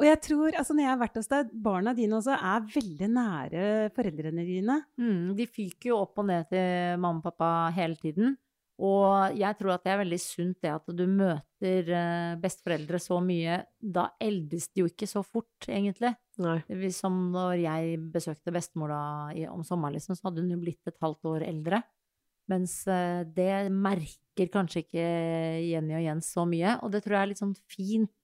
Og 0.00 0.06
jeg 0.08 0.20
tror, 0.24 0.54
altså 0.56 0.72
når 0.72 0.86
jeg 0.86 0.90
har 0.94 1.00
vært 1.02 1.18
hos 1.20 1.28
deg, 1.28 1.48
barna 1.60 1.92
dine 1.96 2.16
også 2.16 2.32
er 2.32 2.68
veldig 2.72 3.08
nære 3.12 3.64
foreldrene 3.92 4.44
dine. 4.48 4.78
Mm, 4.96 5.34
de 5.36 5.44
fyker 5.44 5.90
jo 5.90 5.98
opp 6.06 6.22
og 6.22 6.30
ned 6.30 6.48
til 6.48 6.96
mamma 7.02 7.20
og 7.20 7.26
pappa 7.26 7.50
hele 7.76 8.00
tiden. 8.00 8.38
Og 8.80 9.36
jeg 9.36 9.58
tror 9.58 9.74
at 9.74 9.84
det 9.84 9.92
er 9.92 10.00
veldig 10.00 10.18
sunt 10.22 10.62
det 10.64 10.70
at 10.72 10.86
du 10.96 11.02
møter 11.04 11.90
eh, 11.92 12.38
besteforeldre 12.40 13.00
så 13.02 13.18
mye. 13.20 13.58
Da 13.76 14.06
eldes 14.24 14.70
de 14.72 14.86
jo 14.86 14.88
ikke 14.88 15.08
så 15.10 15.20
fort, 15.20 15.68
egentlig. 15.68 16.14
Nei. 16.40 16.56
Som 16.96 17.26
når 17.34 17.58
jeg 17.60 17.98
besøkte 18.14 18.54
bestemor 18.56 18.94
da 18.94 19.02
om 19.52 19.66
sommeren, 19.68 19.98
liksom, 19.98 20.16
så 20.16 20.30
hadde 20.30 20.46
hun 20.46 20.54
jo 20.54 20.62
blitt 20.62 20.88
et 20.88 20.96
halvt 21.04 21.28
år 21.28 21.44
eldre. 21.50 21.82
Mens 22.48 22.80
eh, 22.88 23.20
det 23.28 23.68
merker 23.68 24.48
kanskje 24.48 24.86
ikke 24.86 25.04
Jenny 25.68 25.98
og 26.00 26.06
Jens 26.06 26.32
så 26.32 26.46
mye. 26.48 26.78
Og 26.80 26.94
det 26.94 27.04
tror 27.04 27.18
jeg 27.18 27.26
er 27.26 27.32
litt 27.34 27.44
sånn 27.44 27.56
fint, 27.68 28.14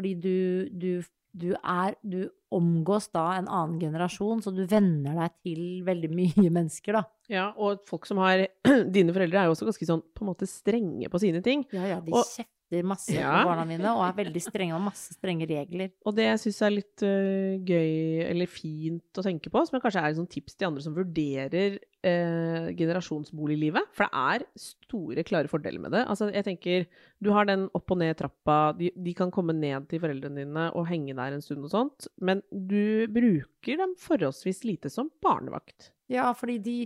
fordi 0.00 0.14
du, 0.18 0.34
du, 0.72 0.90
du 1.36 1.50
er 1.60 1.94
Du 2.02 2.22
omgås 2.50 3.04
da 3.14 3.28
en 3.38 3.46
annen 3.46 3.76
generasjon, 3.78 4.40
så 4.42 4.50
du 4.50 4.64
venner 4.66 5.14
deg 5.20 5.34
til 5.46 5.60
veldig 5.86 6.08
mye 6.10 6.48
mennesker, 6.56 6.96
da. 6.98 7.04
Ja, 7.30 7.44
og 7.54 7.84
folk 7.86 8.08
som 8.10 8.18
har 8.24 8.48
Dine 8.96 9.14
foreldre 9.14 9.44
er 9.44 9.46
jo 9.46 9.54
også 9.54 9.68
ganske 9.68 9.86
sånn 9.86 10.02
på 10.02 10.24
en 10.24 10.32
måte 10.32 10.48
strenge 10.50 11.06
på 11.12 11.20
sine 11.22 11.44
ting. 11.46 11.62
Ja, 11.76 11.84
ja, 11.92 12.00
de 12.02 12.16
Og- 12.16 12.26
kjefter 12.70 12.86
masse 12.86 13.12
Ja. 13.12 13.42
på 13.42 13.48
barna 13.50 13.64
mine 13.66 13.90
og 13.90 14.04
er 14.04 14.24
veldig 14.24 14.40
strenge 14.42 14.74
og 14.74 14.82
masse 14.82 15.14
strenge 15.14 15.46
regler. 15.46 15.90
Og 16.06 16.14
det 16.14 16.24
jeg 16.24 16.38
syns 16.38 16.62
er 16.62 16.70
litt 16.70 17.02
uh, 17.02 17.58
gøy, 17.58 18.22
eller 18.28 18.46
fint 18.46 19.18
å 19.18 19.22
tenke 19.22 19.50
på, 19.50 19.66
som 19.66 19.76
jeg 19.76 19.82
kanskje 19.82 20.02
er 20.02 20.14
et 20.14 20.30
tips 20.30 20.54
til 20.56 20.68
andre 20.68 20.82
som 20.82 20.94
vurderer 20.94 21.78
uh, 21.78 22.70
generasjonsboliglivet, 22.76 23.90
for 23.92 24.06
det 24.06 24.10
er 24.12 24.46
store, 24.56 25.24
klare 25.24 25.48
fordeler 25.48 25.80
med 25.80 25.92
det. 25.92 26.04
Altså, 26.06 26.30
jeg 26.32 26.44
tenker, 26.46 26.86
du 27.20 27.32
har 27.32 27.46
den 27.46 27.68
opp 27.74 27.90
og 27.90 27.98
ned 27.98 28.16
trappa, 28.16 28.72
de, 28.78 28.92
de 28.94 29.14
kan 29.14 29.30
komme 29.30 29.52
ned 29.56 29.88
til 29.90 30.00
foreldrene 30.02 30.44
dine 30.44 30.70
og 30.74 30.86
henge 30.88 31.16
der 31.16 31.34
en 31.34 31.44
stund 31.44 31.66
og 31.66 31.74
sånt, 31.74 32.08
men 32.20 32.42
du 32.50 33.06
bruker 33.10 33.80
dem 33.82 33.96
forholdsvis 33.98 34.64
lite 34.64 34.90
som 34.90 35.10
barnevakt. 35.22 35.92
Ja, 36.10 36.32
fordi 36.34 36.58
de, 36.58 36.76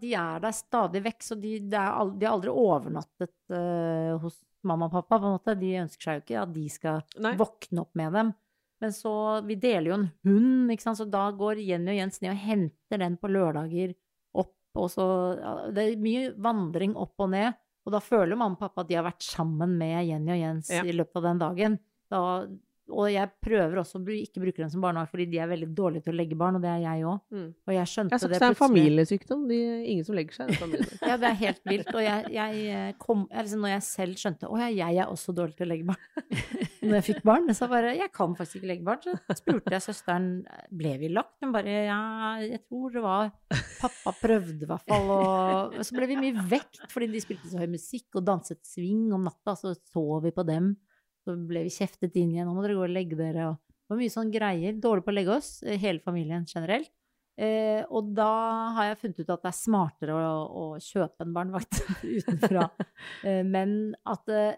de 0.00 0.12
er 0.16 0.40
der 0.40 0.54
stadig 0.56 1.02
vekk, 1.04 1.24
så 1.24 1.36
de, 1.36 1.58
de, 1.60 1.76
er 1.76 1.92
aldri, 1.92 2.20
de 2.20 2.28
er 2.28 2.32
aldri 2.32 2.52
overnattet 2.52 3.34
uh, 3.52 4.16
hos 4.22 4.38
mamma 4.68 4.88
og 4.90 4.92
pappa, 4.96 5.18
på 5.22 5.28
en 5.30 5.36
måte. 5.38 5.54
De 5.60 5.70
ønsker 5.82 6.02
seg 6.08 6.18
jo 6.18 6.24
ikke 6.24 6.42
at 6.42 6.52
de 6.56 6.66
skal 6.72 7.00
Nei. 7.24 7.32
våkne 7.40 7.84
opp 7.84 7.94
med 7.98 8.12
dem. 8.18 8.32
Men 8.84 8.92
så, 8.92 9.12
vi 9.46 9.54
deler 9.56 9.88
jo 9.88 9.94
en 9.96 10.08
hund, 10.28 10.72
ikke 10.74 10.84
sant, 10.84 10.98
så 11.00 11.06
da 11.08 11.30
går 11.32 11.62
Jenny 11.64 11.94
og 11.94 11.96
Jens 12.02 12.20
ned 12.20 12.34
og 12.34 12.42
henter 12.44 13.00
den 13.00 13.14
på 13.16 13.30
lørdager 13.32 13.94
opp, 14.36 14.52
og 14.76 14.90
så, 14.92 15.06
ja, 15.40 15.52
det 15.72 15.86
er 15.94 16.02
mye 16.04 16.34
vandring 16.44 16.92
opp 17.00 17.14
og 17.24 17.30
ned, 17.32 17.56
og 17.86 17.94
da 17.94 18.02
føler 18.04 18.36
mamma 18.36 18.58
og 18.58 18.60
pappa 18.66 18.82
at 18.84 18.90
de 18.90 18.98
har 18.98 19.06
vært 19.06 19.24
sammen 19.24 19.78
med 19.80 20.10
Jenny 20.10 20.34
og 20.34 20.42
Jens 20.42 20.68
Ja. 20.74 20.82
i 20.84 20.92
løpet 20.92 21.16
av 21.22 21.28
den 21.30 21.40
dagen. 21.40 21.78
Da, 22.12 22.20
og 22.86 23.08
jeg 23.10 23.30
prøver 23.42 23.80
også 23.80 23.98
å 23.98 24.14
ikke 24.14 24.40
bruke 24.42 24.62
dem 24.62 24.70
som 24.70 24.82
barnevakt, 24.84 25.10
fordi 25.10 25.26
de 25.32 25.40
er 25.42 25.48
veldig 25.50 25.68
dårlige 25.74 26.06
til 26.06 26.14
å 26.14 26.18
legge 26.20 26.38
barn, 26.38 26.58
og 26.58 26.62
det 26.62 26.70
er 26.70 26.82
jeg 26.84 27.06
òg. 27.10 27.18
Mm. 27.34 27.48
Og 27.66 27.72
jeg 27.74 27.90
skjønte 27.92 28.14
Jeg 28.14 28.20
det 28.22 28.26
ikke 28.26 28.30
det 28.30 28.36
er 28.36 28.46
en 28.46 28.54
plutselig. 28.54 28.82
familiesykdom. 28.82 29.42
De, 29.50 29.58
ingen 29.92 30.06
som 30.06 30.18
legger 30.18 30.38
seg 30.38 30.52
i 30.52 30.58
familien. 30.60 30.92
Ja, 31.10 31.16
det 31.22 31.28
er 31.28 31.38
helt 31.40 31.60
vilt. 31.66 31.90
Og 31.94 32.02
jeg, 32.02 32.30
jeg 32.36 32.62
eh, 32.76 32.92
kom 33.02 33.26
jeg 33.30 33.46
liksom, 33.46 33.64
Når 33.64 33.72
jeg 33.72 33.84
selv 33.86 34.20
skjønte 34.20 34.48
Å 34.50 34.58
ja, 34.60 34.68
jeg 34.74 35.00
er 35.02 35.10
også 35.12 35.34
dårlig 35.36 35.56
til 35.58 35.66
å 35.66 35.70
legge 35.70 35.88
barn. 35.90 36.32
Når 36.86 36.96
jeg 36.98 37.06
fikk 37.08 37.20
barn, 37.26 37.50
så 37.56 37.68
bare 37.70 37.92
Jeg 37.98 38.10
kan 38.14 38.34
faktisk 38.38 38.60
ikke 38.60 38.70
legge 38.70 38.86
barn. 38.86 39.02
Så 39.04 39.38
spurte 39.40 39.74
jeg 39.74 39.84
søsteren 39.84 40.30
Ble 40.70 40.94
vi 41.02 41.10
lagt. 41.12 41.36
Hun 41.42 41.54
bare 41.54 41.76
Ja, 41.88 42.00
jeg 42.42 42.62
tror 42.66 42.94
det 42.94 43.04
var 43.04 43.32
Pappa 43.76 44.14
prøvde 44.22 44.66
i 44.66 44.70
hvert 44.70 44.86
fall. 44.88 45.10
Og 45.12 45.78
så 45.84 45.96
ble 45.98 46.10
vi 46.10 46.18
mye 46.20 46.46
vekt 46.50 46.86
fordi 46.92 47.10
de 47.12 47.22
spilte 47.22 47.50
så 47.50 47.60
høy 47.60 47.70
musikk 47.70 48.18
og 48.18 48.26
danset 48.26 48.62
swing 48.66 49.10
om 49.14 49.26
natta. 49.26 49.56
Så 49.58 49.74
så 49.76 50.04
vi 50.24 50.32
på 50.34 50.44
dem. 50.46 50.74
Så 51.26 51.34
ble 51.48 51.64
vi 51.66 51.72
kjeftet 51.74 52.14
inn 52.20 52.30
igjen. 52.36 52.46
Nå 52.46 52.54
må 52.54 52.62
dere 52.62 52.76
gå 52.78 52.84
og 52.86 52.92
legge 52.94 53.18
dere. 53.18 53.48
Og 53.50 53.56
det 53.58 53.92
var 53.94 53.98
mye 54.04 54.14
sånn 54.14 54.30
greier. 54.34 54.76
Dårlig 54.82 55.02
på 55.06 55.10
å 55.10 55.16
legge 55.16 55.34
oss. 55.34 55.50
eh, 55.66 55.78
Hele 55.82 55.98
familien 56.04 56.46
generelt. 56.46 56.92
Eh, 57.36 57.82
og 57.92 58.14
da 58.16 58.28
har 58.78 58.86
jeg 58.88 58.98
funnet 59.02 59.18
ut 59.20 59.32
at 59.34 59.42
det 59.44 59.50
er 59.50 59.56
smartere 59.58 60.14
å, 60.16 60.38
å 60.46 60.64
kjøpe 60.80 61.26
en 61.26 61.34
barnevakt 61.36 61.82
utenfra. 62.16 62.68
Eh, 63.26 63.42
men 63.44 63.74
at 64.08 64.30
eh, 64.32 64.54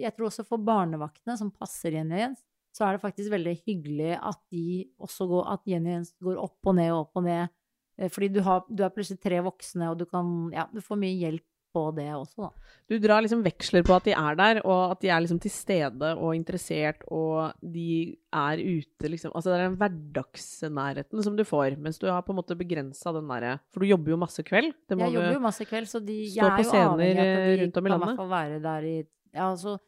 jeg 0.00 0.14
tror 0.16 0.30
også 0.30 0.46
for 0.48 0.62
barnevaktene 0.64 1.36
som 1.36 1.50
passer 1.52 1.98
Jenny 1.98 2.16
og 2.16 2.22
Jens, 2.22 2.40
så 2.72 2.86
er 2.86 2.96
det 2.96 3.02
faktisk 3.02 3.34
veldig 3.34 3.52
hyggelig 3.66 4.14
at 4.16 4.40
de 4.54 4.64
også 5.04 5.26
går, 5.28 5.42
at 5.58 5.66
Jenny 5.68 5.90
og 5.90 5.98
Jens 5.98 6.14
går 6.24 6.38
opp 6.46 6.70
og 6.72 6.78
ned 6.78 6.94
og 6.94 7.02
opp 7.02 7.20
og 7.20 7.26
ned. 7.28 7.52
Eh, 8.00 8.08
fordi 8.14 8.30
du, 8.32 8.40
har, 8.46 8.64
du 8.72 8.80
er 8.86 8.94
plutselig 8.96 9.20
tre 9.20 9.42
voksne, 9.44 9.90
og 9.92 10.00
du 10.00 10.06
kan 10.08 10.30
Ja, 10.56 10.64
du 10.72 10.80
får 10.80 11.02
mye 11.02 11.18
hjelp 11.26 11.44
på 11.72 11.84
det 11.96 12.08
også, 12.14 12.46
da. 12.46 12.78
Du 12.90 12.96
drar 13.00 13.24
liksom 13.24 13.42
veksler 13.44 13.84
på 13.86 13.94
at 13.96 14.08
de 14.08 14.14
er 14.16 14.38
der, 14.38 14.60
og 14.66 14.94
at 14.94 15.02
de 15.04 15.10
er 15.12 15.22
liksom 15.24 15.40
til 15.42 15.52
stede 15.54 16.12
og 16.14 16.34
interessert, 16.36 17.04
og 17.12 17.54
de 17.60 18.14
er 18.32 18.62
ute, 18.62 19.08
liksom. 19.08 19.32
Altså 19.32 19.52
det 19.52 19.58
er 19.58 19.64
den 19.66 19.78
hverdagsnærheten 19.80 21.24
som 21.24 21.38
du 21.38 21.44
får, 21.48 21.78
mens 21.82 22.00
du 22.02 22.08
har 22.10 22.24
på 22.26 22.34
en 22.34 22.40
måte 22.40 22.58
begrensa 22.58 23.14
den 23.16 23.30
derre 23.30 23.56
For 23.72 23.84
du 23.84 23.90
jobber 23.90 24.14
jo 24.14 24.20
masse 24.20 24.44
kveld. 24.46 24.74
Det 24.88 24.98
må 24.98 25.08
Jeg 25.08 25.18
jobber 25.18 25.38
jo 25.38 25.46
masse 25.46 25.68
kveld, 25.68 25.88
så 25.90 26.02
de, 26.04 26.18
jeg 26.34 26.44
er 26.44 26.66
jo 26.66 26.82
avhengig 26.82 27.22
av 27.22 27.32
at 27.32 27.64
de 27.64 27.72
kan 27.72 27.88
i 27.88 28.04
hvert 28.04 28.20
fall 28.20 28.36
være 28.36 28.60
der 28.66 28.90
i 28.90 28.98
Ja, 29.32 29.48
så, 29.56 29.78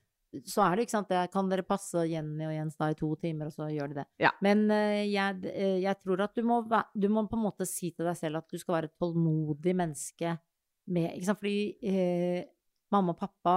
så 0.48 0.64
er 0.64 0.76
det, 0.76 0.86
ikke 0.86 0.96
sant, 0.96 1.10
det, 1.12 1.20
kan 1.34 1.50
dere 1.50 1.66
passe 1.66 2.06
Jenny 2.08 2.46
og 2.48 2.54
Jens 2.54 2.78
da 2.80 2.88
i 2.90 2.96
to 2.98 3.10
timer, 3.20 3.50
og 3.50 3.54
så 3.58 3.68
gjør 3.68 3.92
de 3.92 4.00
det. 4.00 4.06
Ja. 4.24 4.32
Men 4.44 4.64
uh, 4.72 5.02
jeg, 5.04 5.44
eh, 5.52 5.78
jeg 5.84 6.00
tror 6.00 6.24
at 6.24 6.34
du 6.34 6.46
må, 6.48 6.62
du 6.94 7.08
må 7.12 7.26
på 7.28 7.38
en 7.38 7.44
måte 7.44 7.68
si 7.68 7.92
til 7.92 8.08
deg 8.08 8.16
selv 8.18 8.40
at 8.40 8.48
du 8.48 8.56
skal 8.60 8.78
være 8.78 8.92
et 8.92 8.98
tålmodig 9.02 9.76
menneske 9.76 10.38
med 10.86 11.14
Ikke 11.14 11.26
sant, 11.30 11.38
fordi 11.40 11.76
eh, 11.82 12.44
mamma 12.92 13.14
og 13.14 13.18
pappa 13.18 13.54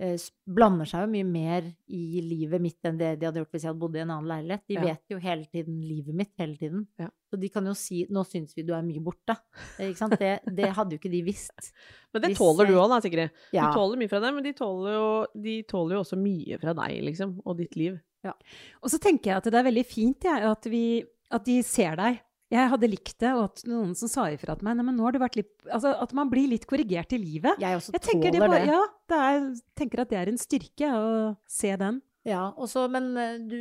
eh, 0.00 0.14
blander 0.46 0.86
seg 0.88 1.02
jo 1.04 1.10
mye 1.12 1.26
mer 1.28 1.66
i 1.92 2.20
livet 2.24 2.62
mitt 2.62 2.78
enn 2.88 2.96
det 3.00 3.18
de 3.20 3.26
hadde 3.26 3.42
gjort 3.42 3.50
hvis 3.52 3.64
jeg 3.66 3.72
hadde 3.72 3.82
bodd 3.82 3.96
i 3.98 4.02
en 4.04 4.12
annen 4.14 4.28
leilighet. 4.30 4.62
De 4.70 4.74
Ja. 4.78 4.84
vet 4.86 5.12
jo 5.12 5.18
hele 5.20 5.44
tiden 5.50 5.80
livet 5.82 6.14
mitt, 6.14 6.32
hele 6.38 6.56
tiden. 6.56 6.86
Ja. 6.98 7.08
Så 7.30 7.38
de 7.40 7.48
kan 7.52 7.66
jo 7.66 7.74
si 7.74 8.06
'nå 8.08 8.24
syns 8.26 8.54
vi 8.56 8.62
du 8.62 8.72
er 8.74 8.82
mye 8.82 9.02
borte'. 9.02 9.36
Eh, 9.78 9.90
Ikke 9.90 9.98
sant? 9.98 10.18
Det, 10.18 10.40
det 10.56 10.70
hadde 10.72 10.94
jo 10.94 10.98
ikke 11.02 11.10
de 11.12 11.22
visst. 11.22 11.72
Men 12.14 12.22
det 12.22 12.30
hvis 12.30 12.38
tåler 12.38 12.66
du 12.66 12.74
òg, 12.78 12.88
da, 12.88 13.00
Sigrid. 13.00 13.30
Ja. 13.52 13.68
Du 13.70 13.76
tåler 13.78 13.98
mye 13.98 14.08
fra 14.08 14.20
dem, 14.20 14.34
men 14.34 14.44
de 14.44 14.52
tåler, 14.52 14.92
jo, 14.94 15.26
de 15.42 15.62
tåler 15.62 15.94
jo 15.96 16.00
også 16.02 16.16
mye 16.18 16.58
fra 16.58 16.72
deg, 16.74 17.02
liksom, 17.04 17.40
og 17.44 17.58
ditt 17.58 17.76
liv. 17.76 18.00
Og 18.24 18.88
så 18.90 18.98
tenker 19.00 19.30
jeg 19.30 19.36
at 19.38 19.44
det 19.44 19.54
er 19.54 19.64
veldig 19.64 19.86
fint 19.86 20.24
ja, 20.24 20.50
at, 20.50 20.66
vi, 20.68 21.02
at 21.30 21.44
de 21.44 21.62
ser 21.62 21.94
deg. 21.96 22.18
Jeg 22.50 22.70
hadde 22.72 22.88
likt 22.90 23.14
det, 23.22 23.30
og 23.38 23.44
at 23.46 23.60
noen 23.70 23.92
som 23.98 24.10
sa 24.10 24.24
ifra 24.34 24.56
til 24.58 24.66
meg 24.66 24.78
Nei, 24.78 24.86
men 24.88 24.96
nå 24.98 25.04
har 25.06 25.14
du 25.14 25.20
vært 25.22 25.36
litt 25.38 25.52
Altså 25.70 25.92
at 26.02 26.14
man 26.18 26.30
blir 26.32 26.48
litt 26.50 26.66
korrigert 26.70 27.12
i 27.14 27.20
livet. 27.22 27.60
Jeg 27.62 27.78
også 27.78 27.94
Jeg 27.94 28.02
tenker 28.08 28.34
det, 28.34 28.40
bare. 28.42 28.64
Ja, 28.66 28.80
det 29.10 29.20
er, 29.26 29.44
tenker 29.78 30.02
at 30.02 30.10
det 30.10 30.18
er 30.18 30.32
en 30.32 30.40
styrke 30.40 30.90
å 30.90 31.12
se 31.46 31.70
den. 31.78 32.00
Ja, 32.26 32.48
også, 32.58 32.84
men 32.92 33.12
eh, 33.16 33.38
du 33.38 33.60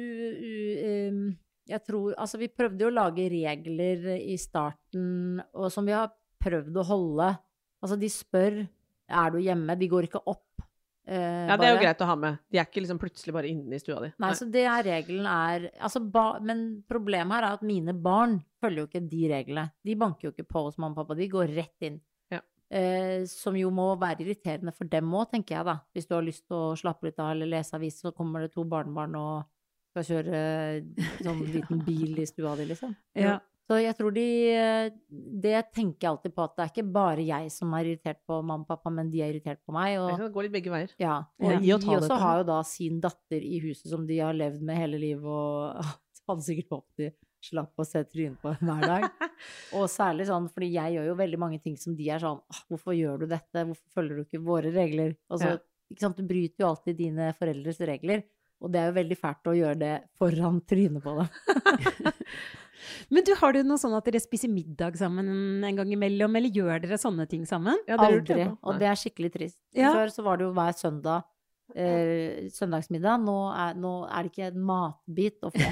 Jeg 1.69 1.81
tror 1.85 2.17
Altså, 2.17 2.41
vi 2.41 2.49
prøvde 2.49 2.87
jo 2.87 2.89
å 2.89 2.97
lage 2.97 3.29
regler 3.31 4.09
i 4.17 4.39
starten, 4.41 5.39
og 5.53 5.69
som 5.73 5.85
vi 5.85 5.93
har 5.95 6.09
prøvd 6.41 6.81
å 6.81 6.87
holde. 6.89 7.29
Altså, 7.83 7.99
de 7.99 8.09
spør 8.11 8.63
er 8.65 9.33
du 9.33 9.39
hjemme, 9.41 9.77
de 9.77 9.89
går 9.89 10.09
ikke 10.09 10.25
opp. 10.29 10.65
Eh, 11.09 11.47
Ja, 11.49 11.55
det 11.57 11.65
er 11.65 11.71
jo 11.73 11.77
bare. 11.77 11.83
greit 11.83 12.03
å 12.05 12.09
ha 12.09 12.15
med. 12.21 12.37
De 12.51 12.59
er 12.61 12.67
ikke 12.67 12.83
liksom 12.83 12.99
plutselig 13.01 13.33
bare 13.35 13.49
inne 13.49 13.75
i 13.75 13.81
stua 13.81 13.99
di. 14.05 14.11
Nei, 14.21 14.29
så 14.37 14.45
det 14.53 14.63
er 14.69 14.85
regelen 14.85 15.25
er 15.25 15.65
altså, 15.81 16.01
ba, 16.05 16.39
Men 16.39 16.83
problemet 16.87 17.33
her 17.35 17.47
er 17.49 17.57
at 17.57 17.65
mine 17.65 17.93
barn 17.97 18.39
følger 18.61 18.83
jo 18.83 18.87
ikke 18.91 19.03
de 19.09 19.23
reglene. 19.33 19.65
De 19.85 19.95
banker 19.95 20.29
jo 20.29 20.33
ikke 20.35 20.47
på 20.47 20.63
hos 20.67 20.77
mamma 20.77 20.93
og 20.95 21.01
pappa, 21.03 21.17
de 21.19 21.27
går 21.31 21.53
rett 21.57 21.87
inn. 21.89 21.99
Ja. 22.31 22.41
Eh, 22.69 23.25
som 23.25 23.55
jo 23.57 23.71
må 23.73 23.91
være 23.99 24.21
irriterende 24.25 24.73
for 24.75 24.85
dem 24.85 25.09
òg, 25.17 25.31
tenker 25.33 25.57
jeg 25.57 25.65
da. 25.65 25.79
Hvis 25.95 26.07
du 26.07 26.15
har 26.15 26.25
lyst 26.27 26.45
til 26.47 26.57
å 26.57 26.75
slappe 26.77 27.09
litt 27.09 27.19
av 27.19 27.31
eller 27.33 27.49
lese 27.57 27.73
avis, 27.79 27.99
så 28.03 28.13
kommer 28.15 28.45
det 28.45 28.53
to 28.53 28.63
barnebarn 28.69 29.15
og 29.17 29.47
skal 29.89 30.05
kjøre 30.05 30.39
sånn 31.25 31.39
liten 31.49 31.79
bil 31.85 32.19
i 32.21 32.25
stua 32.29 32.53
di, 32.59 32.67
liksom. 32.69 32.93
Ja. 33.17 33.39
Så 33.69 33.77
jeg 33.83 33.93
tror 33.99 34.09
de 34.15 34.23
Det 35.45 35.59
tenker 35.77 36.07
jeg 36.07 36.09
alltid 36.09 36.33
på, 36.33 36.43
at 36.47 36.55
det 36.57 36.63
er 36.65 36.71
ikke 36.73 36.91
bare 36.95 37.21
jeg 37.27 37.51
som 37.53 37.73
er 37.77 37.85
irritert 37.91 38.17
på 38.25 38.39
mamma 38.41 38.63
og 38.65 38.67
pappa, 38.71 38.89
men 38.89 39.11
de 39.13 39.21
er 39.21 39.29
irritert 39.35 39.59
på 39.65 39.75
meg. 39.75 39.99
Og, 40.01 40.15
Det 40.17 40.31
går 40.33 40.47
litt 40.47 40.55
begge 40.57 40.73
veier. 40.73 40.93
ja, 40.97 41.19
Ja, 41.37 41.45
og 41.45 41.51
ja. 41.53 41.59
de 41.61 41.73
også 41.77 42.01
dette. 42.07 42.17
har 42.23 42.37
jo 42.41 42.47
da 42.49 42.59
sin 42.65 42.99
datter 43.03 43.45
i 43.45 43.59
huset 43.61 43.91
som 43.93 44.07
de 44.09 44.17
har 44.23 44.33
levd 44.33 44.61
med 44.65 44.75
hele 44.81 44.97
livet, 44.97 45.23
og 45.23 45.77
hadde 46.29 46.45
sikkert 46.47 46.73
håpet 46.79 46.97
de 47.05 47.11
slapp 47.45 47.77
å 47.79 47.85
se 47.87 48.01
trynet 48.03 48.41
på 48.41 48.51
hver 48.59 48.81
dag. 48.83 49.05
Og 49.79 49.85
særlig 49.87 50.25
sånn, 50.27 50.49
fordi 50.51 50.73
jeg 50.73 50.97
gjør 50.97 51.05
jo 51.07 51.13
veldig 51.21 51.37
mange 51.39 51.61
ting 51.63 51.77
som 51.79 51.93
de 51.95 52.09
er 52.11 52.19
sånn 52.19 52.41
Hvorfor 52.67 52.91
gjør 52.97 53.21
du 53.21 53.27
dette? 53.31 53.63
Hvorfor 53.69 53.93
følger 53.95 54.17
du 54.19 54.25
ikke 54.25 54.41
våre 54.43 54.73
regler? 54.75 55.13
Altså, 55.31 55.53
Ja. 55.53 55.61
ikke 55.93 56.03
sant, 56.03 56.17
du 56.19 56.25
bryter 56.27 56.65
jo 56.65 56.67
alltid 56.73 56.97
dine 56.99 57.29
foreldres 57.39 57.79
regler. 57.87 58.25
Og 58.59 58.73
det 58.73 58.81
er 58.81 58.89
jo 58.91 58.97
veldig 58.99 59.17
fælt 59.21 59.47
å 59.47 59.55
gjøre 59.55 59.79
det 59.79 59.93
foran 60.19 60.59
trynet 60.67 61.01
på 61.05 61.13
dem. 61.21 61.29
Men 63.13 63.25
du, 63.27 63.33
har 63.39 63.55
du 63.55 63.63
noe 63.67 63.81
sånn 63.81 63.95
at 63.97 64.05
dere 64.07 64.21
spiser 64.23 64.51
middag 64.51 64.97
sammen 64.99 65.63
en 65.65 65.81
gang 65.81 65.91
imellom, 65.95 66.37
eller 66.39 66.53
gjør 66.53 66.85
dere 66.85 66.99
sånne 67.01 67.27
ting 67.29 67.45
sammen? 67.49 67.79
Ja, 67.89 67.99
Aldri. 67.99 68.47
Og 68.63 68.79
det 68.79 68.89
er 68.91 68.99
skikkelig 68.99 69.33
trist. 69.35 69.59
Ja. 69.77 69.93
Før 69.97 70.13
så 70.13 70.25
var 70.25 70.39
det 70.39 70.47
jo 70.47 70.53
hver 70.57 70.75
søndag 70.77 71.27
eh, 71.75 72.49
søndagsmiddag. 72.53 73.23
Nå 73.25 73.37
er, 73.53 73.79
nå 73.79 73.93
er 74.07 74.25
det 74.25 74.33
ikke 74.33 74.51
en 74.51 74.61
matbit 74.69 75.45
å 75.45 75.51
få. 75.53 75.71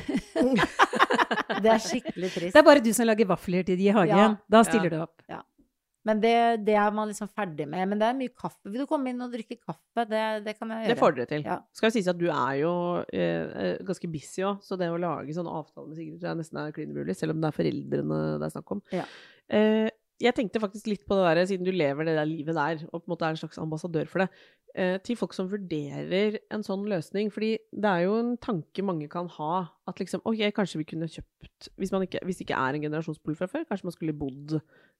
det 1.64 1.74
er 1.74 1.84
skikkelig 1.84 2.32
trist. 2.34 2.54
Det 2.54 2.62
er 2.62 2.68
bare 2.68 2.84
du 2.84 2.92
som 2.96 3.08
lager 3.10 3.30
vafler 3.30 3.68
til 3.68 3.80
de 3.80 3.90
i 3.90 3.94
hagen. 3.96 4.18
Ja. 4.18 4.34
Da 4.58 4.64
stiller 4.68 4.94
du 4.94 5.00
opp. 5.06 5.22
Men 6.08 6.22
det, 6.24 6.34
det 6.68 6.78
er 6.80 6.94
man 6.96 7.10
liksom 7.12 7.30
ferdig 7.36 7.68
med. 7.68 7.84
Men 7.92 8.00
det 8.00 8.08
er 8.08 8.18
mye 8.18 8.32
kaffe. 8.32 8.72
Vil 8.72 8.84
du 8.84 8.88
komme 8.90 9.12
inn 9.12 9.24
og 9.26 9.34
drikke 9.34 9.60
kaffe? 9.60 10.06
Det, 10.08 10.24
det 10.46 10.56
kan 10.56 10.72
jeg 10.72 10.86
gjøre. 10.86 10.94
Det 10.94 11.00
får 11.02 11.18
dere 11.18 11.32
til. 11.34 11.46
Ja. 11.50 11.60
Skal 11.76 11.92
jo 11.92 11.98
sies 11.98 12.10
at 12.14 12.20
du 12.22 12.28
er 12.32 12.56
jo 12.62 12.74
eh, 13.12 13.46
eh, 13.66 13.86
ganske 13.88 14.12
busy 14.12 14.46
òg, 14.48 14.64
så 14.64 14.80
det 14.80 14.90
å 14.94 15.00
lage 15.02 15.36
sånne 15.36 15.56
avtaler 15.60 15.92
med 15.92 16.00
Sigrid 16.00 16.22
tror 16.22 16.32
jeg 16.32 16.42
nesten 16.42 16.62
er 16.64 16.76
klin 16.76 16.96
umulig, 16.96 17.18
selv 17.20 17.36
om 17.36 17.44
det 17.44 17.52
er 17.52 17.58
foreldrene 17.60 18.20
det 18.38 18.48
er 18.48 18.56
snakk 18.56 18.76
om. 18.78 18.84
Ja. 18.96 19.08
Eh, 19.52 19.88
jeg 20.18 20.34
tenkte 20.34 20.62
faktisk 20.62 20.88
litt 20.90 21.04
på 21.06 21.18
det 21.18 21.26
der, 21.28 21.44
siden 21.50 21.68
du 21.68 21.74
lever 21.74 22.08
det 22.08 22.16
der 22.18 22.26
livet 22.26 22.58
der, 22.58 22.82
og 22.90 23.04
på 23.04 23.06
en 23.06 23.14
måte 23.14 23.28
er 23.28 23.36
en 23.36 23.42
slags 23.42 23.60
ambassadør 23.62 24.08
for 24.10 24.24
det, 24.24 24.28
eh, 24.74 24.96
til 25.06 25.18
folk 25.20 25.36
som 25.38 25.50
vurderer 25.52 26.40
en 26.54 26.66
sånn 26.66 26.88
løsning. 26.90 27.30
Fordi 27.34 27.52
det 27.72 27.92
er 27.92 28.06
jo 28.08 28.18
en 28.18 28.34
tanke 28.42 28.86
mange 28.86 29.10
kan 29.12 29.30
ha, 29.38 29.68
at 29.90 30.02
liksom 30.02 30.26
ok, 30.26 30.48
kanskje 30.58 30.82
vi 30.82 30.90
kunne 30.90 31.10
kjøpt 31.12 31.70
Hvis, 31.78 31.92
man 31.94 32.04
ikke, 32.06 32.20
hvis 32.26 32.38
det 32.38 32.48
ikke 32.48 32.60
er 32.60 32.76
en 32.76 32.84
generasjonsbolig 32.86 33.38
fra 33.38 33.50
før, 33.50 33.66
kanskje 33.70 33.88
man 33.88 33.96
skulle 33.96 34.18
bodd 34.18 34.58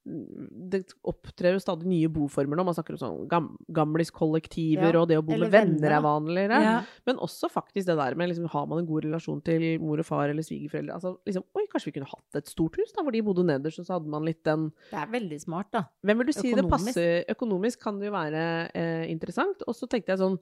Det 0.08 0.84
opptrer 1.08 1.56
jo 1.56 1.62
stadig 1.64 1.90
nye 1.90 2.10
boformer 2.12 2.60
nå. 2.60 2.66
Man 2.68 2.76
snakker 2.78 2.96
om 2.96 3.02
sånn 3.02 3.28
gam, 3.32 3.50
gamliskollektiver, 3.76 4.94
Ja, 4.96 5.02
og 5.02 5.10
det 5.12 5.20
å 5.20 5.26
bo 5.26 5.36
eller 5.36 5.52
med 5.52 5.56
venner 5.56 5.78
venner, 5.78 5.96
er 5.98 6.04
vanligere. 6.06 6.60
Ja. 6.64 6.76
Men 7.08 7.22
også 7.24 7.50
faktisk 7.52 7.90
det 7.90 7.98
der 8.00 8.18
med 8.20 8.32
liksom, 8.32 8.50
har 8.52 8.68
man 8.70 8.82
en 8.82 8.90
god 8.90 9.08
relasjon 9.08 9.42
til 9.46 9.66
mor 9.84 10.02
og 10.02 10.08
far 10.08 10.32
eller 10.32 10.46
svigerforeldre. 10.46 10.98
Altså, 10.98 11.16
liksom, 11.28 11.46
oi, 11.58 11.66
kanskje 11.72 11.92
vi 11.92 11.96
kunne 11.98 12.12
hatt 12.12 12.40
et 12.42 12.52
stort 12.52 12.78
hus 12.80 12.94
da, 12.96 13.06
hvor 13.06 13.16
de 13.16 13.24
bodde 13.26 13.48
nederst, 13.48 13.82
og 13.82 13.88
så 13.90 13.98
hadde 13.98 14.14
man 14.14 14.28
litt 14.28 14.44
den 14.48 14.70
Det 14.92 15.02
er 15.02 15.12
veldig 15.14 15.42
smart, 15.44 15.72
da. 15.76 15.86
Hvem 16.06 16.22
vil 16.22 16.32
du 16.32 16.36
si 16.38 16.54
det 16.58 16.68
passer 16.70 17.28
Økonomisk 17.34 17.82
kan 17.84 18.00
det 18.00 18.10
jo 18.10 18.16
være 18.16 18.46
eh, 18.78 19.06
interessant. 19.12 19.64
Og 19.68 19.76
så 19.78 19.90
tenkte 19.90 20.16
jeg 20.16 20.24
sånn 20.24 20.40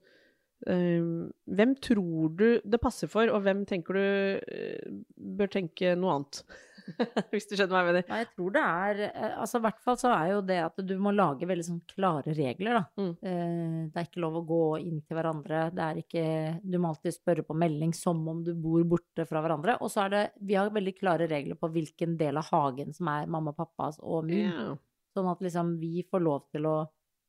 Eh, 0.65 1.03
hvem 1.45 1.75
tror 1.83 2.29
du 2.39 2.45
det 2.63 2.79
passer 2.81 3.09
for, 3.11 3.29
og 3.29 3.43
hvem 3.45 3.65
tenker 3.69 3.97
du 3.97 4.05
uh, 4.39 4.95
bør 5.37 5.51
tenke 5.51 5.93
noe 5.99 6.15
annet? 6.15 6.39
Hvis 7.31 7.47
du 7.49 7.55
skjønner 7.55 7.73
hva 7.73 7.81
jeg 7.81 7.87
mener. 7.89 8.05
Nei, 8.09 8.19
jeg 8.21 8.29
tror 8.35 8.55
det 8.55 8.63
er 8.63 9.01
eh, 9.07 9.35
Altså, 9.41 9.59
i 9.59 9.65
hvert 9.65 9.81
fall 9.85 9.97
så 10.01 10.11
er 10.13 10.31
jo 10.33 10.41
det 10.45 10.57
at 10.63 10.81
du 10.85 10.93
må 11.01 11.13
lage 11.15 11.49
veldig 11.49 11.65
sånn 11.67 11.81
klare 11.89 12.35
regler, 12.37 12.79
da. 12.79 12.83
Mm. 13.01 13.11
Eh, 13.25 13.77
det 13.93 14.01
er 14.01 14.09
ikke 14.09 14.23
lov 14.25 14.39
å 14.41 14.45
gå 14.49 14.61
inn 14.83 14.99
til 15.05 15.19
hverandre. 15.19 15.61
Det 15.75 15.85
er 15.87 16.01
ikke 16.03 16.25
Du 16.63 16.77
må 16.81 16.91
alltid 16.93 17.17
spørre 17.17 17.45
på 17.47 17.57
melding 17.57 17.93
som 17.97 18.21
om 18.31 18.43
du 18.45 18.53
bor 18.53 18.83
borte 18.95 19.27
fra 19.29 19.41
hverandre. 19.45 19.77
Og 19.81 19.91
så 19.93 20.05
er 20.05 20.13
det 20.15 20.25
Vi 20.45 20.57
har 20.59 20.73
veldig 20.73 20.95
klare 20.99 21.29
regler 21.31 21.59
på 21.59 21.71
hvilken 21.73 22.17
del 22.19 22.41
av 22.41 22.51
hagen 22.53 22.93
som 22.95 23.09
er 23.13 23.31
mamma, 23.31 23.55
pappas 23.57 23.99
og 24.03 24.27
min. 24.29 24.51
Yeah. 24.51 24.75
Sånn 25.15 25.31
at 25.31 25.41
liksom 25.43 25.77
vi 25.79 26.03
får 26.11 26.23
lov 26.23 26.45
til 26.51 26.67
å 26.69 26.77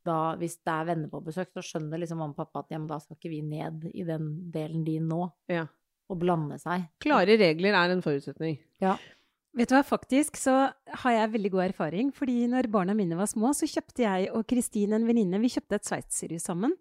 da, 0.06 0.36
hvis 0.38 0.60
det 0.62 0.70
er 0.70 0.86
venner 0.86 1.10
på 1.10 1.18
besøk, 1.26 1.50
så 1.54 1.64
skjønner 1.66 1.98
liksom 1.98 2.20
mamma 2.22 2.36
og 2.36 2.38
pappa 2.38 2.62
at 2.62 2.70
ja, 2.70 2.78
men 2.78 2.88
da 2.90 3.00
skal 3.02 3.18
ikke 3.18 3.32
vi 3.32 3.40
ned 3.42 3.88
i 3.90 4.04
den 4.06 4.28
delen 4.54 4.84
din 4.86 5.08
nå, 5.10 5.24
Ja. 5.50 5.64
og 6.06 6.20
blande 6.22 6.60
seg. 6.62 6.84
Klare 7.02 7.34
regler 7.40 7.74
er 7.74 7.94
en 7.94 8.04
forutsetning. 8.04 8.60
Vet 9.56 9.70
du 9.70 9.74
hva, 9.74 9.82
faktisk 9.88 10.36
så 10.36 10.54
har 11.00 11.12
jeg 11.14 11.30
veldig 11.32 11.50
god 11.54 11.62
erfaring. 11.70 12.10
Fordi 12.14 12.42
når 12.52 12.68
barna 12.72 12.92
mine 12.96 13.16
var 13.16 13.28
små, 13.30 13.54
så 13.56 13.64
kjøpte 13.70 14.04
jeg 14.04 14.26
og 14.36 14.44
Kristin, 14.50 14.92
en 14.92 15.06
venninne, 15.08 15.40
vi 15.40 15.48
kjøpte 15.48 15.78
et 15.78 15.88
sveitserhus 15.88 16.44
sammen. 16.44 16.74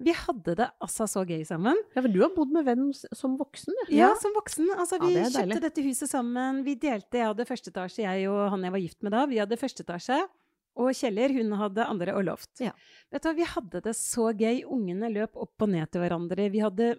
Vi 0.00 0.12
hadde 0.16 0.54
det 0.56 0.66
altså 0.80 1.04
så 1.08 1.22
gøy 1.28 1.42
sammen. 1.44 1.76
Ja, 1.94 2.00
for 2.00 2.08
du 2.12 2.20
har 2.22 2.30
bodd 2.36 2.52
med 2.52 2.64
venn 2.64 2.86
som 3.12 3.34
voksen, 3.40 3.74
Ja, 3.90 4.08
Ja, 4.08 4.10
som 4.20 4.32
voksen. 4.36 4.68
Altså, 4.76 4.96
Ja, 5.00 5.06
vi 5.06 5.14
det 5.14 5.20
er 5.20 5.30
deilig. 5.34 5.56
kjøpte 5.56 5.64
dette 5.66 5.82
huset 5.84 6.08
sammen. 6.12 6.62
Vi 6.64 6.74
delte, 6.80 7.18
jeg 7.20 7.26
hadde 7.28 7.44
første 7.48 7.68
etasje, 7.72 8.04
jeg 8.04 8.28
og 8.30 8.50
han 8.54 8.62
jeg 8.64 8.72
var 8.72 8.80
gift 8.80 9.02
med 9.02 9.12
da. 9.12 9.26
Vi 9.26 9.36
hadde 9.40 9.58
første 9.60 9.84
etasje. 9.84 10.20
Og 10.80 10.94
Kjeller, 10.94 11.32
hun 11.34 11.50
hadde 11.58 11.84
andre 11.84 12.14
og 12.16 12.24
loft. 12.24 12.60
Ja. 12.62 12.70
Vet 13.12 13.22
du 13.24 13.28
hva, 13.28 13.34
vi 13.36 13.44
hadde 13.44 13.80
det 13.82 13.96
så 13.98 14.30
gøy. 14.32 14.62
Ungene 14.70 15.10
løp 15.12 15.36
opp 15.36 15.60
og 15.60 15.68
ned 15.68 15.90
til 15.90 16.00
hverandre. 16.00 16.48
Vi 16.52 16.60
hadde 16.62 16.94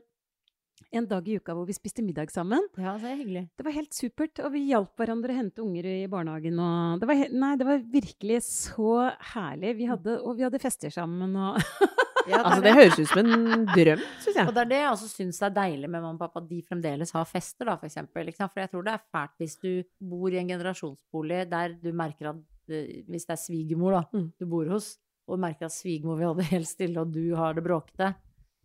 en 0.91 1.05
dag 1.07 1.27
i 1.31 1.37
uka 1.39 1.53
hvor 1.55 1.65
vi 1.69 1.73
spiste 1.75 2.03
middag 2.03 2.31
sammen. 2.33 2.65
Ja, 2.77 2.97
det 2.99 3.07
er 3.11 3.15
hyggelig. 3.21 3.43
Det 3.57 3.65
var 3.67 3.75
helt 3.77 3.93
supert, 3.95 4.41
og 4.43 4.51
vi 4.55 4.65
hjalp 4.67 4.91
hverandre 4.99 5.31
å 5.33 5.37
hente 5.37 5.63
unger 5.63 5.87
i 5.87 6.07
barnehagen. 6.11 6.59
Og 6.59 6.99
det, 7.01 7.07
var 7.09 7.19
he 7.21 7.27
nei, 7.31 7.53
det 7.59 7.67
var 7.69 7.83
virkelig 7.93 8.41
så 8.49 8.93
herlig. 9.33 9.75
Vi 9.79 9.87
hadde, 9.89 10.17
og 10.21 10.35
vi 10.39 10.43
hadde 10.47 10.59
fester 10.63 10.93
sammen. 10.93 11.35
Og 11.35 11.59
Ja, 12.29 12.37
Altså, 12.45 12.61
det 12.61 12.71
høres 12.77 12.99
ut 12.99 13.07
som 13.09 13.19
en 13.23 13.63
drøm, 13.71 14.01
syns 14.21 14.35
Og 14.43 14.51
det 14.53 14.61
er 14.61 14.67
det 14.69 14.77
jeg 14.77 14.89
også 14.91 15.07
syns 15.09 15.39
er 15.41 15.53
deilig 15.55 15.87
med 15.89 16.03
mamma 16.03 16.11
og 16.13 16.19
pappa, 16.21 16.43
at 16.43 16.49
de 16.51 16.59
fremdeles 16.67 17.09
har 17.15 17.25
fester, 17.25 17.65
da, 17.65 17.73
for 17.81 17.89
eksempel. 17.89 18.29
For 18.37 18.61
jeg 18.61 18.69
tror 18.69 18.83
det 18.85 18.93
er 18.93 19.01
fælt 19.15 19.41
hvis 19.41 19.55
du 19.63 19.69
bor 20.11 20.29
i 20.29 20.37
en 20.37 20.51
generasjonsbolig 20.53 21.39
der 21.49 21.73
du 21.81 21.89
merker 21.97 22.29
at 22.35 22.43
eh, 22.69 23.01
Hvis 23.09 23.25
det 23.25 23.33
er 23.33 23.41
svigermor, 23.41 23.95
da, 23.97 24.03
Mm. 24.13 24.27
du 24.37 24.45
bor 24.53 24.69
hos, 24.69 24.91
og 25.27 25.39
merker 25.41 25.65
at 25.65 25.73
svigermor 25.73 26.19
vil 26.21 26.29
ha 26.29 26.33
det 26.37 26.45
helt 26.51 26.69
stille, 26.69 27.01
og 27.01 27.09
du 27.15 27.33
har 27.39 27.57
det 27.57 27.63
bråkete. 27.65 28.11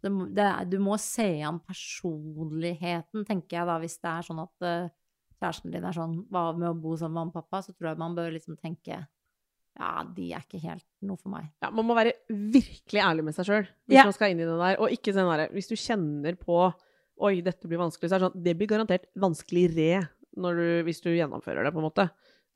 Det, 0.07 0.29
det 0.37 0.49
du 0.73 0.79
må 0.83 0.97
se 1.03 1.27
an 1.47 1.59
personligheten, 1.67 3.27
tenker 3.27 3.59
jeg 3.61 3.69
da, 3.69 3.77
hvis 3.83 3.99
det 4.03 4.13
er 4.13 4.27
sånn 4.27 4.41
at 4.45 4.67
uh, 4.67 4.89
kjæresten 5.41 5.75
din 5.75 5.85
er 5.85 5.97
sånn 5.97 6.17
Hva 6.33 6.49
med 6.57 6.71
å 6.71 6.79
bo 6.79 6.95
sammen 6.97 7.15
med 7.17 7.21
mamma 7.21 7.35
og 7.35 7.39
pappa? 7.43 7.63
Så 7.65 7.75
tror 7.75 7.91
jeg 7.93 8.01
man 8.01 8.17
bør 8.17 8.33
liksom 8.37 8.59
tenke 8.61 9.03
ja, 9.77 9.91
de 10.17 10.31
er 10.33 10.41
ikke 10.41 10.63
helt 10.63 10.87
noe 11.05 11.19
for 11.21 11.29
meg. 11.35 11.51
Ja, 11.61 11.69
man 11.69 11.85
må 11.85 11.93
være 11.99 12.15
virkelig 12.33 13.03
ærlig 13.05 13.27
med 13.27 13.35
seg 13.37 13.45
sjøl 13.45 13.67
hvis 13.85 13.99
Ja. 13.99 14.07
man 14.09 14.15
skal 14.17 14.33
inn 14.33 14.41
i 14.41 14.47
det 14.49 14.55
der. 14.57 14.79
Og 14.81 14.95
ikke 14.95 15.13
sånn 15.13 15.29
derre 15.29 15.51
Hvis 15.53 15.69
du 15.69 15.77
kjenner 15.77 16.39
på 16.41 16.73
Oi, 17.27 17.41
dette 17.45 17.69
blir 17.69 17.81
vanskelig, 17.81 18.09
så 18.09 18.17
er 18.17 18.21
det 18.21 18.27
sånn 18.31 18.43
Det 18.45 18.55
blir 18.57 18.69
garantert 18.69 19.05
vanskeligere 19.17 20.07
når 20.37 20.59
du, 20.61 20.67
hvis 20.85 21.01
du 21.01 21.11
gjennomfører 21.13 21.65
det, 21.65 21.71
på 21.73 21.81
en 21.81 21.87
måte. 21.87 22.05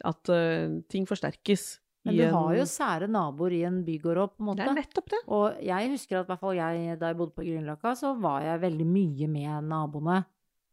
At 0.05 0.29
uh, 0.33 0.81
ting 0.93 1.07
forsterkes. 1.09 1.79
Men 2.07 2.17
du 2.17 2.23
har 2.33 2.55
jo 2.57 2.65
sære 2.69 3.07
naboer 3.13 3.55
i 3.59 3.63
en 3.69 3.83
bygård 3.85 4.23
òg, 4.23 4.31
på 4.33 4.41
en 4.43 4.49
måte. 4.49 4.65
Det 4.65 4.73
er 4.73 4.79
nettopp 4.79 5.11
det. 5.13 5.21
Og 5.37 5.59
jeg 5.67 5.91
husker 5.93 6.21
at 6.21 6.29
i 6.29 6.33
hvert 6.33 6.43
fall 6.47 6.57
jeg, 6.57 6.97
da 7.01 7.11
jeg 7.11 7.19
bodde 7.19 7.37
på 7.37 7.45
Grünerløkka, 7.45 7.93
så 7.99 8.15
var 8.17 8.47
jeg 8.47 8.63
veldig 8.63 8.87
mye 8.89 9.29
med 9.29 9.69
naboene. 9.69 10.23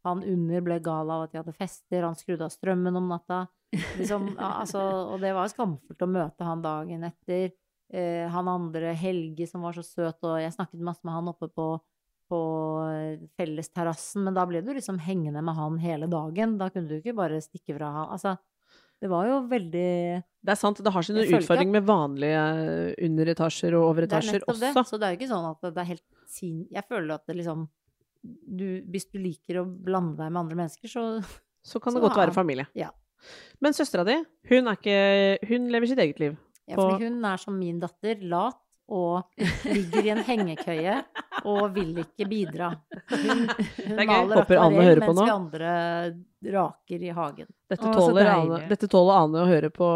Han 0.08 0.24
under 0.24 0.64
ble 0.64 0.80
gal 0.86 1.12
av 1.12 1.26
at 1.26 1.34
de 1.34 1.42
hadde 1.42 1.56
fester, 1.58 2.06
han 2.06 2.16
skrudde 2.16 2.48
av 2.48 2.54
strømmen 2.54 2.96
om 3.00 3.12
natta. 3.12 3.44
Liksom, 3.76 4.30
altså, 4.62 4.84
og 5.12 5.20
det 5.24 5.34
var 5.36 5.52
skamfullt 5.52 6.08
å 6.08 6.12
møte 6.12 6.48
han 6.48 6.64
dagen 6.64 7.04
etter. 7.10 7.52
Eh, 7.92 8.24
han 8.32 8.52
andre, 8.52 8.96
Helge, 9.00 9.48
som 9.52 9.68
var 9.68 9.76
så 9.76 9.84
søt, 9.84 10.20
og 10.24 10.40
jeg 10.42 10.56
snakket 10.56 10.84
masse 10.84 11.04
med 11.08 11.16
han 11.16 11.32
oppe 11.32 11.52
på, 11.52 11.70
på 12.32 12.42
eh, 12.88 13.26
fellesterrassen, 13.40 14.24
men 14.28 14.36
da 14.38 14.48
ble 14.48 14.64
du 14.64 14.74
liksom 14.76 15.00
hengende 15.04 15.44
med 15.44 15.60
han 15.60 15.80
hele 15.84 16.08
dagen. 16.12 16.56
Da 16.60 16.72
kunne 16.72 16.88
du 16.88 17.02
ikke 17.02 17.18
bare 17.20 17.44
stikke 17.44 17.76
fra 17.76 17.92
han. 18.00 18.14
Altså, 18.16 18.38
det 19.02 19.10
var 19.12 19.28
jo 19.30 19.36
veldig 19.52 19.88
Det 20.48 20.54
er 20.54 20.58
sant. 20.58 20.80
Det 20.84 20.92
har 20.94 21.04
sine 21.06 21.26
utfordringer 21.28 21.76
med 21.80 21.86
vanlige 21.86 22.44
eh, 22.64 22.94
underetasjer 23.06 23.76
og 23.78 23.82
Det 23.82 23.84
er 23.84 23.90
overetasjer 23.92 24.46
også. 24.48 24.60
det. 24.62 24.70
også. 24.74 24.84
Så 24.90 25.00
det 25.02 25.08
er 25.08 25.12
jo 25.16 25.20
ikke 25.20 25.32
sånn 25.34 25.50
at 25.52 25.68
det 25.76 25.82
er 25.84 25.90
helt 25.92 26.06
sin... 26.28 26.56
Jeg 26.74 26.84
føler 26.90 27.14
at 27.18 27.26
det 27.30 27.36
liksom 27.40 27.68
du, 28.24 28.66
Hvis 28.90 29.06
du 29.14 29.20
liker 29.22 29.62
å 29.62 29.66
blande 29.66 30.18
deg 30.18 30.32
med 30.34 30.42
andre 30.46 30.58
mennesker, 30.64 30.90
så 30.92 31.04
Så 31.68 31.82
kan 31.84 31.94
det 31.94 32.00
Så 32.00 32.08
godt 32.08 32.18
være 32.22 32.34
familie. 32.36 32.68
ja. 32.76 32.90
Men 33.60 33.74
søstera 33.74 34.04
di, 34.06 34.14
hun 34.48 34.68
er 34.70 34.76
ikke 34.78 35.48
Hun 35.50 35.64
lever 35.74 35.90
sitt 35.90 36.00
eget 36.00 36.20
liv. 36.22 36.36
ja, 36.70 36.76
fordi 36.78 37.08
hun 37.08 37.26
er 37.26 37.38
som 37.42 37.56
min 37.58 37.80
datter, 37.82 38.22
lat 38.22 38.60
og 38.88 39.28
ligger 39.68 40.06
i 40.06 40.12
en 40.14 40.24
hengekøye 40.24 40.96
og 41.48 41.74
vil 41.76 41.98
ikke 42.02 42.28
bidra. 42.30 42.70
Hun, 43.12 43.44
hun 43.50 44.00
er 44.00 44.08
maler 44.08 44.42
akvarell 44.44 45.02
mens 45.04 45.20
nå. 45.20 45.26
vi 45.26 45.34
andre 45.34 45.74
raker 46.48 47.04
i 47.04 47.12
hagen. 47.18 47.50
Dette 47.68 47.92
tåler, 47.92 48.30
Ane, 48.32 48.42
Anne, 48.44 48.60
dette 48.70 48.90
tåler 48.92 49.20
Ane 49.20 49.44
å 49.44 49.50
høre 49.50 49.70
på 49.74 49.88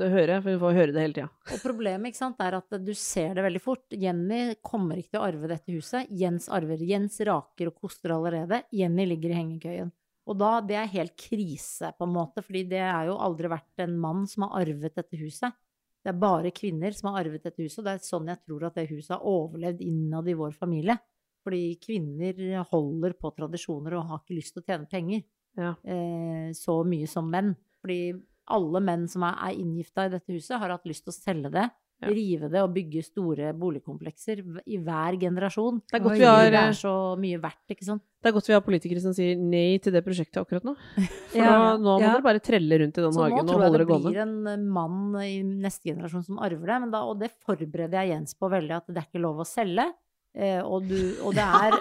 det 0.00 0.10
høre, 0.14 0.40
for 0.40 0.54
hun 0.54 0.60
får 0.62 0.76
høre 0.78 0.96
det 0.96 1.04
hele 1.04 1.16
tida. 1.18 1.30
Og 1.52 1.62
problemet 1.64 2.10
ikke 2.12 2.22
sant, 2.22 2.42
er 2.44 2.58
at 2.60 2.80
du 2.80 2.92
ser 2.96 3.34
det 3.36 3.44
veldig 3.44 3.62
fort. 3.62 3.86
Jenny 3.92 4.42
kommer 4.64 5.00
ikke 5.00 5.16
til 5.16 5.22
å 5.22 5.28
arve 5.28 5.50
dette 5.50 5.76
huset. 5.76 6.10
Jens 6.10 6.48
arver. 6.52 6.80
Jens 6.86 7.20
raker 7.26 7.72
og 7.72 7.80
koster 7.84 8.14
allerede. 8.16 8.62
Jenny 8.72 9.08
ligger 9.10 9.34
i 9.34 9.40
hengekøyen. 9.42 9.92
Og 10.30 10.36
da, 10.38 10.50
det 10.62 10.76
er 10.78 10.92
helt 10.92 11.16
krise, 11.18 11.90
på 11.96 12.06
en 12.06 12.14
måte, 12.14 12.44
fordi 12.44 12.62
det 12.70 12.82
er 12.84 13.08
jo 13.08 13.16
aldri 13.18 13.50
vært 13.50 13.82
en 13.82 13.96
mann 13.98 14.26
som 14.30 14.46
har 14.46 14.60
arvet 14.62 14.94
dette 14.94 15.18
huset. 15.18 15.56
Det 16.00 16.12
er 16.12 16.20
bare 16.20 16.50
kvinner 16.56 16.94
som 16.96 17.10
har 17.10 17.24
arvet 17.24 17.44
dette 17.44 17.60
huset, 17.60 17.80
og 17.82 17.86
det 17.88 17.92
er 17.92 18.04
sånn 18.06 18.30
jeg 18.32 18.40
tror 18.46 18.66
at 18.68 18.78
det 18.78 18.86
huset 18.88 19.12
har 19.16 19.26
overlevd 19.28 19.82
innad 19.84 20.28
i 20.32 20.36
vår 20.38 20.54
familie. 20.56 20.96
Fordi 21.44 21.76
kvinner 21.80 22.64
holder 22.70 23.14
på 23.20 23.30
tradisjoner 23.36 23.96
og 23.96 24.08
har 24.08 24.22
ikke 24.22 24.36
lyst 24.38 24.54
til 24.56 24.62
å 24.62 24.66
tjene 24.68 24.88
penger 24.90 25.22
Ja. 25.58 25.74
eh, 25.84 26.50
så 26.56 26.80
mye 26.84 27.08
som 27.08 27.30
menn. 27.32 27.54
Fordi 27.80 28.12
alle 28.50 28.80
menn 28.80 29.06
som 29.08 29.22
er, 29.28 29.36
er 29.48 29.60
inngifta 29.60 30.06
i 30.06 30.12
dette 30.12 30.32
huset, 30.32 30.58
har 30.60 30.72
hatt 30.74 30.88
lyst 30.88 31.04
til 31.04 31.12
å 31.12 31.16
selge 31.16 31.52
det, 31.54 31.66
Ja. 32.00 32.08
rive 32.16 32.48
det 32.48 32.60
og 32.64 32.70
bygge 32.72 33.02
store 33.04 33.50
boligkomplekser 33.60 34.38
i 34.64 34.78
hver 34.80 35.18
generasjon. 35.20 35.82
Det 35.84 35.98
er 35.98 36.04
godt 36.04 36.14
Oi, 36.14 36.20
vi 36.22 36.28
har, 36.28 36.46
det 36.46 36.56
eh, 36.56 36.68
er 36.70 36.78
så 36.78 36.92
mye 37.20 37.40
verdt, 37.42 37.74
ikke 37.74 37.84
sant. 37.84 38.02
det 38.20 38.30
er 38.30 38.36
godt 38.36 38.48
vi 38.48 38.54
har 38.56 38.62
politikere 38.64 39.02
som 39.04 39.12
sier 39.16 39.36
nei 39.36 39.76
til 39.84 39.92
det 39.92 40.00
prosjektet 40.06 40.40
akkurat 40.40 40.64
nå. 40.64 40.74
For 41.34 41.36
Ja, 41.36 41.52
nå, 41.76 41.82
nå 41.84 41.96
må 41.98 42.00
ja. 42.00 42.14
dere 42.14 42.24
bare 42.24 42.42
trelle 42.44 42.78
rundt 42.80 42.96
i 42.96 43.04
den 43.04 43.12
Så 43.12 43.20
nå 43.20 43.26
hagen 43.26 43.42
og 43.42 43.52
tror 43.52 43.64
jeg 43.66 43.74
det 43.74 43.82
det 43.84 43.98
blir 44.06 44.22
en 44.24 44.38
eh, 44.54 44.62
mann 44.78 45.18
i 45.20 45.34
neste 45.44 45.90
generasjon 45.90 46.24
som 46.30 46.40
arver 46.40 46.72
det, 46.72 46.78
men 46.86 46.94
da, 46.96 47.02
og 47.04 47.20
det 47.20 47.34
forbereder 47.44 48.00
jeg 48.00 48.14
Jens 48.14 48.38
på 48.38 48.48
veldig, 48.48 48.78
at 48.80 48.88
det 48.88 49.02
er 49.02 49.10
ikke 49.10 49.24
lov 49.26 49.44
å 49.44 49.48
selge. 49.48 49.90
Eh, 50.30 50.62
og, 50.62 50.88
du, 50.88 50.98
og 51.26 51.36
det 51.36 51.44
er 51.44 51.76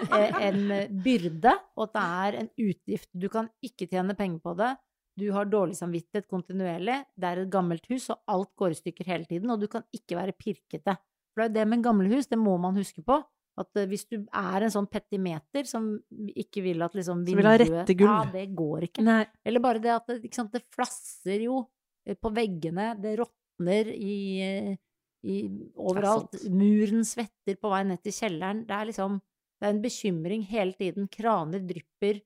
en 0.50 0.62
byrde, 1.06 1.56
og 1.78 1.88
at 1.88 1.96
det 1.96 2.06
er 2.26 2.40
en 2.44 2.54
utgift. 2.66 3.10
Du 3.14 3.30
kan 3.32 3.48
ikke 3.64 3.88
tjene 3.88 4.18
penger 4.20 4.44
på 4.44 4.58
det. 4.60 4.74
Du 5.20 5.28
har 5.36 5.50
dårlig 5.50 5.76
samvittighet 5.78 6.30
kontinuerlig. 6.32 7.02
Det 7.20 7.28
er 7.30 7.44
et 7.44 7.52
gammelt 7.52 7.86
hus, 7.92 8.10
og 8.14 8.22
alt 8.32 8.54
går 8.60 8.76
i 8.76 8.80
stykker 8.80 9.12
hele 9.12 9.28
tiden. 9.30 9.52
Og 9.54 9.60
du 9.62 9.68
kan 9.72 9.86
ikke 9.96 10.18
være 10.20 10.38
pirkete. 10.38 10.96
For 11.34 11.44
det 11.44 11.50
er 11.50 11.58
det 11.60 11.68
med 11.72 11.84
gamle 11.86 12.10
hus, 12.12 12.30
det 12.32 12.40
må 12.40 12.56
man 12.62 12.80
huske 12.80 13.04
på. 13.06 13.20
At 13.60 13.80
eh, 13.80 13.88
hvis 13.90 14.06
du 14.10 14.18
er 14.24 14.66
en 14.66 14.74
sånn 14.74 14.88
petimeter 14.92 15.68
som 15.68 15.92
ikke 16.10 16.64
vil 16.66 16.86
at 16.86 16.96
liksom 16.98 17.26
Som 17.28 17.40
vil 17.40 17.50
ha 17.50 17.56
rette 17.60 17.96
gulv. 17.98 18.12
Ja, 18.12 18.34
det 18.34 18.46
går 18.58 18.88
ikke. 18.90 19.06
Nei. 19.06 19.24
Eller 19.46 19.64
bare 19.64 19.84
det 19.84 19.94
at 19.96 20.08
det, 20.12 20.32
sant, 20.36 20.54
det 20.56 20.64
flasser 20.76 21.44
jo 21.46 21.64
eh, 22.08 22.16
på 22.20 22.32
veggene, 22.36 22.94
det 23.02 23.18
råtner 23.20 23.92
i, 23.96 24.20
eh, 24.46 24.72
i 25.28 25.42
overalt. 25.76 26.40
Muren 26.54 27.04
svetter 27.08 27.60
på 27.60 27.74
vei 27.74 27.84
ned 27.90 28.04
til 28.06 28.16
kjelleren. 28.16 28.64
Det 28.68 28.78
er 28.78 28.94
liksom 28.94 29.20
Det 29.60 29.68
er 29.68 29.74
en 29.74 29.82
bekymring 29.84 30.44
hele 30.48 30.72
tiden. 30.80 31.10
Kraner 31.12 31.60
drypper, 31.68 32.22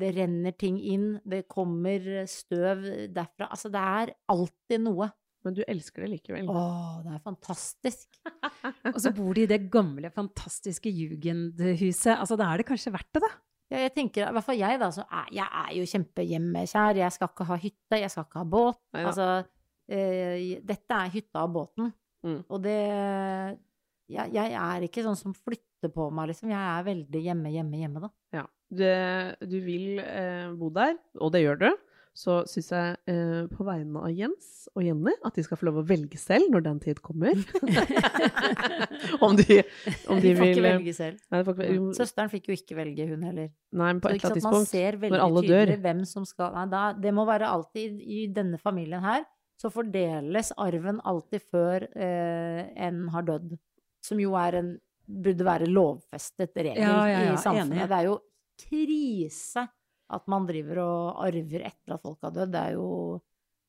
det 0.00 0.12
renner 0.16 0.54
ting 0.56 0.78
inn, 0.80 1.08
det 1.28 1.42
kommer 1.50 2.04
eh, 2.22 2.28
støv 2.30 2.86
derfra. 3.14 3.50
Altså, 3.52 3.70
det 3.72 3.82
er 4.02 4.14
alltid 4.32 4.84
noe. 4.86 5.10
Men 5.46 5.54
du 5.54 5.60
elsker 5.70 6.02
det 6.02 6.08
likevel. 6.16 6.48
Å, 6.50 6.62
det 7.04 7.12
er 7.14 7.20
fantastisk. 7.22 8.16
Og 8.94 8.96
så 9.00 9.12
bor 9.14 9.36
de 9.38 9.44
i 9.44 9.50
det 9.50 9.60
gamle, 9.70 10.10
fantastiske 10.12 10.90
jugendhuset. 10.90 12.16
Altså, 12.16 12.36
da 12.36 12.48
er 12.50 12.60
det 12.60 12.66
kanskje 12.68 12.92
verdt 12.96 13.12
det, 13.14 13.22
da. 13.22 13.30
Ja, 13.68 13.84
jeg 13.84 13.92
tenker, 13.94 14.24
i 14.24 14.34
hvert 14.34 14.46
fall 14.46 14.58
jeg, 14.58 14.80
da, 14.80 14.88
så 14.96 15.04
er 15.04 15.30
jeg 15.36 15.46
er 15.62 15.70
jo 15.76 15.86
kjempehjemmekjær. 15.92 16.98
Jeg 17.02 17.14
skal 17.14 17.30
ikke 17.30 17.46
ha 17.50 17.60
hytte, 17.60 18.00
jeg 18.00 18.12
skal 18.12 18.26
ikke 18.26 18.42
ha 18.42 18.50
båt. 18.56 18.82
Ja. 18.96 19.04
Altså, 19.12 19.28
eh, 19.92 20.58
dette 20.66 21.00
er 21.04 21.14
hytta 21.14 21.44
og 21.44 21.54
båten. 21.54 21.92
Mm. 22.26 22.40
Og 22.48 22.62
det 22.64 22.78
jeg, 24.08 24.32
jeg 24.34 24.54
er 24.60 24.86
ikke 24.88 25.04
sånn 25.06 25.18
som 25.20 25.34
flytter 25.36 25.92
på 25.94 26.08
meg, 26.14 26.30
liksom. 26.32 26.50
Jeg 26.50 26.62
er 26.78 26.86
veldig 26.86 27.20
hjemme, 27.26 27.52
hjemme, 27.54 27.76
hjemme, 27.82 28.00
da. 28.06 28.10
Ja. 28.40 28.46
Det, 28.68 28.94
du 29.48 29.58
vil 29.64 30.00
eh, 30.02 30.48
bo 30.58 30.68
der, 30.76 30.96
og 31.20 31.32
det 31.32 31.44
gjør 31.44 31.60
du. 31.66 31.68
så 32.18 32.40
syns 32.50 32.72
jeg 32.74 32.96
eh, 33.06 33.44
på 33.54 33.62
vegne 33.64 34.00
av 34.02 34.10
Jens 34.10 34.66
og 34.74 34.82
Jenny 34.82 35.12
at 35.24 35.36
de 35.38 35.44
skal 35.46 35.56
få 35.60 35.68
lov 35.68 35.76
å 35.78 35.84
velge 35.86 36.18
selv 36.18 36.48
når 36.50 36.64
den 36.66 36.80
tid 36.82 36.98
kommer. 37.04 37.30
om 39.24 39.36
de, 39.38 39.62
om 40.10 40.18
de 40.18 40.32
De 40.32 40.34
får 40.34 40.42
vil 40.42 40.50
ikke 40.50 40.64
eh, 40.64 40.66
velge 40.72 40.94
selv. 40.96 41.20
Nei, 41.30 41.42
får 41.46 41.54
ikke, 41.54 41.68
velge- 41.68 41.94
Søsteren 42.00 42.32
fikk 42.32 42.50
jo 42.50 42.56
ikke 42.58 42.78
velge, 42.78 43.06
hun 43.12 43.22
heller. 43.28 43.48
nei, 43.70 43.92
men 43.92 44.02
på 44.02 44.10
et 44.10 44.18
eller 44.18 44.32
annet 44.32 44.44
man 44.48 44.56
tidspunkt 44.58 44.72
ser 44.72 44.98
når 45.04 45.24
alle 45.28 45.44
dør. 45.46 45.74
hvem 45.86 46.04
som 46.10 46.26
skal 46.28 46.54
Nei, 46.58 46.66
da, 46.74 46.82
det 47.06 47.14
må 47.14 47.26
være 47.28 47.50
alltid 47.54 48.02
i 48.02 48.26
denne 48.34 48.58
familien 48.62 49.04
her, 49.04 49.24
så 49.58 49.70
fordeles 49.74 50.52
arven 50.58 51.00
alltid 51.08 51.42
før 51.50 51.88
eh, 51.94 52.60
en 52.88 53.04
har 53.14 53.26
dødd. 53.26 53.56
Som 54.04 54.20
jo 54.22 54.34
er 54.38 54.58
en 54.60 54.70
burde 55.08 55.44
være 55.46 55.66
lovfestet 55.72 56.52
regel 56.56 56.82
Ja, 56.84 57.06
ja, 57.08 57.20
ja, 57.24 57.32
i 57.34 57.40
samfunnet. 57.40 57.72
enig. 57.78 57.88
Det 57.88 57.96
er 57.98 58.08
jo 58.10 58.18
krise 58.60 59.64
at 60.08 60.28
man 60.28 60.46
driver 60.48 60.80
og 60.84 61.22
arver 61.26 61.64
etter 61.68 61.94
at 61.96 62.02
folk 62.04 62.18
har 62.24 62.32
dødd. 62.34 62.52
Det 62.52 62.60
er 62.60 62.76
jo 62.78 62.88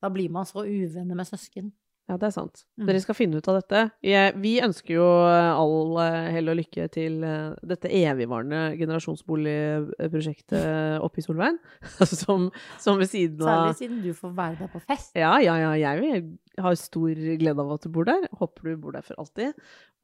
Da 0.00 0.08
blir 0.08 0.30
man 0.32 0.46
så 0.48 0.62
uvenner 0.64 1.14
med 1.14 1.26
søsken. 1.28 1.72
Ja, 2.10 2.16
det 2.18 2.26
er 2.26 2.32
sant. 2.34 2.64
Mm. 2.74 2.88
Dere 2.88 3.00
skal 3.04 3.14
finne 3.14 3.38
ut 3.38 3.46
av 3.52 3.60
dette. 3.60 3.80
Jeg, 4.02 4.32
vi 4.42 4.56
ønsker 4.66 4.96
jo 4.96 5.04
eh, 5.30 5.50
all 5.54 5.92
eh, 6.02 6.24
hell 6.34 6.50
og 6.50 6.56
lykke 6.58 6.88
til 6.90 7.20
eh, 7.22 7.52
dette 7.70 7.86
evigvarende 7.94 8.64
generasjonsboligprosjektet 8.80 10.98
oppe 11.04 11.22
i 11.22 11.24
Solveien. 11.24 11.58
som, 12.22 12.48
som 12.82 12.98
ved 12.98 13.10
siden 13.12 13.38
av 13.44 13.48
Særlig 13.70 13.78
siden 13.78 14.00
du 14.02 14.10
får 14.16 14.32
være 14.40 14.58
der 14.64 14.72
på 14.72 14.80
fest. 14.88 15.12
Ja, 15.18 15.36
ja, 15.44 15.54
ja. 15.62 15.72
Jeg 15.78 16.00
vil- 16.02 16.38
har 16.60 16.74
stor 16.76 17.14
glede 17.40 17.62
av 17.62 17.70
at 17.76 17.84
du 17.86 17.92
bor 17.94 18.04
der. 18.04 18.26
Håper 18.36 18.72
du 18.72 18.76
bor 18.82 18.92
der 18.92 19.04
for 19.06 19.14
alltid. 19.22 19.54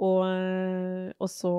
Og, 0.01 0.23
og 1.21 1.29
så 1.29 1.51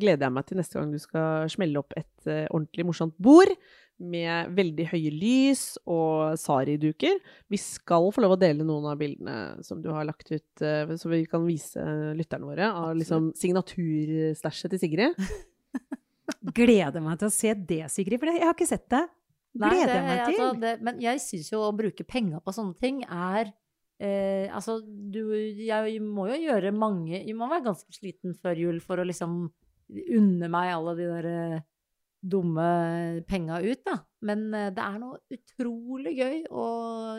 gleder 0.00 0.24
jeg 0.26 0.34
meg 0.34 0.46
til 0.48 0.58
neste 0.58 0.78
gang 0.78 0.90
du 0.94 0.98
skal 1.02 1.44
smelle 1.52 1.78
opp 1.82 1.92
et 1.98 2.26
ordentlig 2.48 2.86
morsomt 2.88 3.14
bord. 3.22 3.52
Med 3.98 4.52
veldig 4.54 4.84
høye 4.92 5.10
lys 5.10 5.62
og 5.90 6.36
sari-duker. 6.38 7.16
Vi 7.50 7.58
skal 7.58 8.06
få 8.14 8.22
lov 8.22 8.36
å 8.36 8.38
dele 8.38 8.62
noen 8.66 8.86
av 8.92 9.00
bildene 9.00 9.64
som 9.66 9.80
du 9.82 9.88
har 9.90 10.06
lagt 10.06 10.30
ut, 10.30 10.62
eh, 10.62 10.92
så 10.94 11.10
vi 11.10 11.24
kan 11.26 11.42
vise 11.48 11.82
lytterne 12.14 12.46
våre. 12.46 12.68
Av 12.70 12.92
liksom 12.94 13.32
signaturstæsjet 13.34 14.70
til 14.76 14.82
Sigrid. 14.84 15.18
Gleder 16.58 17.02
meg 17.02 17.18
til 17.18 17.28
å 17.30 17.34
se 17.34 17.54
det, 17.54 17.84
Sigrid, 17.90 18.20
for 18.22 18.30
jeg 18.30 18.44
har 18.46 18.54
ikke 18.54 18.68
sett 18.70 18.86
det. 18.92 19.04
Nei, 19.58 19.70
Gleder 19.74 19.94
det- 19.94 20.04
meg 20.06 20.20
til. 20.20 20.42
Altså, 20.44 20.60
det, 20.62 20.74
men 20.86 21.00
jeg 21.02 21.22
syns 21.24 21.48
jo 21.50 21.62
å 21.66 21.74
bruke 21.74 22.06
penger 22.06 22.42
på 22.44 22.54
sånne 22.54 22.76
ting 22.78 23.00
er 23.02 23.48
eh, 23.98 24.46
Altså, 24.54 24.78
du 24.84 25.32
Jeg 25.34 25.98
må 26.04 26.28
jo 26.28 26.36
gjøre 26.38 26.70
mange 26.76 27.16
Jeg 27.16 27.34
må 27.34 27.48
være 27.50 27.64
ganske 27.64 27.96
sliten 27.96 28.36
før 28.38 28.60
jul 28.60 28.78
for 28.84 29.00
å 29.00 29.06
liksom 29.08 29.48
unne 29.88 30.50
meg 30.52 30.74
alle 30.76 30.94
de 30.98 31.08
der 31.08 31.28
eh, 31.32 31.64
dumme 32.20 33.22
penga 33.30 33.60
ut, 33.62 33.80
da. 33.86 34.00
Men 34.26 34.40
eh, 34.56 34.70
det 34.74 34.82
er 34.82 34.96
noe 34.98 35.20
utrolig 35.30 36.12
gøy 36.18 36.38
å 36.50 36.64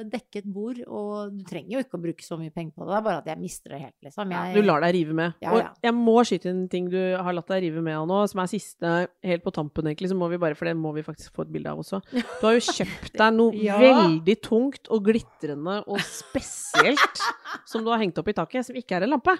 dekke 0.03 0.41
et 0.41 0.47
bord, 0.51 0.81
og 0.83 1.37
du 1.37 1.45
trenger 1.47 1.77
jo 1.77 1.83
ikke 1.85 1.95
å 1.95 2.01
bruke 2.03 2.25
så 2.25 2.35
mye 2.39 2.51
penger 2.51 2.73
på 2.75 2.83
det. 2.83 2.89
Det 2.91 2.97
er 2.97 3.05
bare 3.05 3.21
at 3.21 3.29
jeg 3.31 3.39
mister 3.39 3.71
det 3.75 3.79
helt, 3.85 3.95
liksom. 4.03 4.33
Jeg, 4.35 4.57
Du 4.57 4.67
lar 4.67 4.83
deg 4.83 4.95
rive 4.97 5.15
med. 5.15 5.37
Ja, 5.39 5.53
ja. 5.55 5.69
Og 5.71 5.87
jeg 5.87 5.95
må 5.95 6.15
skyte 6.27 6.51
inn 6.51 6.65
en 6.65 6.71
ting 6.73 6.89
du 6.91 6.97
har 6.99 7.37
latt 7.37 7.47
deg 7.53 7.63
rive 7.69 7.83
med 7.85 7.95
av 8.01 8.09
nå, 8.11 8.19
som 8.33 8.43
er 8.43 8.51
siste, 8.51 8.91
helt 9.31 9.45
på 9.45 9.55
tampen 9.55 9.87
egentlig, 9.87 10.11
så 10.11 10.19
må 10.19 10.27
vi 10.33 10.41
bare, 10.43 10.59
for 10.59 10.67
det 10.67 10.75
må 10.75 10.91
vi 10.97 11.05
faktisk 11.07 11.39
få 11.39 11.47
et 11.47 11.53
bilde 11.55 11.71
av 11.71 11.79
også. 11.85 12.01
Du 12.11 12.43
har 12.49 12.57
jo 12.57 12.65
kjøpt 12.67 13.15
deg 13.23 13.39
noe 13.39 13.55
Ja. 13.69 13.79
veldig 13.79 14.35
tungt 14.43 14.91
og 14.91 15.07
glitrende 15.07 15.79
og 15.87 15.99
spesielt 16.03 17.23
som 17.69 17.83
du 17.85 17.91
har 17.93 18.03
hengt 18.03 18.19
opp 18.19 18.27
i 18.31 18.35
taket, 18.35 18.67
som 18.67 18.75
ikke 18.75 18.99
er 18.99 19.07
en 19.07 19.15
lampe. 19.15 19.35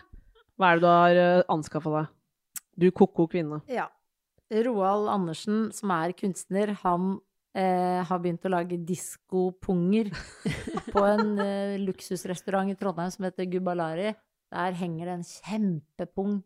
Hva 0.60 0.72
er 0.74 0.80
det 0.80 0.84
du 0.84 0.89
har 0.91 1.20
uh, 1.20 1.45
anskaffa 1.55 1.93
deg? 1.97 2.10
Du 2.80 2.88
ko-ko 2.95 3.28
kvinne. 3.32 3.60
Ja. 3.72 3.89
Roald 4.50 5.10
Andersen, 5.12 5.70
som 5.76 5.91
er 5.93 6.14
kunstner, 6.18 6.74
han 6.82 7.18
eh, 7.58 8.02
har 8.06 8.22
begynt 8.22 8.45
å 8.47 8.54
lage 8.54 8.80
diskopunger 8.82 10.10
på 10.93 11.04
en 11.06 11.36
eh, 11.43 11.78
luksusrestaurant 11.82 12.74
i 12.74 12.78
Trondheim 12.80 13.14
som 13.14 13.28
heter 13.28 13.50
Gubalari. 13.52 14.14
Der 14.50 14.78
henger 14.80 15.12
det 15.12 15.18
en 15.20 15.28
kjempepung. 15.28 16.39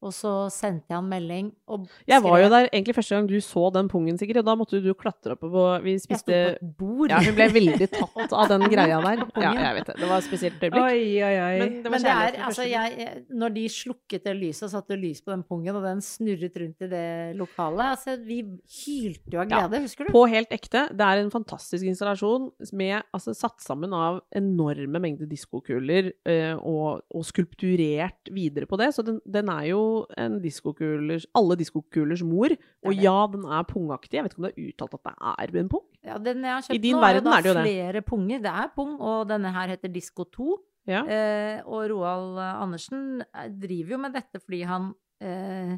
Og 0.00 0.14
så 0.16 0.30
sendte 0.48 0.88
jeg 0.88 0.96
han 0.96 1.08
melding 1.10 1.50
og 1.68 1.82
Jeg 2.08 2.22
var 2.24 2.38
jo 2.40 2.46
der 2.48 2.68
egentlig 2.72 2.94
første 2.96 3.14
gang 3.18 3.26
du 3.28 3.34
så 3.44 3.66
den 3.74 3.88
pungen, 3.92 4.16
Sigrid, 4.16 4.38
og 4.40 4.46
da 4.48 4.54
måtte 4.56 4.78
du 4.80 4.94
klatre 4.96 5.34
opp 5.34 5.42
på 5.44 5.64
Vi 5.84 5.92
Jeg 5.92 6.00
sto 6.00 6.14
spiste 6.14 6.32
på 6.32 6.54
et 6.54 6.70
bord. 6.78 7.10
Ja, 7.12 7.18
hun 7.26 7.34
ble 7.36 7.48
veldig 7.52 7.88
tatt 7.92 8.32
av 8.32 8.48
den 8.48 8.64
greia 8.72 9.00
der. 9.04 9.24
Ja, 9.44 9.50
jeg 9.58 9.74
vet 9.76 9.90
det. 9.90 9.96
Det 10.00 10.08
var 10.08 10.22
et 10.22 10.24
spesielt 10.28 10.64
øyeblikk. 10.64 10.86
Oi, 10.86 11.02
oi, 11.20 11.34
oi. 11.44 11.58
Men 11.60 11.76
det 11.84 11.92
var 11.92 12.04
kjærlighet 12.06 12.32
er, 12.32 12.38
fra 12.40 12.48
altså, 12.48 12.62
første 12.64 12.96
jeg- 12.96 13.24
når 13.42 13.54
de 13.58 13.64
slukket 13.76 14.24
det 14.24 14.34
lyset 14.40 14.66
og 14.68 14.72
satte 14.72 14.98
lys 15.00 15.20
på 15.26 15.34
den 15.34 15.42
pungen, 15.44 15.76
og 15.76 15.84
den 15.84 16.00
snurret 16.00 16.56
rundt 16.64 16.86
i 16.86 16.90
det 16.94 17.04
lokalet 17.36 17.84
altså, 17.90 18.16
Vi 18.24 18.40
hylte 18.80 19.36
jo 19.36 19.42
av 19.44 19.50
Ja. 19.52 19.60
glede, 19.68 19.82
husker 19.84 20.08
du? 20.08 20.12
På 20.16 20.24
helt 20.32 20.48
ekte. 20.56 20.86
Det 20.96 21.06
er 21.10 21.20
en 21.26 21.30
fantastisk 21.30 21.84
installasjon 21.84 22.48
med, 22.72 23.02
altså, 23.12 23.36
satt 23.36 23.60
sammen 23.60 23.92
av 23.92 24.22
enorme 24.32 24.96
mengder 25.00 25.28
diskokuler 25.28 26.12
eh, 26.24 26.56
og, 26.56 27.04
og 27.12 27.24
skulpturert 27.28 28.32
videre 28.32 28.64
på 28.70 28.80
det. 28.80 28.90
Så 28.96 29.04
den, 29.04 29.20
den 29.28 29.48
er 29.52 29.68
jo 29.74 29.82
en 30.20 30.38
diskokulers, 30.42 31.26
alle 31.38 31.56
diskokulers 31.60 32.22
mor. 32.26 32.54
Og 32.86 32.94
ja, 32.96 33.16
den 33.32 33.44
er 33.44 33.66
pungaktig. 33.68 34.18
Jeg 34.18 34.24
vet 34.26 34.34
ikke 34.34 34.42
om 34.42 34.48
det 34.48 34.54
er 34.56 34.68
uttalt 34.72 34.96
at 34.98 35.04
det 35.10 35.14
er 35.54 35.60
en 35.64 35.70
pung. 35.74 35.86
Ja, 36.06 36.16
den 36.18 36.42
jeg 36.46 36.54
har 36.56 36.64
kjøpt 36.66 36.78
I 36.78 36.82
din 36.86 36.96
nå, 36.96 37.02
verden 37.04 37.32
er 37.34 37.42
det 37.44 37.50
jo 37.52 37.54
det. 37.58 37.66
flere 37.68 38.02
punger. 38.02 38.42
Det 38.46 38.54
er 38.64 38.72
pung, 38.76 38.96
og 39.00 39.28
denne 39.28 39.52
her 39.52 39.74
heter 39.74 39.92
Disko 39.92 40.24
2. 40.38 40.58
Ja. 40.88 41.02
Eh, 41.04 41.60
og 41.68 41.86
Roald 41.92 42.38
Andersen 42.40 43.20
eh, 43.22 43.48
driver 43.52 43.96
jo 43.98 44.02
med 44.06 44.14
dette 44.16 44.40
fordi 44.40 44.62
han 44.66 44.86
eh, 45.20 45.74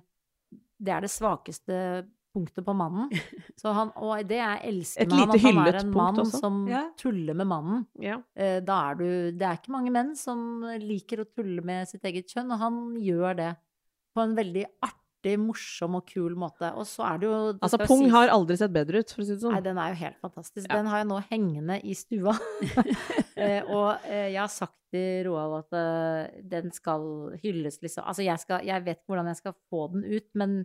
Det 0.78 0.92
er 0.94 1.00
det 1.04 1.10
svakeste 1.10 1.78
punktet 2.32 2.64
på 2.64 2.72
mannen. 2.72 3.10
Så 3.60 3.74
han, 3.76 3.90
og 4.00 4.22
det 4.24 4.38
jeg 4.38 4.60
elsker 4.70 5.04
med 5.10 5.18
han, 5.18 5.32
at 5.34 5.42
han 5.44 5.58
er 5.66 5.78
en 5.82 5.90
mann 5.92 6.20
også. 6.22 6.38
som 6.40 6.62
Ja. 6.70 6.84
tuller 6.96 7.34
med 7.36 7.46
mannen. 7.50 7.82
ja. 8.00 8.20
Eh, 8.34 8.60
da 8.64 8.78
er 8.92 8.94
du 9.02 9.04
Det 9.36 9.42
er 9.42 9.58
ikke 9.58 9.74
mange 9.74 9.92
menn 9.92 10.14
som 10.16 10.62
liker 10.80 11.20
å 11.20 11.28
tulle 11.28 11.60
med 11.66 11.90
sitt 11.90 12.06
eget 12.08 12.30
kjønn, 12.32 12.54
og 12.54 12.58
han 12.62 12.78
gjør 13.02 13.36
det 13.36 13.50
på 14.14 14.22
en 14.24 14.34
veldig 14.36 14.64
artig, 14.82 15.36
morsom 15.38 15.94
og 16.00 16.06
kul 16.10 16.34
måte. 16.34 16.66
Og 16.74 16.82
så 16.90 17.04
er 17.06 17.18
det 17.22 17.28
jo 17.28 17.36
det 17.52 17.62
Altså, 17.62 17.78
pung 17.86 18.00
sies- 18.02 18.10
har 18.12 18.32
aldri 18.34 18.56
sett 18.58 18.72
bedre 18.74 18.98
ut, 19.04 19.10
for 19.14 19.22
å 19.22 19.26
si 19.28 19.36
det 19.36 19.42
Nei, 19.42 19.52
sånn. 19.54 19.62
den 19.68 19.78
er 19.78 19.92
jo 19.94 19.98
helt 20.02 20.20
fantastisk. 20.24 20.66
Ja. 20.68 20.76
Den 20.80 20.86
har 20.90 20.98
jeg 21.02 21.08
nå 21.12 21.20
hengende 21.30 21.76
i 21.86 21.94
stua. 21.94 22.34
eh, 23.36 23.62
og 23.70 24.02
eh, 24.08 24.28
jeg 24.34 24.40
har 24.42 24.50
sagt 24.52 24.76
til 24.92 25.24
Roald 25.28 25.60
at 25.62 25.78
eh, 25.78 26.42
den 26.52 26.72
skal 26.74 27.04
hylles, 27.42 27.78
liksom. 27.80 28.04
Altså, 28.04 28.24
jeg, 28.26 28.38
skal, 28.42 28.64
jeg 28.66 28.84
vet 28.84 28.98
ikke 28.98 29.14
hvordan 29.14 29.30
jeg 29.32 29.40
skal 29.40 29.54
få 29.70 29.86
den 29.94 30.04
ut, 30.10 30.28
men 30.42 30.58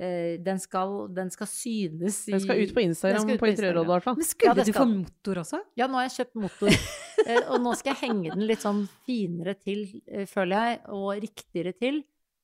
eh, 0.00 0.34
den, 0.42 0.58
skal, 0.58 0.96
den 1.14 1.30
skal 1.30 1.46
synes 1.52 2.22
i 2.26 2.34
Den 2.34 2.40
skal 2.48 2.64
ut 2.64 2.74
på 2.74 2.82
Instagram 2.88 3.28
ut 3.28 3.36
på 3.36 3.44
på 3.44 3.52
Interiørrådet, 3.52 3.86
i 3.86 3.92
hvert 3.92 4.08
fall. 4.08 4.16
Men 4.18 4.30
skulle 4.32 4.56
Ja, 4.56 4.64
du 4.64 4.72
få 4.80 4.88
motor 4.88 5.42
også? 5.44 5.60
Ja, 5.78 5.86
nå 5.86 6.00
har 6.00 6.08
jeg 6.08 6.16
kjøpt 6.16 6.40
motor. 6.48 6.80
Og 7.52 7.58
nå 7.60 7.76
skal 7.76 7.92
jeg 7.92 8.02
henge 8.08 8.30
den 8.32 8.46
litt 8.48 8.62
sånn 8.64 8.86
finere 9.04 9.52
til, 9.60 9.82
føler 10.30 10.54
jeg, 10.72 10.76
og 10.96 11.10
riktigere 11.20 11.74
til. 11.76 11.98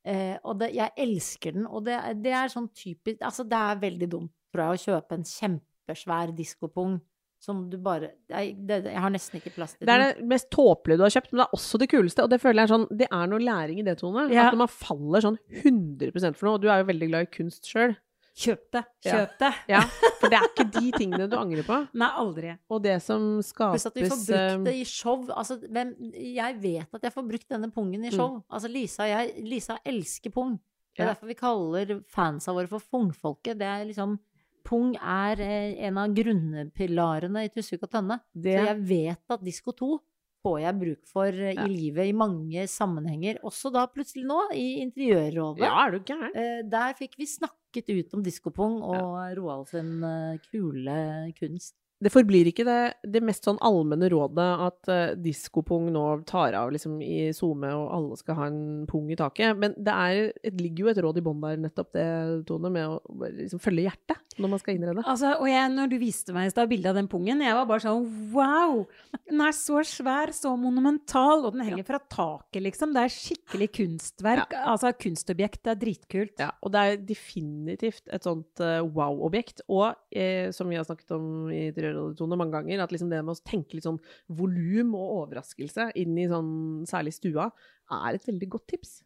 Eh, 0.04 0.36
og 0.44 0.58
det, 0.60 0.74
jeg 0.76 0.92
elsker 1.00 1.54
den, 1.56 1.66
og 1.66 1.86
det, 1.86 1.96
det 2.20 2.32
er 2.36 2.50
sånn 2.52 2.66
typisk 2.76 3.22
Altså, 3.24 3.46
det 3.48 3.56
er 3.56 3.78
veldig 3.80 4.08
dumt, 4.12 4.32
tror 4.52 4.66
jeg, 4.66 4.76
å 4.76 4.82
kjøpe 4.82 5.16
en 5.16 5.24
kjempesvær 5.24 6.34
diskopung 6.36 6.98
som 7.44 7.62
du 7.68 7.76
bare 7.80 8.10
jeg, 8.30 8.54
det, 8.68 8.78
jeg 8.88 9.00
har 9.04 9.12
nesten 9.12 9.40
ikke 9.40 9.52
plass 9.56 9.74
til 9.76 9.88
Det 9.88 9.94
er 9.94 10.02
den. 10.02 10.20
det 10.22 10.28
mest 10.32 10.48
tåpelige 10.52 11.00
du 11.00 11.04
har 11.04 11.12
kjøpt, 11.12 11.32
men 11.32 11.40
det 11.40 11.46
er 11.46 11.56
også 11.58 11.80
det 11.82 11.88
kuleste. 11.92 12.24
Og 12.24 12.32
det 12.32 12.38
føler 12.40 12.62
jeg 12.62 12.68
er 12.68 12.72
sånn 12.72 12.86
Det 13.00 13.08
er 13.10 13.30
noe 13.32 13.44
læring 13.44 13.80
i 13.80 13.84
det, 13.86 13.96
Tone. 14.00 14.26
Ja. 14.32 14.46
At 14.46 14.56
når 14.56 14.62
man 14.64 14.72
faller 14.72 15.24
sånn 15.24 15.36
100% 15.60 16.38
for 16.38 16.48
noe, 16.48 16.56
og 16.56 16.64
du 16.64 16.70
er 16.72 16.80
jo 16.80 16.88
veldig 16.92 17.10
glad 17.10 17.26
i 17.26 17.32
kunst 17.34 17.68
sjøl. 17.68 17.96
Kjøp 18.34 18.62
det. 18.74 18.80
Ja. 19.06 19.12
Kjøp 19.14 19.34
det. 19.38 19.50
Ja, 19.70 19.80
for 20.20 20.32
det 20.32 20.38
er 20.40 20.46
ikke 20.48 20.64
de 20.74 20.90
tingene 20.98 21.28
du 21.30 21.36
angrer 21.38 21.62
på. 21.66 21.76
Nei, 21.94 22.08
aldri. 22.18 22.54
Og 22.68 22.82
det 22.82 22.96
som 23.04 23.28
Pluss 23.38 23.86
at 23.86 23.94
vi 23.94 24.08
får 24.08 24.18
skapes 24.18 24.26
brukt 24.26 24.64
det 24.66 24.72
eh, 24.74 24.80
i 24.80 24.84
show. 24.90 25.22
Altså, 25.30 25.58
jeg 25.62 26.58
vet 26.64 26.98
at 26.98 27.06
jeg 27.06 27.14
får 27.14 27.28
brukt 27.30 27.48
denne 27.54 27.70
pungen 27.70 28.04
i 28.04 28.10
show. 28.10 28.40
Altså, 28.50 28.70
Lisa 28.72 29.06
og 29.06 29.12
jeg 29.12 29.44
Lisa 29.46 29.76
elsker 29.86 30.34
pung. 30.34 30.56
Det 30.94 31.02
er 31.02 31.06
Ja. 31.08 31.12
derfor 31.14 31.26
vi 31.30 31.34
kaller 31.34 31.94
fansa 32.10 32.52
våre 32.54 32.68
for 32.70 32.82
Pungfolket. 32.90 33.58
Det 33.58 33.66
er 33.66 33.84
liksom 33.86 34.18
Pung 34.64 34.94
er 34.96 35.40
eh, 35.44 35.74
en 35.86 35.98
av 36.00 36.08
grunnpilarene 36.16 37.42
i 37.44 37.50
Tusvik 37.52 37.82
og 37.84 37.90
Tønne. 37.92 38.20
det, 38.34 38.54
Så 38.58 38.66
jeg 38.70 38.78
vet 38.88 39.34
at 39.36 39.42
Disko 39.44 39.72
2 39.76 39.98
får 40.44 40.58
jeg 40.60 40.76
bruk 40.80 41.06
for 41.08 41.32
i 41.32 41.54
Ja. 41.56 41.64
livet 41.66 42.10
i 42.10 42.12
mange 42.12 42.66
sammenhenger. 42.68 43.38
Også 43.42 43.72
da 43.72 43.86
plutselig 43.88 44.26
nå, 44.28 44.40
i 44.52 44.66
Interiørrådet. 44.84 45.64
Ja, 45.64 45.86
er 45.86 45.90
du 45.96 45.98
gæren? 46.04 46.30
Eh, 46.36 46.62
Der 46.68 46.92
fikk 46.98 47.16
vi 47.18 47.24
snakket 47.26 47.88
ut 47.88 48.12
om 48.14 48.22
diskopung 48.22 48.82
og 48.82 49.36
Roald 49.38 49.66
sin 49.72 50.02
eh, 50.04 50.36
kule 50.50 51.32
kunst. 51.40 51.74
Det 52.02 52.10
forblir 52.12 52.50
ikke 52.50 52.66
det, 52.66 52.78
det 53.06 53.22
mest 53.24 53.46
sånn 53.46 53.60
allmenne 53.64 54.08
rådet 54.12 54.48
at 54.66 54.90
uh, 54.90 55.14
diskopung 55.20 55.86
nå 55.94 56.04
tar 56.28 56.56
av 56.58 56.72
liksom 56.74 56.98
i 57.04 57.30
SoMe, 57.36 57.70
og 57.72 57.86
alle 57.96 58.18
skal 58.20 58.38
ha 58.40 58.48
en 58.50 58.84
pung 58.90 59.08
i 59.12 59.18
taket. 59.18 59.54
Men 59.60 59.76
det, 59.78 59.94
er, 59.94 60.32
det 60.42 60.60
ligger 60.60 60.86
jo 60.86 60.92
et 60.92 61.02
råd 61.06 61.20
i 61.20 61.24
bånn 61.24 61.40
der, 61.44 61.60
nettopp 61.64 61.94
det, 61.96 62.08
Tone, 62.48 62.72
med 62.74 62.96
å 62.96 63.30
liksom 63.38 63.62
følge 63.62 63.86
hjertet 63.86 64.20
når 64.40 64.50
man 64.50 64.60
skal 64.60 64.74
innrede. 64.74 65.04
Altså, 65.06 65.30
og 65.38 65.46
jeg, 65.46 65.70
når 65.70 65.90
du 65.92 65.96
viste 66.00 66.34
meg 66.34 66.48
i 66.48 66.52
stad 66.52 66.70
bildet 66.70 66.90
av 66.90 66.98
den 66.98 67.08
pungen, 67.10 67.42
jeg 67.44 67.54
var 67.54 67.68
bare 67.70 67.84
sånn 67.84 68.08
wow! 68.34 68.82
Den 69.30 69.42
er 69.46 69.54
så 69.56 69.82
svær, 69.86 70.32
så 70.34 70.54
monumental, 70.58 71.44
og 71.46 71.54
den 71.54 71.64
henger 71.68 71.86
fra 71.86 72.00
taket, 72.02 72.62
liksom. 72.66 72.94
Det 72.96 73.04
er 73.04 73.14
skikkelig 73.14 73.70
kunstverk. 73.78 74.56
Altså 74.64 74.90
kunstobjekt. 74.98 75.62
Det 75.64 75.74
er 75.74 75.80
dritkult. 75.80 76.34
Ja, 76.42 76.50
og 76.64 76.74
det 76.74 76.82
er 76.82 77.00
definitivt 77.06 78.10
et 78.12 78.26
sånt 78.26 78.62
uh, 78.62 78.80
wow-objekt. 78.84 79.64
Og 79.70 79.94
eh, 80.10 80.50
som 80.54 80.70
vi 80.70 80.78
har 80.78 80.86
snakket 80.88 81.14
om 81.16 81.52
i 81.54 81.68
Rørholdertone 81.94 82.38
mange 82.40 82.58
ganger, 82.58 82.84
at 82.84 82.92
liksom 82.94 83.10
det 83.12 83.22
med 83.24 83.34
å 83.34 83.46
tenke 83.46 83.78
litt 83.78 83.86
sånn 83.86 84.00
volum 84.28 84.94
og 84.98 85.16
overraskelse 85.22 85.90
inn 86.00 86.18
i 86.20 86.28
sånn 86.30 86.52
særlig 86.90 87.16
stua, 87.16 87.48
er 87.94 88.16
et 88.18 88.28
veldig 88.28 88.50
godt 88.56 88.68
tips. 88.74 88.98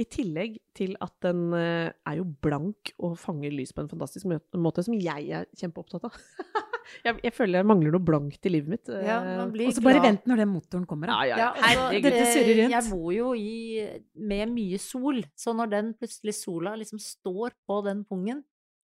I 0.00 0.06
tillegg 0.08 0.56
til 0.76 0.94
at 1.02 1.12
den 1.26 1.50
eh, 1.56 1.90
er 1.90 2.18
jo 2.20 2.24
blank 2.44 2.92
og 3.02 3.18
fanger 3.20 3.52
lys 3.52 3.74
på 3.76 3.82
en 3.84 3.90
fantastisk 3.90 4.28
måte, 4.30 4.84
som 4.86 4.96
jeg 4.96 5.28
er 5.34 5.48
kjempeopptatt 5.60 6.06
av. 6.08 6.16
jeg, 7.04 7.18
jeg 7.26 7.34
føler 7.36 7.60
jeg 7.60 7.68
mangler 7.68 7.94
noe 7.94 8.06
blankt 8.06 8.46
i 8.48 8.52
livet 8.54 8.72
mitt. 8.72 8.88
Ja, 8.88 9.18
eh, 9.20 9.42
blir 9.52 9.68
Og 9.68 9.76
så 9.76 9.84
bare 9.84 10.02
vent 10.04 10.28
når 10.30 10.44
den 10.44 10.52
motoren 10.54 10.86
kommer. 10.88 11.12
ja, 11.12 11.26
ja, 11.28 11.40
Ja, 11.42 11.48
ja. 11.50 11.66
Herregud. 11.66 12.06
Dette 12.08 12.30
surrer 12.30 12.62
rundt. 12.62 12.76
Jeg 12.76 12.88
bor 12.88 13.10
jo 13.16 13.32
i, 13.36 13.84
med 14.32 14.54
mye 14.54 14.80
sol, 14.80 15.20
så 15.36 15.54
når 15.56 15.74
den 15.74 15.92
plutselig 16.00 16.36
sola 16.38 16.76
liksom 16.80 17.02
står 17.02 17.58
på 17.68 17.82
den 17.90 18.06
pungen, 18.08 18.40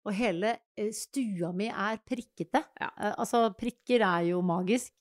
og 0.06 0.14
hele 0.14 0.52
eh, 0.78 0.92
stua 0.94 1.52
mi 1.54 1.68
er 1.72 1.98
prikkete 2.06 2.62
Ja. 2.82 2.90
eh, 3.00 3.14
Altså, 3.18 3.50
prikker 3.58 4.02
er 4.06 4.28
jo 4.30 4.42
magisk. 4.42 4.92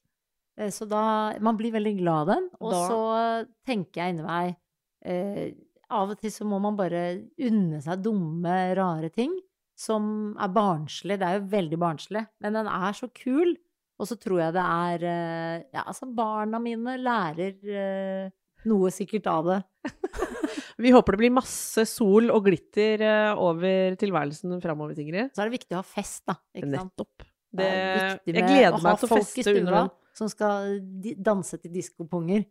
Eh, 0.56 0.70
Så 0.70 0.86
da 0.88 1.36
Man 1.40 1.56
blir 1.56 1.72
veldig 1.72 1.98
glad 1.98 2.28
av 2.28 2.34
den. 2.36 2.50
Og 2.60 2.70
Da- 2.72 2.88
så 2.88 3.46
tenker 3.66 4.02
jeg 4.02 4.14
inni 4.14 4.24
meg 4.26 4.56
eh, 5.04 5.50
Av 5.90 6.10
og 6.10 6.18
til 6.20 6.30
så 6.30 6.44
må 6.48 6.58
man 6.60 6.76
bare 6.76 7.22
unne 7.38 7.82
seg 7.82 8.00
dumme, 8.02 8.74
rare 8.76 9.10
ting 9.10 9.34
som 9.76 10.34
er 10.40 10.48
barnslig. 10.48 11.18
Det 11.18 11.26
er 11.28 11.40
jo 11.40 11.46
veldig 11.50 11.78
barnslig, 11.78 12.26
men 12.40 12.52
den 12.54 12.66
er 12.66 12.92
så 12.96 13.08
kul. 13.12 13.56
Og 14.00 14.06
så 14.08 14.16
tror 14.18 14.38
jeg 14.40 14.52
det 14.54 14.62
er 14.64 15.04
eh, 15.04 15.62
Ja, 15.74 15.82
altså, 15.86 16.06
barna 16.14 16.58
mine 16.58 16.96
lærer 16.98 17.54
eh, 17.62 18.30
noe 18.66 18.88
sikkert 18.90 19.26
av 19.26 19.44
det. 19.44 19.60
Vi 20.80 20.90
håper 20.94 21.14
det 21.14 21.22
blir 21.22 21.34
masse 21.34 21.84
sol 21.86 22.32
og 22.34 22.48
glitter 22.48 23.04
eh, 23.04 23.40
over 23.40 23.98
tilværelsen 24.00 24.56
framover, 24.62 24.96
Sigrid. 24.98 25.30
Så 25.34 25.44
er 25.44 25.50
det 25.50 25.58
viktig 25.60 25.76
å 25.76 25.82
ha 25.82 25.86
fest, 25.86 26.24
da. 26.26 26.38
Ikke? 26.54 26.70
Nettopp. 26.74 27.28
Det 27.54 27.68
Det, 27.68 28.32
er 28.34 28.40
jeg 28.40 28.48
gleder 28.48 28.80
meg 28.82 28.98
til 28.98 29.06
å 29.06 29.18
feste 29.20 29.54
under 29.60 29.92
som 30.14 30.30
skal 30.30 30.76
danse 31.18 31.58
til 31.58 31.72
diskopunger. 31.74 32.44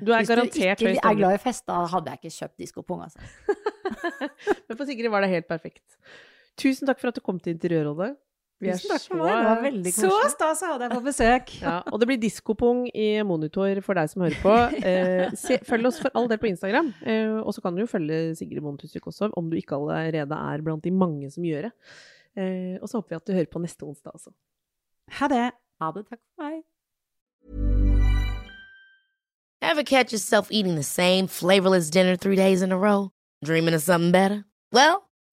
Du 0.00 0.10
er 0.10 0.24
Hvis 0.24 0.30
garantert 0.32 0.80
du 0.82 0.88
ikke 0.90 1.10
er 1.10 1.18
glad 1.18 1.36
i 1.36 1.42
fest, 1.42 1.62
da 1.68 1.84
hadde 1.92 2.12
jeg 2.12 2.22
ikke 2.22 2.34
kjøpt 2.34 2.62
diskopung, 2.64 3.04
altså. 3.06 3.22
Men 4.66 4.74
for 4.74 4.84
Sigrid 4.88 5.12
var 5.12 5.22
det 5.22 5.30
helt 5.30 5.46
perfekt. 5.46 5.84
Tusen 6.58 6.88
takk 6.88 6.98
for 6.98 7.12
at 7.12 7.18
du 7.18 7.22
kom 7.22 7.38
til 7.42 7.54
Interiørrådet. 7.54 8.16
Vi 8.56 8.70
er 8.72 8.78
Tusen 8.78 8.88
takk 8.88 9.02
for 9.04 9.18
så- 9.18 9.60
meg, 9.62 9.82
det 9.84 9.92
var 9.92 10.08
Så 10.08 10.30
stas 10.32 10.62
å 10.64 10.66
ha 10.70 10.78
deg 10.80 10.90
på 10.94 11.00
besøk! 11.04 11.50
Ja, 11.60 11.82
og 11.92 12.00
det 12.00 12.06
blir 12.08 12.16
diskopung 12.20 12.86
i 12.88 13.20
monitor 13.22 13.82
for 13.84 13.94
deg 13.94 14.08
som 14.08 14.22
hører 14.22 14.38
på. 14.40 14.54
Eh, 14.86 15.30
se, 15.36 15.58
følg 15.66 15.86
oss 15.90 15.98
for 16.00 16.10
all 16.14 16.28
del 16.28 16.38
på 16.40 16.48
Instagram. 16.48 16.94
Eh, 17.04 17.36
og 17.42 17.52
så 17.52 17.60
kan 17.60 17.74
du 17.76 17.82
jo 17.82 17.86
følge 17.90 18.34
Sigrid 18.38 18.62
Bonde 18.64 18.88
også, 18.88 19.28
om 19.36 19.50
du 19.50 19.56
ikke 19.58 19.76
allerede 19.76 20.32
er 20.32 20.62
blant 20.64 20.82
de 20.82 20.90
mange 20.90 21.30
som 21.30 21.44
gjør 21.44 21.68
det. 21.68 21.72
Eh, 22.36 22.78
og 22.80 22.88
så 22.88 23.00
håper 23.00 23.08
vi 23.12 23.16
at 23.16 23.26
du 23.26 23.32
hører 23.36 23.52
på 23.52 23.60
neste 23.60 23.84
onsdag 23.84 24.12
også. 24.16 24.32
Ha 25.20 25.28
det! 25.28 25.50
Ha 25.80 25.92
det. 25.92 26.06
Takk 26.08 26.20
for 26.36 26.42
meg. 26.46 26.62
Ever 29.60 29.82
catch 29.82 30.12
yourself 30.12 30.48
eating 30.50 30.76
the 30.76 30.82
same 30.82 31.26
flavorless 31.26 31.90
dinner 31.90 32.16
three 32.16 32.36
days 32.36 32.62
in 32.62 32.72
a 32.72 32.78
row? 32.78 33.10
Dreaming 33.44 33.74
of 33.74 33.82
something 33.82 34.12
better? 34.12 34.44
Well, 34.72 35.05